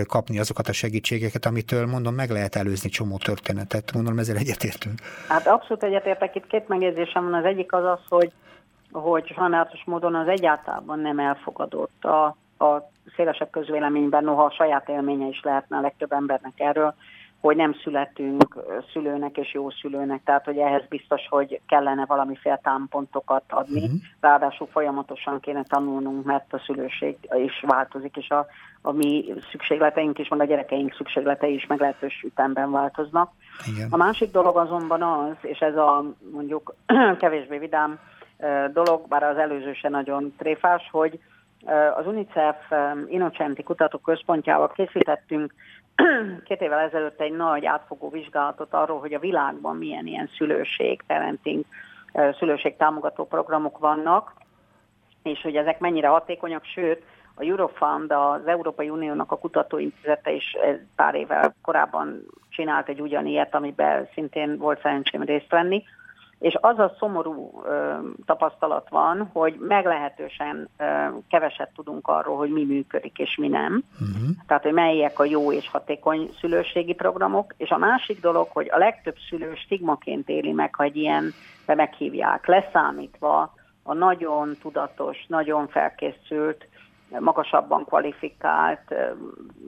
kapni 0.07 0.39
azokat 0.39 0.68
a 0.68 0.73
segítségeket, 0.73 1.11
lehetőségeket, 1.12 1.46
amitől 1.46 1.86
mondom, 1.86 2.14
meg 2.14 2.30
lehet 2.30 2.54
előzni 2.54 2.88
csomó 2.88 3.16
történetet. 3.16 3.92
Gondolom 3.92 4.18
ezzel 4.18 4.36
egyetértünk. 4.36 5.00
Hát 5.28 5.46
abszolút 5.46 5.82
egyetértek. 5.82 6.34
Itt 6.34 6.46
két 6.46 6.68
megjegyzésem 6.68 7.24
van. 7.24 7.34
Az 7.34 7.44
egyik 7.44 7.72
az 7.72 7.84
az, 7.84 8.00
hogy, 8.08 8.32
hogy 8.92 9.32
sajnálatos 9.34 9.82
módon 9.84 10.14
az 10.14 10.28
egyáltalán 10.28 10.98
nem 11.00 11.18
elfogadott 11.18 12.04
a, 12.04 12.24
a 12.64 12.90
szélesebb 13.16 13.50
közvéleményben, 13.50 14.24
noha 14.24 14.44
a 14.44 14.50
saját 14.50 14.88
élménye 14.88 15.26
is 15.26 15.40
lehetne 15.42 15.76
a 15.76 15.80
legtöbb 15.80 16.12
embernek 16.12 16.52
erről, 16.56 16.94
hogy 17.40 17.56
nem 17.56 17.74
születünk 17.82 18.56
szülőnek 18.92 19.36
és 19.36 19.54
jó 19.54 19.70
szülőnek, 19.70 20.20
tehát 20.24 20.44
hogy 20.44 20.58
ehhez 20.58 20.82
biztos, 20.88 21.26
hogy 21.28 21.60
kellene 21.66 22.04
valamiféle 22.06 22.60
támpontokat 22.62 23.42
adni, 23.48 23.82
uh-huh. 23.82 24.00
ráadásul 24.20 24.66
folyamatosan 24.66 25.40
kéne 25.40 25.62
tanulnunk, 25.62 26.24
mert 26.24 26.52
a 26.52 26.62
szülőség 26.66 27.16
is 27.34 27.64
változik, 27.66 28.16
és 28.16 28.28
a, 28.28 28.46
a 28.83 28.93
mi 28.93 29.35
szükségleteink 29.51 30.18
is, 30.18 30.28
meg 30.28 30.41
a 30.41 30.45
gyerekeink 30.45 30.95
szükségletei 30.95 31.55
is 31.55 31.66
meglehetős 31.66 32.22
ütemben 32.22 32.70
változnak. 32.70 33.30
Igen. 33.74 33.89
A 33.91 33.97
másik 33.97 34.30
dolog 34.30 34.57
azonban 34.57 35.03
az, 35.03 35.37
és 35.41 35.59
ez 35.59 35.76
a 35.76 36.05
mondjuk 36.33 36.74
kevésbé 37.18 37.59
vidám 37.59 37.99
dolog, 38.72 39.09
bár 39.09 39.22
az 39.22 39.37
előző 39.37 39.72
se 39.72 39.89
nagyon 39.89 40.35
tréfás, 40.39 40.89
hogy 40.91 41.18
az 41.97 42.07
UNICEF 42.07 42.57
Innocenti 43.09 43.62
Kutatóközpontjával 43.62 44.72
készítettünk 44.72 45.55
két 46.45 46.61
évvel 46.61 46.78
ezelőtt 46.78 47.20
egy 47.20 47.33
nagy 47.33 47.66
átfogó 47.66 48.09
vizsgálatot 48.09 48.72
arról, 48.74 49.01
hogy 49.01 49.14
a 49.14 49.18
világban 49.18 49.76
milyen 49.76 50.07
ilyen 50.07 50.30
szülőség, 50.37 51.03
parenting, 51.07 51.64
szülőség 52.39 52.76
támogató 52.76 53.26
programok 53.26 53.78
vannak, 53.78 54.33
és 55.22 55.41
hogy 55.43 55.57
ezek 55.57 55.78
mennyire 55.78 56.09
hatékonyak, 56.09 56.64
sőt, 56.64 57.03
a 57.35 57.45
Eurofund, 57.45 58.12
az 58.12 58.47
Európai 58.47 58.91
Uniónak 58.91 59.33
a 59.33 59.39
kutatóintézete 59.39 60.33
is 60.33 60.57
pár 60.97 61.14
évvel 61.14 61.55
korábban 61.62 62.26
csinált 62.49 62.89
egy 62.89 63.01
ugyanilyet, 63.01 63.55
amiben 63.55 64.09
szintén 64.14 64.59
volt 64.59 64.80
szerencsém 64.80 65.22
részt 65.22 65.51
venni, 65.51 65.85
és 66.43 66.57
az 66.61 66.78
a 66.78 66.95
szomorú 66.99 67.62
ö, 67.64 67.95
tapasztalat 68.26 68.89
van, 68.89 69.30
hogy 69.33 69.57
meglehetősen 69.59 70.68
ö, 70.78 70.85
keveset 71.28 71.70
tudunk 71.74 72.09
arról, 72.09 72.37
hogy 72.37 72.51
mi 72.51 72.64
működik 72.64 73.18
és 73.18 73.37
mi 73.37 73.49
nem. 73.49 73.83
Uh-huh. 73.93 74.28
Tehát, 74.47 74.62
hogy 74.62 74.72
melyek 74.72 75.18
a 75.18 75.24
jó 75.24 75.53
és 75.53 75.68
hatékony 75.68 76.30
szülőségi 76.41 76.95
programok. 76.95 77.55
És 77.57 77.70
a 77.70 77.78
másik 77.78 78.20
dolog, 78.20 78.49
hogy 78.51 78.68
a 78.70 78.78
legtöbb 78.78 79.16
szülő 79.28 79.55
stigmaként 79.55 80.28
éli 80.28 80.53
meg, 80.53 80.74
ha 80.74 80.83
egy 80.83 80.97
ilyen 80.97 81.33
meghívják, 81.66 82.47
leszámítva 82.47 83.55
a 83.83 83.95
nagyon 83.95 84.57
tudatos, 84.61 85.24
nagyon 85.28 85.68
felkészült, 85.68 86.66
magasabban 87.20 87.84
kvalifikált, 87.84 88.94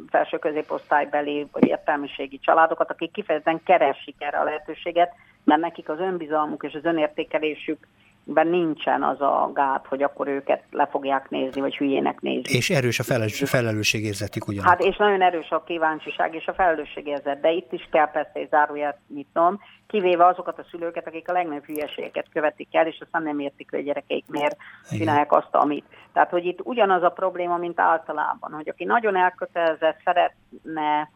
felső 0.09 0.39
középosztálybeli 0.39 1.47
vagy 1.53 1.67
értelmiségi 1.67 2.39
családokat, 2.39 2.91
akik 2.91 3.13
kifejezetten 3.13 3.63
keresik 3.63 4.17
erre 4.19 4.39
a 4.39 4.45
lehetőséget, 4.45 5.13
mert 5.45 5.61
nekik 5.61 5.89
az 5.89 5.99
önbizalmuk 5.99 6.63
és 6.63 6.75
az 6.75 6.85
önértékelésük 6.85 7.87
ben 8.25 8.47
nincsen 8.47 9.03
az 9.03 9.21
a 9.21 9.51
gát, 9.55 9.87
hogy 9.87 10.03
akkor 10.03 10.29
őket 10.29 10.63
le 10.71 10.87
fogják 10.87 11.31
nézni, 11.31 11.61
vagy 11.61 11.77
hülyének 11.77 12.21
nézni. 12.21 12.57
És 12.57 12.71
erős 12.71 12.99
a 12.99 13.03
felelős, 13.03 13.43
felelősségérzetük 13.47 14.49
ugyan. 14.49 14.65
Hát 14.65 14.81
és 14.81 14.97
nagyon 14.97 15.23
erős 15.23 15.51
a 15.51 15.63
kíváncsiság 15.63 16.35
és 16.35 16.47
a 16.47 16.55
felelősségérzet, 16.55 17.41
de 17.41 17.51
itt 17.51 17.73
is 17.73 17.89
kell 17.91 18.11
persze 18.11 18.31
egy 18.33 18.49
záróját 18.49 18.99
nyitnom, 19.15 19.61
kivéve 19.87 20.27
azokat 20.27 20.59
a 20.59 20.65
szülőket, 20.71 21.07
akik 21.07 21.29
a 21.29 21.33
legnagyobb 21.33 21.65
hülyeségeket 21.65 22.27
követik 22.33 22.69
el, 22.71 22.87
és 22.87 22.99
aztán 23.01 23.23
nem 23.23 23.39
értik, 23.39 23.71
hogy 23.71 23.79
a 23.79 23.83
gyerekeik 23.83 24.25
miért 24.29 24.57
Igen. 24.87 24.99
csinálják 24.99 25.33
azt, 25.33 25.55
amit. 25.55 25.85
Tehát, 26.13 26.31
hogy 26.31 26.45
itt 26.45 26.61
ugyanaz 26.63 27.03
a 27.03 27.09
probléma, 27.09 27.57
mint 27.57 27.81
általában, 27.81 28.53
hogy 28.53 28.69
aki 28.69 28.85
nagyon 28.85 29.17
elkötelezett, 29.17 30.01
szeretne 30.05 31.11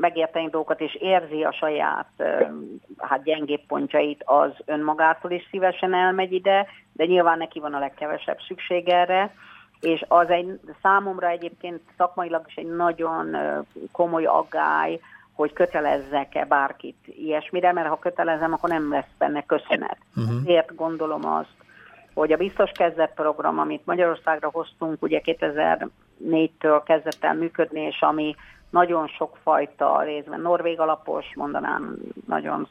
megérteni 0.00 0.48
dolgokat, 0.48 0.80
és 0.80 0.94
érzi 0.94 1.44
a 1.44 1.52
saját 1.52 2.08
hát 2.98 3.22
gyengébb 3.22 3.66
pontjait, 3.66 4.22
az 4.24 4.50
önmagától 4.64 5.30
is 5.30 5.48
szívesen 5.50 5.94
elmegy 5.94 6.32
ide, 6.32 6.66
de 6.92 7.04
nyilván 7.04 7.38
neki 7.38 7.60
van 7.60 7.74
a 7.74 7.78
legkevesebb 7.78 8.38
szükség 8.46 8.88
erre, 8.88 9.34
és 9.80 10.04
az 10.08 10.28
egy 10.28 10.60
számomra 10.82 11.28
egyébként 11.28 11.80
szakmailag 11.96 12.44
is 12.46 12.54
egy 12.54 12.74
nagyon 12.76 13.36
komoly 13.92 14.24
aggály, 14.24 15.00
hogy 15.34 15.52
kötelezzek-e 15.52 16.44
bárkit 16.44 16.96
ilyesmire, 17.06 17.72
mert 17.72 17.88
ha 17.88 17.98
kötelezem, 17.98 18.52
akkor 18.52 18.68
nem 18.68 18.90
lesz 18.90 19.10
benne 19.18 19.44
köszönet. 19.46 19.98
Uh-huh. 20.16 20.34
Ezért 20.40 20.74
gondolom 20.74 21.26
azt, 21.26 21.54
hogy 22.14 22.32
a 22.32 22.36
biztos 22.36 22.70
kezdett 22.70 23.14
program, 23.14 23.58
amit 23.58 23.86
Magyarországra 23.86 24.50
hoztunk, 24.52 25.02
ugye 25.02 25.20
2004-től 25.24 26.82
kezdett 26.84 27.24
el 27.24 27.34
működni, 27.34 27.80
és 27.80 28.00
ami 28.00 28.34
nagyon 28.74 29.06
sokfajta 29.06 30.02
részben 30.02 30.40
norvég 30.40 30.80
alapos, 30.80 31.26
mondanám 31.34 31.96
nagyon 32.26 32.68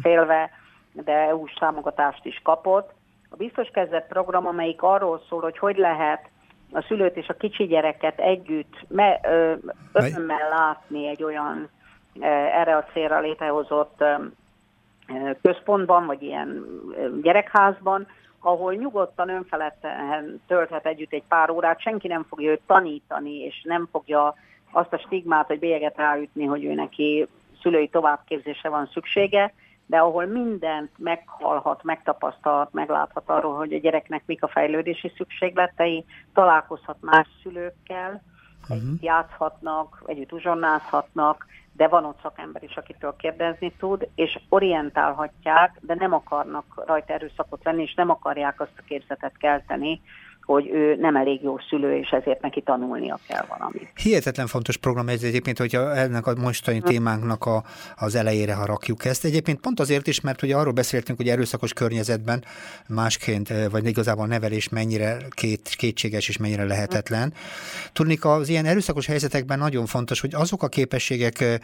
félve, 0.00 0.50
de 0.92 1.12
EU-s 1.12 1.52
támogatást 1.52 2.24
is 2.24 2.40
kapott. 2.44 2.92
A 3.30 3.36
biztos 3.36 3.68
kezdett 3.68 4.06
program, 4.06 4.46
amelyik 4.46 4.82
arról 4.82 5.22
szól, 5.28 5.40
hogy 5.40 5.58
hogy 5.58 5.76
lehet 5.76 6.28
a 6.72 6.82
szülőt 6.82 7.16
és 7.16 7.28
a 7.28 7.34
kicsi 7.34 7.66
gyereket 7.66 8.18
együtt 8.18 8.84
me, 8.88 9.20
ö, 9.22 9.54
örömmel 9.92 10.48
látni 10.48 11.08
egy 11.08 11.22
olyan 11.22 11.68
erre 12.60 12.76
a 12.76 12.84
célra 12.92 13.20
létrehozott 13.20 14.04
központban, 15.42 16.06
vagy 16.06 16.22
ilyen 16.22 16.64
gyerekházban, 17.22 18.06
ahol 18.40 18.74
nyugodtan 18.74 19.28
önfeledten 19.28 20.40
tölthet 20.46 20.86
együtt 20.86 21.12
egy 21.12 21.24
pár 21.28 21.50
órát, 21.50 21.80
senki 21.80 22.08
nem 22.08 22.26
fogja 22.28 22.50
őt 22.50 22.62
tanítani, 22.66 23.38
és 23.38 23.62
nem 23.64 23.88
fogja 23.90 24.34
azt 24.72 24.92
a 24.92 24.98
stigmát, 24.98 25.46
hogy 25.46 25.58
bélyeget 25.58 25.96
ráütni, 25.96 26.44
hogy 26.44 26.64
ő 26.64 26.74
neki 26.74 27.28
szülői 27.62 27.88
továbbképzésre 27.88 28.68
van 28.68 28.88
szüksége, 28.92 29.54
de 29.86 29.98
ahol 29.98 30.26
mindent 30.26 30.90
meghallhat, 30.98 31.82
megtapasztalhat, 31.82 32.72
megláthat 32.72 33.22
arról, 33.26 33.56
hogy 33.56 33.72
a 33.72 33.78
gyereknek 33.78 34.22
mik 34.26 34.42
a 34.42 34.48
fejlődési 34.48 35.12
szükségletei, 35.16 36.04
találkozhat 36.34 36.96
más 37.00 37.26
szülőkkel, 37.42 38.22
uh-huh. 38.62 38.76
együtt 38.76 39.02
játszhatnak, 39.02 40.02
együtt 40.06 40.32
uzsonnázhatnak, 40.32 41.46
de 41.72 41.88
van 41.88 42.04
ott 42.04 42.20
szakember 42.22 42.62
is, 42.62 42.76
akitől 42.76 43.16
kérdezni 43.16 43.72
tud, 43.78 44.08
és 44.14 44.38
orientálhatják, 44.48 45.78
de 45.80 45.94
nem 45.94 46.12
akarnak 46.12 46.82
rajta 46.86 47.12
erőszakot 47.12 47.62
venni, 47.62 47.82
és 47.82 47.94
nem 47.94 48.10
akarják 48.10 48.60
azt 48.60 48.78
a 48.78 48.82
képzetet 48.86 49.36
kelteni, 49.36 50.00
hogy 50.44 50.70
ő 50.72 50.96
nem 50.96 51.16
elég 51.16 51.42
jó 51.42 51.58
szülő, 51.68 51.96
és 51.96 52.10
ezért 52.10 52.40
neki 52.40 52.60
tanulnia 52.60 53.18
kell 53.28 53.44
valamit. 53.48 53.88
Hihetetlen 54.02 54.46
fontos 54.46 54.76
program 54.76 55.08
ez 55.08 55.22
egyébként, 55.22 55.58
hogyha 55.58 55.94
ennek 55.94 56.26
a 56.26 56.34
mostani 56.34 56.78
hm. 56.78 56.84
témánknak 56.84 57.44
a, 57.44 57.62
az 57.96 58.14
elejére 58.14 58.54
harakjuk 58.54 59.04
ezt. 59.04 59.24
Egyébként 59.24 59.60
pont 59.60 59.80
azért 59.80 60.06
is, 60.06 60.20
mert 60.20 60.42
ugye 60.42 60.56
arról 60.56 60.72
beszéltünk, 60.72 61.18
hogy 61.18 61.28
erőszakos 61.28 61.72
környezetben 61.72 62.44
másként, 62.88 63.50
eh, 63.50 63.70
vagy 63.70 63.86
igazából 63.86 64.26
nevelés 64.26 64.68
mennyire 64.68 65.16
két, 65.30 65.68
kétséges 65.68 66.28
és 66.28 66.36
mennyire 66.36 66.64
lehetetlen. 66.64 67.32
Tudni, 67.92 68.16
az 68.20 68.48
ilyen 68.48 68.64
erőszakos 68.64 69.06
helyzetekben 69.06 69.58
nagyon 69.58 69.86
fontos, 69.86 70.20
hogy 70.20 70.34
azok 70.34 70.62
a 70.62 70.68
képességek 70.68 71.40
eh, 71.40 71.54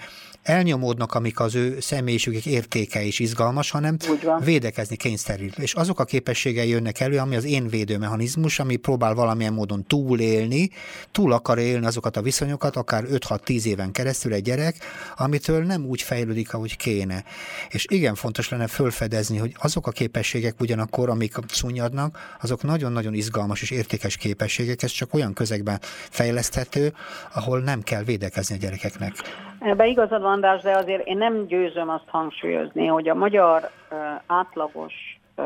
elnyomódnak, 0.43 1.14
amik 1.14 1.41
az 1.41 1.55
ő 1.55 1.80
személyiségük 1.80 2.47
értéke 2.47 3.05
és 3.05 3.18
izgalmas, 3.18 3.70
hanem 3.70 3.97
védekezni 4.45 4.97
kényszerül. 4.97 5.51
És 5.57 5.74
azok 5.74 6.01
a 6.01 6.05
képességei 6.05 6.68
jönnek 6.68 7.01
elő, 7.01 7.18
ami 7.18 7.36
az 7.36 7.45
én 7.45 7.68
védőmechanizmus, 7.68 8.59
ami 8.59 8.76
próbál 8.76 9.14
valamilyen 9.14 9.53
módon 9.53 9.84
túlélni, 9.86 10.70
túl 11.12 11.32
akar 11.32 11.59
élni 11.59 11.86
azokat 11.86 12.16
a 12.16 12.22
viszonyokat, 12.22 12.76
akár 12.76 13.05
5-6-10 13.11 13.64
éven 13.64 13.93
keresztül 13.93 14.32
egy 14.32 14.43
gyerek, 14.43 14.76
amitől 15.16 15.64
nem 15.64 15.84
úgy 15.84 16.03
fejlődik, 16.03 16.55
ahogy 16.55 16.76
kéne. 16.76 17.24
És 17.68 17.86
igen 17.91 18.14
fontos 18.14 18.49
lenne 18.49 18.66
fölfedezni, 18.66 19.36
hogy 19.36 19.55
azok 19.59 19.86
a 19.86 19.91
képességek 19.91 20.61
ugyanakkor, 20.61 21.09
amik 21.09 21.34
szunnyadnak, 21.49 22.36
azok 22.41 22.62
nagyon-nagyon 22.62 23.14
izgalmas 23.14 23.62
és 23.62 23.70
értékes 23.70 24.16
képességek, 24.16 24.82
ez 24.82 24.91
csak 24.91 25.14
olyan 25.14 25.32
közegben 25.32 25.80
fejleszthető, 26.11 26.93
ahol 27.34 27.61
nem 27.61 27.82
kell 27.82 28.03
védekezni 28.03 28.55
a 28.55 28.59
gyerekeknek. 28.59 29.12
Ebbe 29.61 29.87
igazad 29.87 30.23
van, 30.23 30.41
de 30.41 30.49
azért 30.49 31.07
én 31.07 31.17
nem 31.17 31.47
győzöm 31.47 31.89
azt 31.89 32.09
hangsúlyozni, 32.09 32.87
hogy 32.87 33.09
a 33.09 33.15
magyar 33.15 33.71
uh, 33.91 33.99
átlagos, 34.27 35.21
uh, 35.37 35.45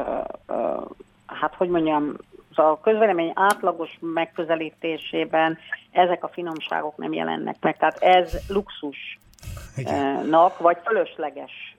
uh, 0.49 0.85
hát 1.27 1.55
hogy 1.55 1.69
mondjam, 1.69 2.17
a 2.55 2.81
közvélemény 2.81 3.33
átlagos 3.35 3.99
megközelítésében 4.01 5.59
ezek 5.91 6.25
a 6.25 6.29
finomságok 6.29 6.97
nem 6.97 7.13
jelennek 7.13 7.57
meg. 7.61 7.77
Tehát 7.77 7.99
ez 7.99 8.39
luxusnak, 9.77 10.59
vagy 10.59 10.77
fölösleges 10.85 11.77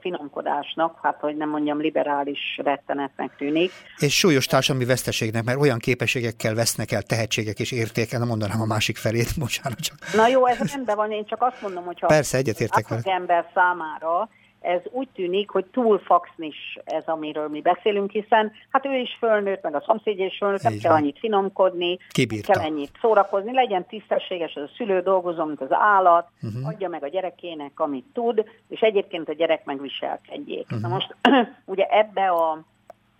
finomkodásnak, 0.00 0.98
hát 1.02 1.20
hogy 1.20 1.36
nem 1.36 1.48
mondjam 1.48 1.80
liberális 1.80 2.60
rettenetnek 2.64 3.36
tűnik. 3.36 3.72
És 3.98 4.18
súlyos 4.18 4.46
társadalmi 4.46 4.86
veszteségnek, 4.86 5.44
mert 5.44 5.60
olyan 5.60 5.78
képességekkel 5.78 6.54
vesznek 6.54 6.92
el 6.92 7.02
tehetségek 7.02 7.58
és 7.58 7.72
értéke, 7.72 8.18
nem 8.18 8.26
mondanám 8.26 8.60
a 8.60 8.66
másik 8.66 8.96
felét, 8.96 9.38
bocsánat 9.38 9.80
csak. 9.80 9.96
Na 10.14 10.28
jó, 10.28 10.46
ez 10.46 10.72
rendben 10.72 10.96
van, 10.96 11.12
én 11.12 11.24
csak 11.24 11.42
azt 11.42 11.62
mondom, 11.62 11.84
hogy 11.84 12.00
ha 12.00 12.06
Persze, 12.06 12.36
egyetértek 12.36 12.90
az 12.90 13.06
ember 13.06 13.50
számára 13.54 14.28
ez 14.66 14.80
úgy 14.90 15.08
tűnik, 15.14 15.50
hogy 15.50 15.64
túl 15.64 15.98
faxnis 15.98 16.78
ez, 16.84 17.02
amiről 17.06 17.48
mi 17.48 17.60
beszélünk, 17.60 18.10
hiszen 18.10 18.52
hát 18.70 18.86
ő 18.86 18.94
is 18.94 19.16
fölnőtt, 19.18 19.62
meg 19.62 19.74
a 19.74 19.82
szomszédja 19.86 20.24
is 20.24 20.36
fölnőtt, 20.36 20.62
nem 20.62 20.78
kell 20.78 20.92
annyit 20.92 21.18
finomkodni, 21.18 21.98
Kibírta. 22.08 22.52
kell 22.52 22.62
ennyit 22.62 22.98
szórakozni, 23.00 23.52
legyen 23.52 23.86
tisztességes, 23.86 24.54
az 24.54 24.62
a 24.62 24.70
szülő 24.76 25.00
dolgozom, 25.00 25.46
mint 25.46 25.60
az 25.60 25.72
állat, 25.72 26.28
uh-huh. 26.42 26.68
adja 26.68 26.88
meg 26.88 27.02
a 27.02 27.08
gyerekének, 27.08 27.80
amit 27.80 28.04
tud, 28.12 28.44
és 28.68 28.80
egyébként 28.80 29.28
a 29.28 29.32
gyerek 29.32 29.64
megviselkedjék. 29.64 30.64
Uh-huh. 30.64 30.80
Na 30.80 30.88
most 30.88 31.14
ugye 31.74 31.84
ebbe 31.84 32.28
a, 32.28 32.62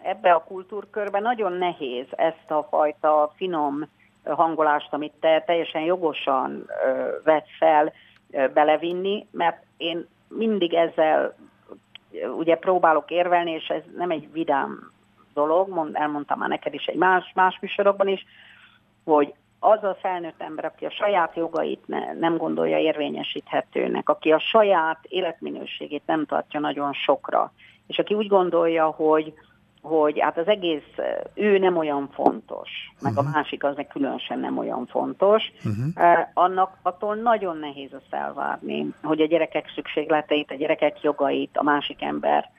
ebbe 0.03 0.33
a 0.33 0.45
kultúrkörbe 0.45 1.21
nagyon 1.21 1.53
nehéz 1.53 2.07
ezt 2.11 2.51
a 2.51 2.67
fajta 2.71 3.33
finom 3.37 3.89
hangolást, 4.25 4.93
amit 4.93 5.13
te 5.21 5.43
teljesen 5.47 5.83
jogosan 5.83 6.65
ö, 6.87 7.09
vett 7.25 7.47
fel, 7.59 7.93
belevinni, 8.55 9.27
mert 9.31 9.63
én 9.77 10.07
mindig 10.29 10.75
ezzel 10.75 11.37
ugye 12.37 12.57
próbálok 12.57 13.11
érvelni, 13.11 13.51
és 13.51 13.69
ez 13.69 13.83
nem 13.97 14.11
egy 14.11 14.33
vidám 14.33 14.91
dolog, 15.35 15.69
mond, 15.69 15.95
elmondtam 15.97 16.39
már 16.39 16.49
neked 16.49 16.75
is 16.75 16.87
egy 16.87 16.97
más, 16.97 17.33
más 17.35 17.59
műsorokban 17.61 18.09
is, 18.09 18.27
hogy 19.05 19.35
az 19.59 19.83
a 19.83 19.97
felnőtt 20.01 20.43
ember, 20.43 20.65
aki 20.65 20.85
a 20.85 20.91
saját 20.91 21.37
jogait 21.37 21.87
ne, 21.87 22.13
nem 22.13 22.37
gondolja 22.37 22.79
érvényesíthetőnek, 22.79 24.09
aki 24.09 24.33
a 24.33 24.39
saját 24.39 24.99
életminőségét 25.03 26.03
nem 26.07 26.27
tartja 26.27 26.61
nagyon 26.61 26.93
sokra, 26.93 27.53
és 27.87 27.99
aki 27.99 28.15
úgy 28.15 28.27
gondolja, 28.27 28.87
hogy 28.87 29.35
hogy 29.87 30.21
hát 30.21 30.39
az 30.39 30.47
egész 30.47 30.95
ő 31.35 31.59
nem 31.59 31.77
olyan 31.77 32.09
fontos, 32.13 32.71
meg 33.01 33.13
uh-huh. 33.13 33.27
a 33.27 33.29
mhm. 33.29 33.39
másik 33.39 33.65
az 33.65 33.77
meg 33.77 33.87
különösen 33.87 34.39
nem 34.39 34.59
olyan 34.59 34.87
fontos, 34.87 35.53
uh-huh. 35.65 36.19
annak 36.35 36.79
attól 36.83 37.15
nagyon 37.15 37.59
nehéz 37.59 37.93
azt 37.93 38.15
elvárni, 38.15 38.87
hogy 39.03 39.21
a 39.21 39.27
gyerekek 39.27 39.71
szükségleteit, 39.75 40.51
a 40.51 40.55
gyerekek 40.55 41.03
jogait, 41.03 41.57
a 41.57 41.63
másik 41.63 42.03
ember 42.03 42.51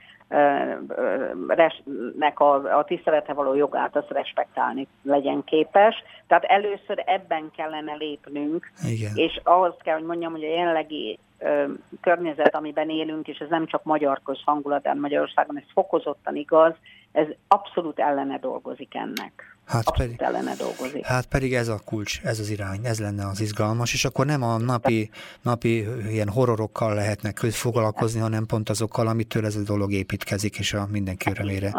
nek 2.17 2.39
a, 2.39 2.77
a 2.77 2.83
tisztelete 2.83 3.33
való 3.33 3.53
jogát 3.53 3.95
azt 3.95 4.11
respektálni 4.11 4.87
legyen 5.03 5.43
képes. 5.43 5.95
Tehát 6.27 6.43
először 6.43 7.03
ebben 7.05 7.51
kellene 7.55 7.93
lépnünk, 7.93 8.71
Igen. 8.87 9.11
és 9.15 9.39
ahhoz 9.43 9.73
kell, 9.83 9.95
hogy 9.95 10.05
mondjam, 10.05 10.31
hogy 10.31 10.43
a 10.43 10.55
jelenlegi 10.55 11.19
ö, 11.39 11.63
környezet, 12.01 12.55
amiben 12.55 12.89
élünk, 12.89 13.27
és 13.27 13.37
ez 13.37 13.49
nem 13.49 13.65
csak 13.65 13.83
magyar 13.83 14.21
közhangulat, 14.25 14.81
de 14.81 14.93
Magyarországon 14.93 15.57
ez 15.57 15.71
fokozottan 15.73 16.35
igaz, 16.35 16.73
ez 17.11 17.27
abszolút 17.47 17.99
ellene 17.99 18.37
dolgozik 18.39 18.95
ennek. 18.95 19.56
Hát 19.67 19.97
pedig, 19.97 20.15
dolgozik. 20.57 21.05
Hát 21.05 21.25
pedig 21.25 21.53
ez 21.53 21.67
a 21.67 21.79
kulcs, 21.85 22.19
ez 22.23 22.39
az 22.39 22.49
irány, 22.49 22.79
ez 22.83 22.99
lenne 22.99 23.25
az 23.25 23.41
izgalmas, 23.41 23.93
és 23.93 24.05
akkor 24.05 24.25
nem 24.25 24.43
a 24.43 24.57
napi, 24.57 25.09
napi 25.41 25.85
ilyen 26.09 26.29
horrorokkal 26.29 26.93
lehetnek 26.93 27.37
foglalkozni, 27.37 28.19
hanem 28.19 28.45
pont 28.45 28.69
azokkal, 28.69 29.07
amitől 29.07 29.45
ez 29.45 29.55
a 29.55 29.63
dolog 29.63 29.91
építkezik, 29.91 30.57
és 30.57 30.73
a 30.73 30.87
mindenki 30.91 31.29
örömére. 31.29 31.71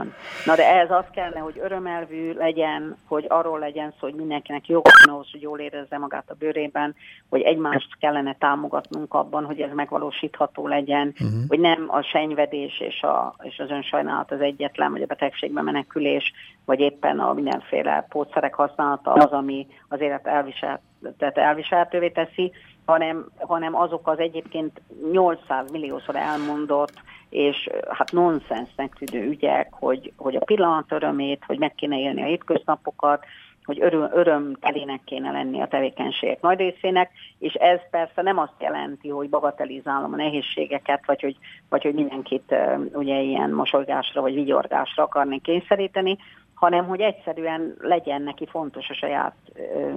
Na 0.45 0.55
de 0.55 0.68
ehhez 0.68 0.91
az 0.91 1.05
kellene, 1.14 1.39
hogy 1.39 1.61
örömelvű 1.62 2.32
legyen, 2.32 2.97
hogy 3.07 3.24
arról 3.28 3.59
legyen 3.59 3.91
szó, 3.91 3.97
hogy 3.99 4.14
mindenkinek 4.14 4.68
jó 4.68 4.82
ahhoz, 5.07 5.30
hogy 5.30 5.43
jól 5.43 5.59
érezze 5.59 5.99
magát 5.99 6.30
a 6.30 6.34
bőrében, 6.39 6.95
hogy 7.28 7.41
egymást 7.41 7.99
kellene 8.01 8.36
támogatnunk 8.39 9.14
abban, 9.14 9.45
hogy 9.45 9.61
ez 9.61 9.70
megvalósítható 9.74 10.66
legyen, 10.66 11.09
uh-huh. 11.09 11.47
hogy 11.49 11.61
nem 11.61 11.84
a 11.89 12.03
senyvedés 12.03 12.80
és, 12.80 13.03
a, 13.03 13.34
és 13.43 13.59
az 13.59 13.70
önsajnálat 13.70 14.32
az 14.32 14.41
egyetlen, 14.41 14.93
vagy 14.93 15.03
a 15.03 15.07
betegségbe 15.07 15.62
menekülés, 15.62 16.32
vagy 16.69 16.81
éppen 16.81 17.19
a 17.19 17.33
mindenféle 17.33 18.07
pótszerek 18.09 18.55
használata 18.55 19.12
az, 19.12 19.31
ami 19.31 19.66
az 19.89 20.01
élet 20.01 20.27
elviselt, 20.27 20.81
tehát 21.19 21.39
elviselhetővé 21.39 22.11
teszi, 22.11 22.53
hanem, 22.85 23.27
hanem 23.39 23.75
azok 23.75 24.09
az 24.09 24.19
egyébként 24.19 24.81
800 25.12 25.71
milliószor 25.71 26.16
elmondott 26.16 26.93
és 27.29 27.69
hát 27.89 28.12
nonsensnek 28.12 28.93
tűnő 28.93 29.27
ügyek, 29.27 29.69
hogy, 29.71 30.12
hogy 30.16 30.37
a 30.37 30.45
pillanat 30.45 30.93
örömét, 30.93 31.45
hogy 31.47 31.59
meg 31.59 31.75
kéne 31.75 31.99
élni 31.99 32.23
a 32.23 32.27
hétköznapokat, 32.27 33.25
hogy 33.64 33.83
öröm, 33.83 34.09
örömtelének 34.12 35.01
kéne 35.05 35.31
lenni 35.31 35.61
a 35.61 35.69
tevékenységek 35.69 36.41
nagy 36.41 36.59
részének, 36.59 37.11
és 37.39 37.53
ez 37.53 37.81
persze 37.91 38.23
nem 38.23 38.39
azt 38.39 38.61
jelenti, 38.61 39.09
hogy 39.09 39.29
bagatelizálom 39.29 40.12
a 40.12 40.16
nehézségeket, 40.16 41.07
vagy 41.07 41.21
hogy, 41.21 41.37
vagy 41.69 41.83
hogy 41.83 41.95
mindenkit 41.95 42.55
ugye 42.93 43.21
ilyen 43.21 43.51
mosolygásra 43.51 44.21
vagy 44.21 44.35
vigyorgásra 44.35 45.03
akarnék 45.03 45.43
kényszeríteni, 45.43 46.16
hanem 46.59 46.86
hogy 46.86 47.00
egyszerűen 47.00 47.76
legyen 47.80 48.22
neki 48.22 48.46
fontos 48.46 48.88
a 48.88 48.94
saját 48.94 49.34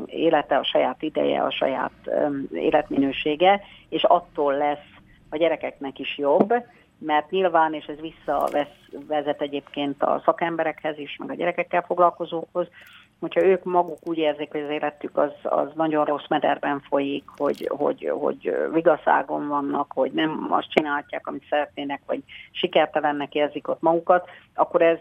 élete, 0.05 0.57
a 0.57 0.63
saját 0.63 1.01
ideje, 1.01 1.41
a 1.41 1.51
saját 1.51 1.91
életminősége, 2.51 3.61
és 3.89 4.03
attól 4.03 4.53
lesz 4.53 4.89
a 5.29 5.37
gyerekeknek 5.37 5.99
is 5.99 6.17
jobb, 6.17 6.53
mert 6.97 7.29
nyilván, 7.29 7.73
és 7.73 7.85
ez 7.85 7.99
visszavezet 7.99 9.41
egyébként 9.41 10.03
a 10.03 10.21
szakemberekhez 10.25 10.97
is, 10.97 11.15
meg 11.17 11.29
a 11.29 11.35
gyerekekkel 11.35 11.81
foglalkozókhoz, 11.81 12.67
hogyha 13.19 13.45
ők 13.45 13.63
maguk 13.63 13.97
úgy 14.03 14.17
érzik, 14.17 14.51
hogy 14.51 14.61
az 14.61 14.69
életük 14.69 15.17
az, 15.17 15.31
az 15.43 15.67
nagyon 15.75 16.05
rossz 16.05 16.27
mederben 16.29 16.79
folyik, 16.79 17.23
hogy, 17.37 17.69
hogy, 17.77 18.11
hogy 18.19 18.57
vigaszágon 18.73 19.47
vannak, 19.47 19.91
hogy 19.93 20.11
nem 20.11 20.47
azt 20.49 20.71
csinálják, 20.71 21.21
amit 21.27 21.47
szeretnének, 21.49 22.01
vagy 22.05 22.23
sikertelennek 22.51 23.35
érzik 23.35 23.67
ott 23.67 23.81
magukat, 23.81 24.29
akkor 24.53 24.81
ez 24.81 24.97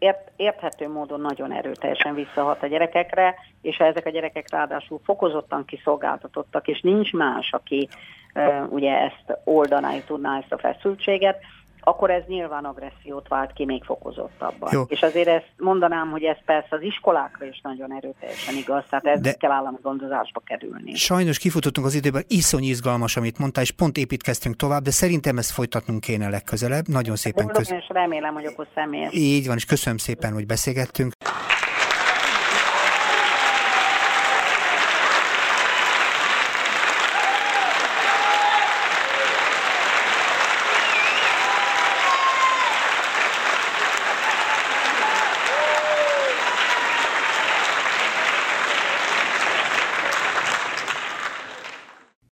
ért, 0.00 0.30
érthető 0.36 0.88
módon 0.88 1.20
nagyon 1.20 1.52
erőteljesen 1.52 2.14
visszahat 2.14 2.62
a 2.62 2.66
gyerekekre, 2.66 3.34
és 3.62 3.76
ezek 3.76 4.06
a 4.06 4.10
gyerekek 4.10 4.50
ráadásul 4.50 5.00
fokozottan 5.04 5.64
kiszolgáltatottak, 5.64 6.68
és 6.68 6.80
nincs 6.80 7.12
más, 7.12 7.52
aki 7.52 7.88
uh, 8.34 8.72
ugye 8.72 8.96
ezt 8.98 9.38
oldaná 9.44 9.90
tudná 10.06 10.38
ezt 10.38 10.52
a 10.52 10.58
feszültséget, 10.58 11.40
akkor 11.80 12.10
ez 12.10 12.22
nyilván 12.26 12.64
agressziót 12.64 13.28
vált 13.28 13.52
ki 13.52 13.64
még 13.64 13.84
fokozottabban. 13.84 14.70
Jó. 14.72 14.82
És 14.88 15.02
azért 15.02 15.28
ezt 15.28 15.50
mondanám, 15.58 16.10
hogy 16.10 16.22
ez 16.22 16.36
persze 16.44 16.76
az 16.76 16.82
iskolákra 16.82 17.46
is 17.46 17.60
nagyon 17.62 17.92
erőteljesen 17.92 18.54
igaz, 18.54 18.84
tehát 18.90 19.06
ez 19.06 19.20
De 19.20 19.32
kell 19.32 19.50
állami 19.50 19.76
gondozásba 19.82 20.40
kerülni. 20.44 20.94
Sajnos 20.94 21.38
kifutottunk 21.38 21.86
az 21.86 21.94
időben, 21.94 22.24
iszony 22.28 22.64
izgalmas, 22.64 23.16
amit 23.16 23.38
mondtál, 23.38 23.62
és 23.62 23.70
pont 23.70 23.96
építkeztünk 23.96 24.56
tovább, 24.56 24.82
de 24.82 24.90
szerintem 24.90 25.38
ezt 25.38 25.50
folytatnunk 25.50 26.00
kéne 26.00 26.28
legközelebb. 26.28 26.88
Nagyon 26.88 27.16
szépen 27.16 27.46
köszönöm. 27.46 27.80
És 27.80 27.88
remélem, 27.88 28.34
hogy 28.34 28.44
akkor 28.44 28.66
személyes. 28.74 29.12
Így 29.12 29.46
van, 29.46 29.56
és 29.56 29.64
köszönöm 29.64 29.98
szépen, 29.98 30.32
hogy 30.32 30.46
beszélgettünk. 30.46 31.12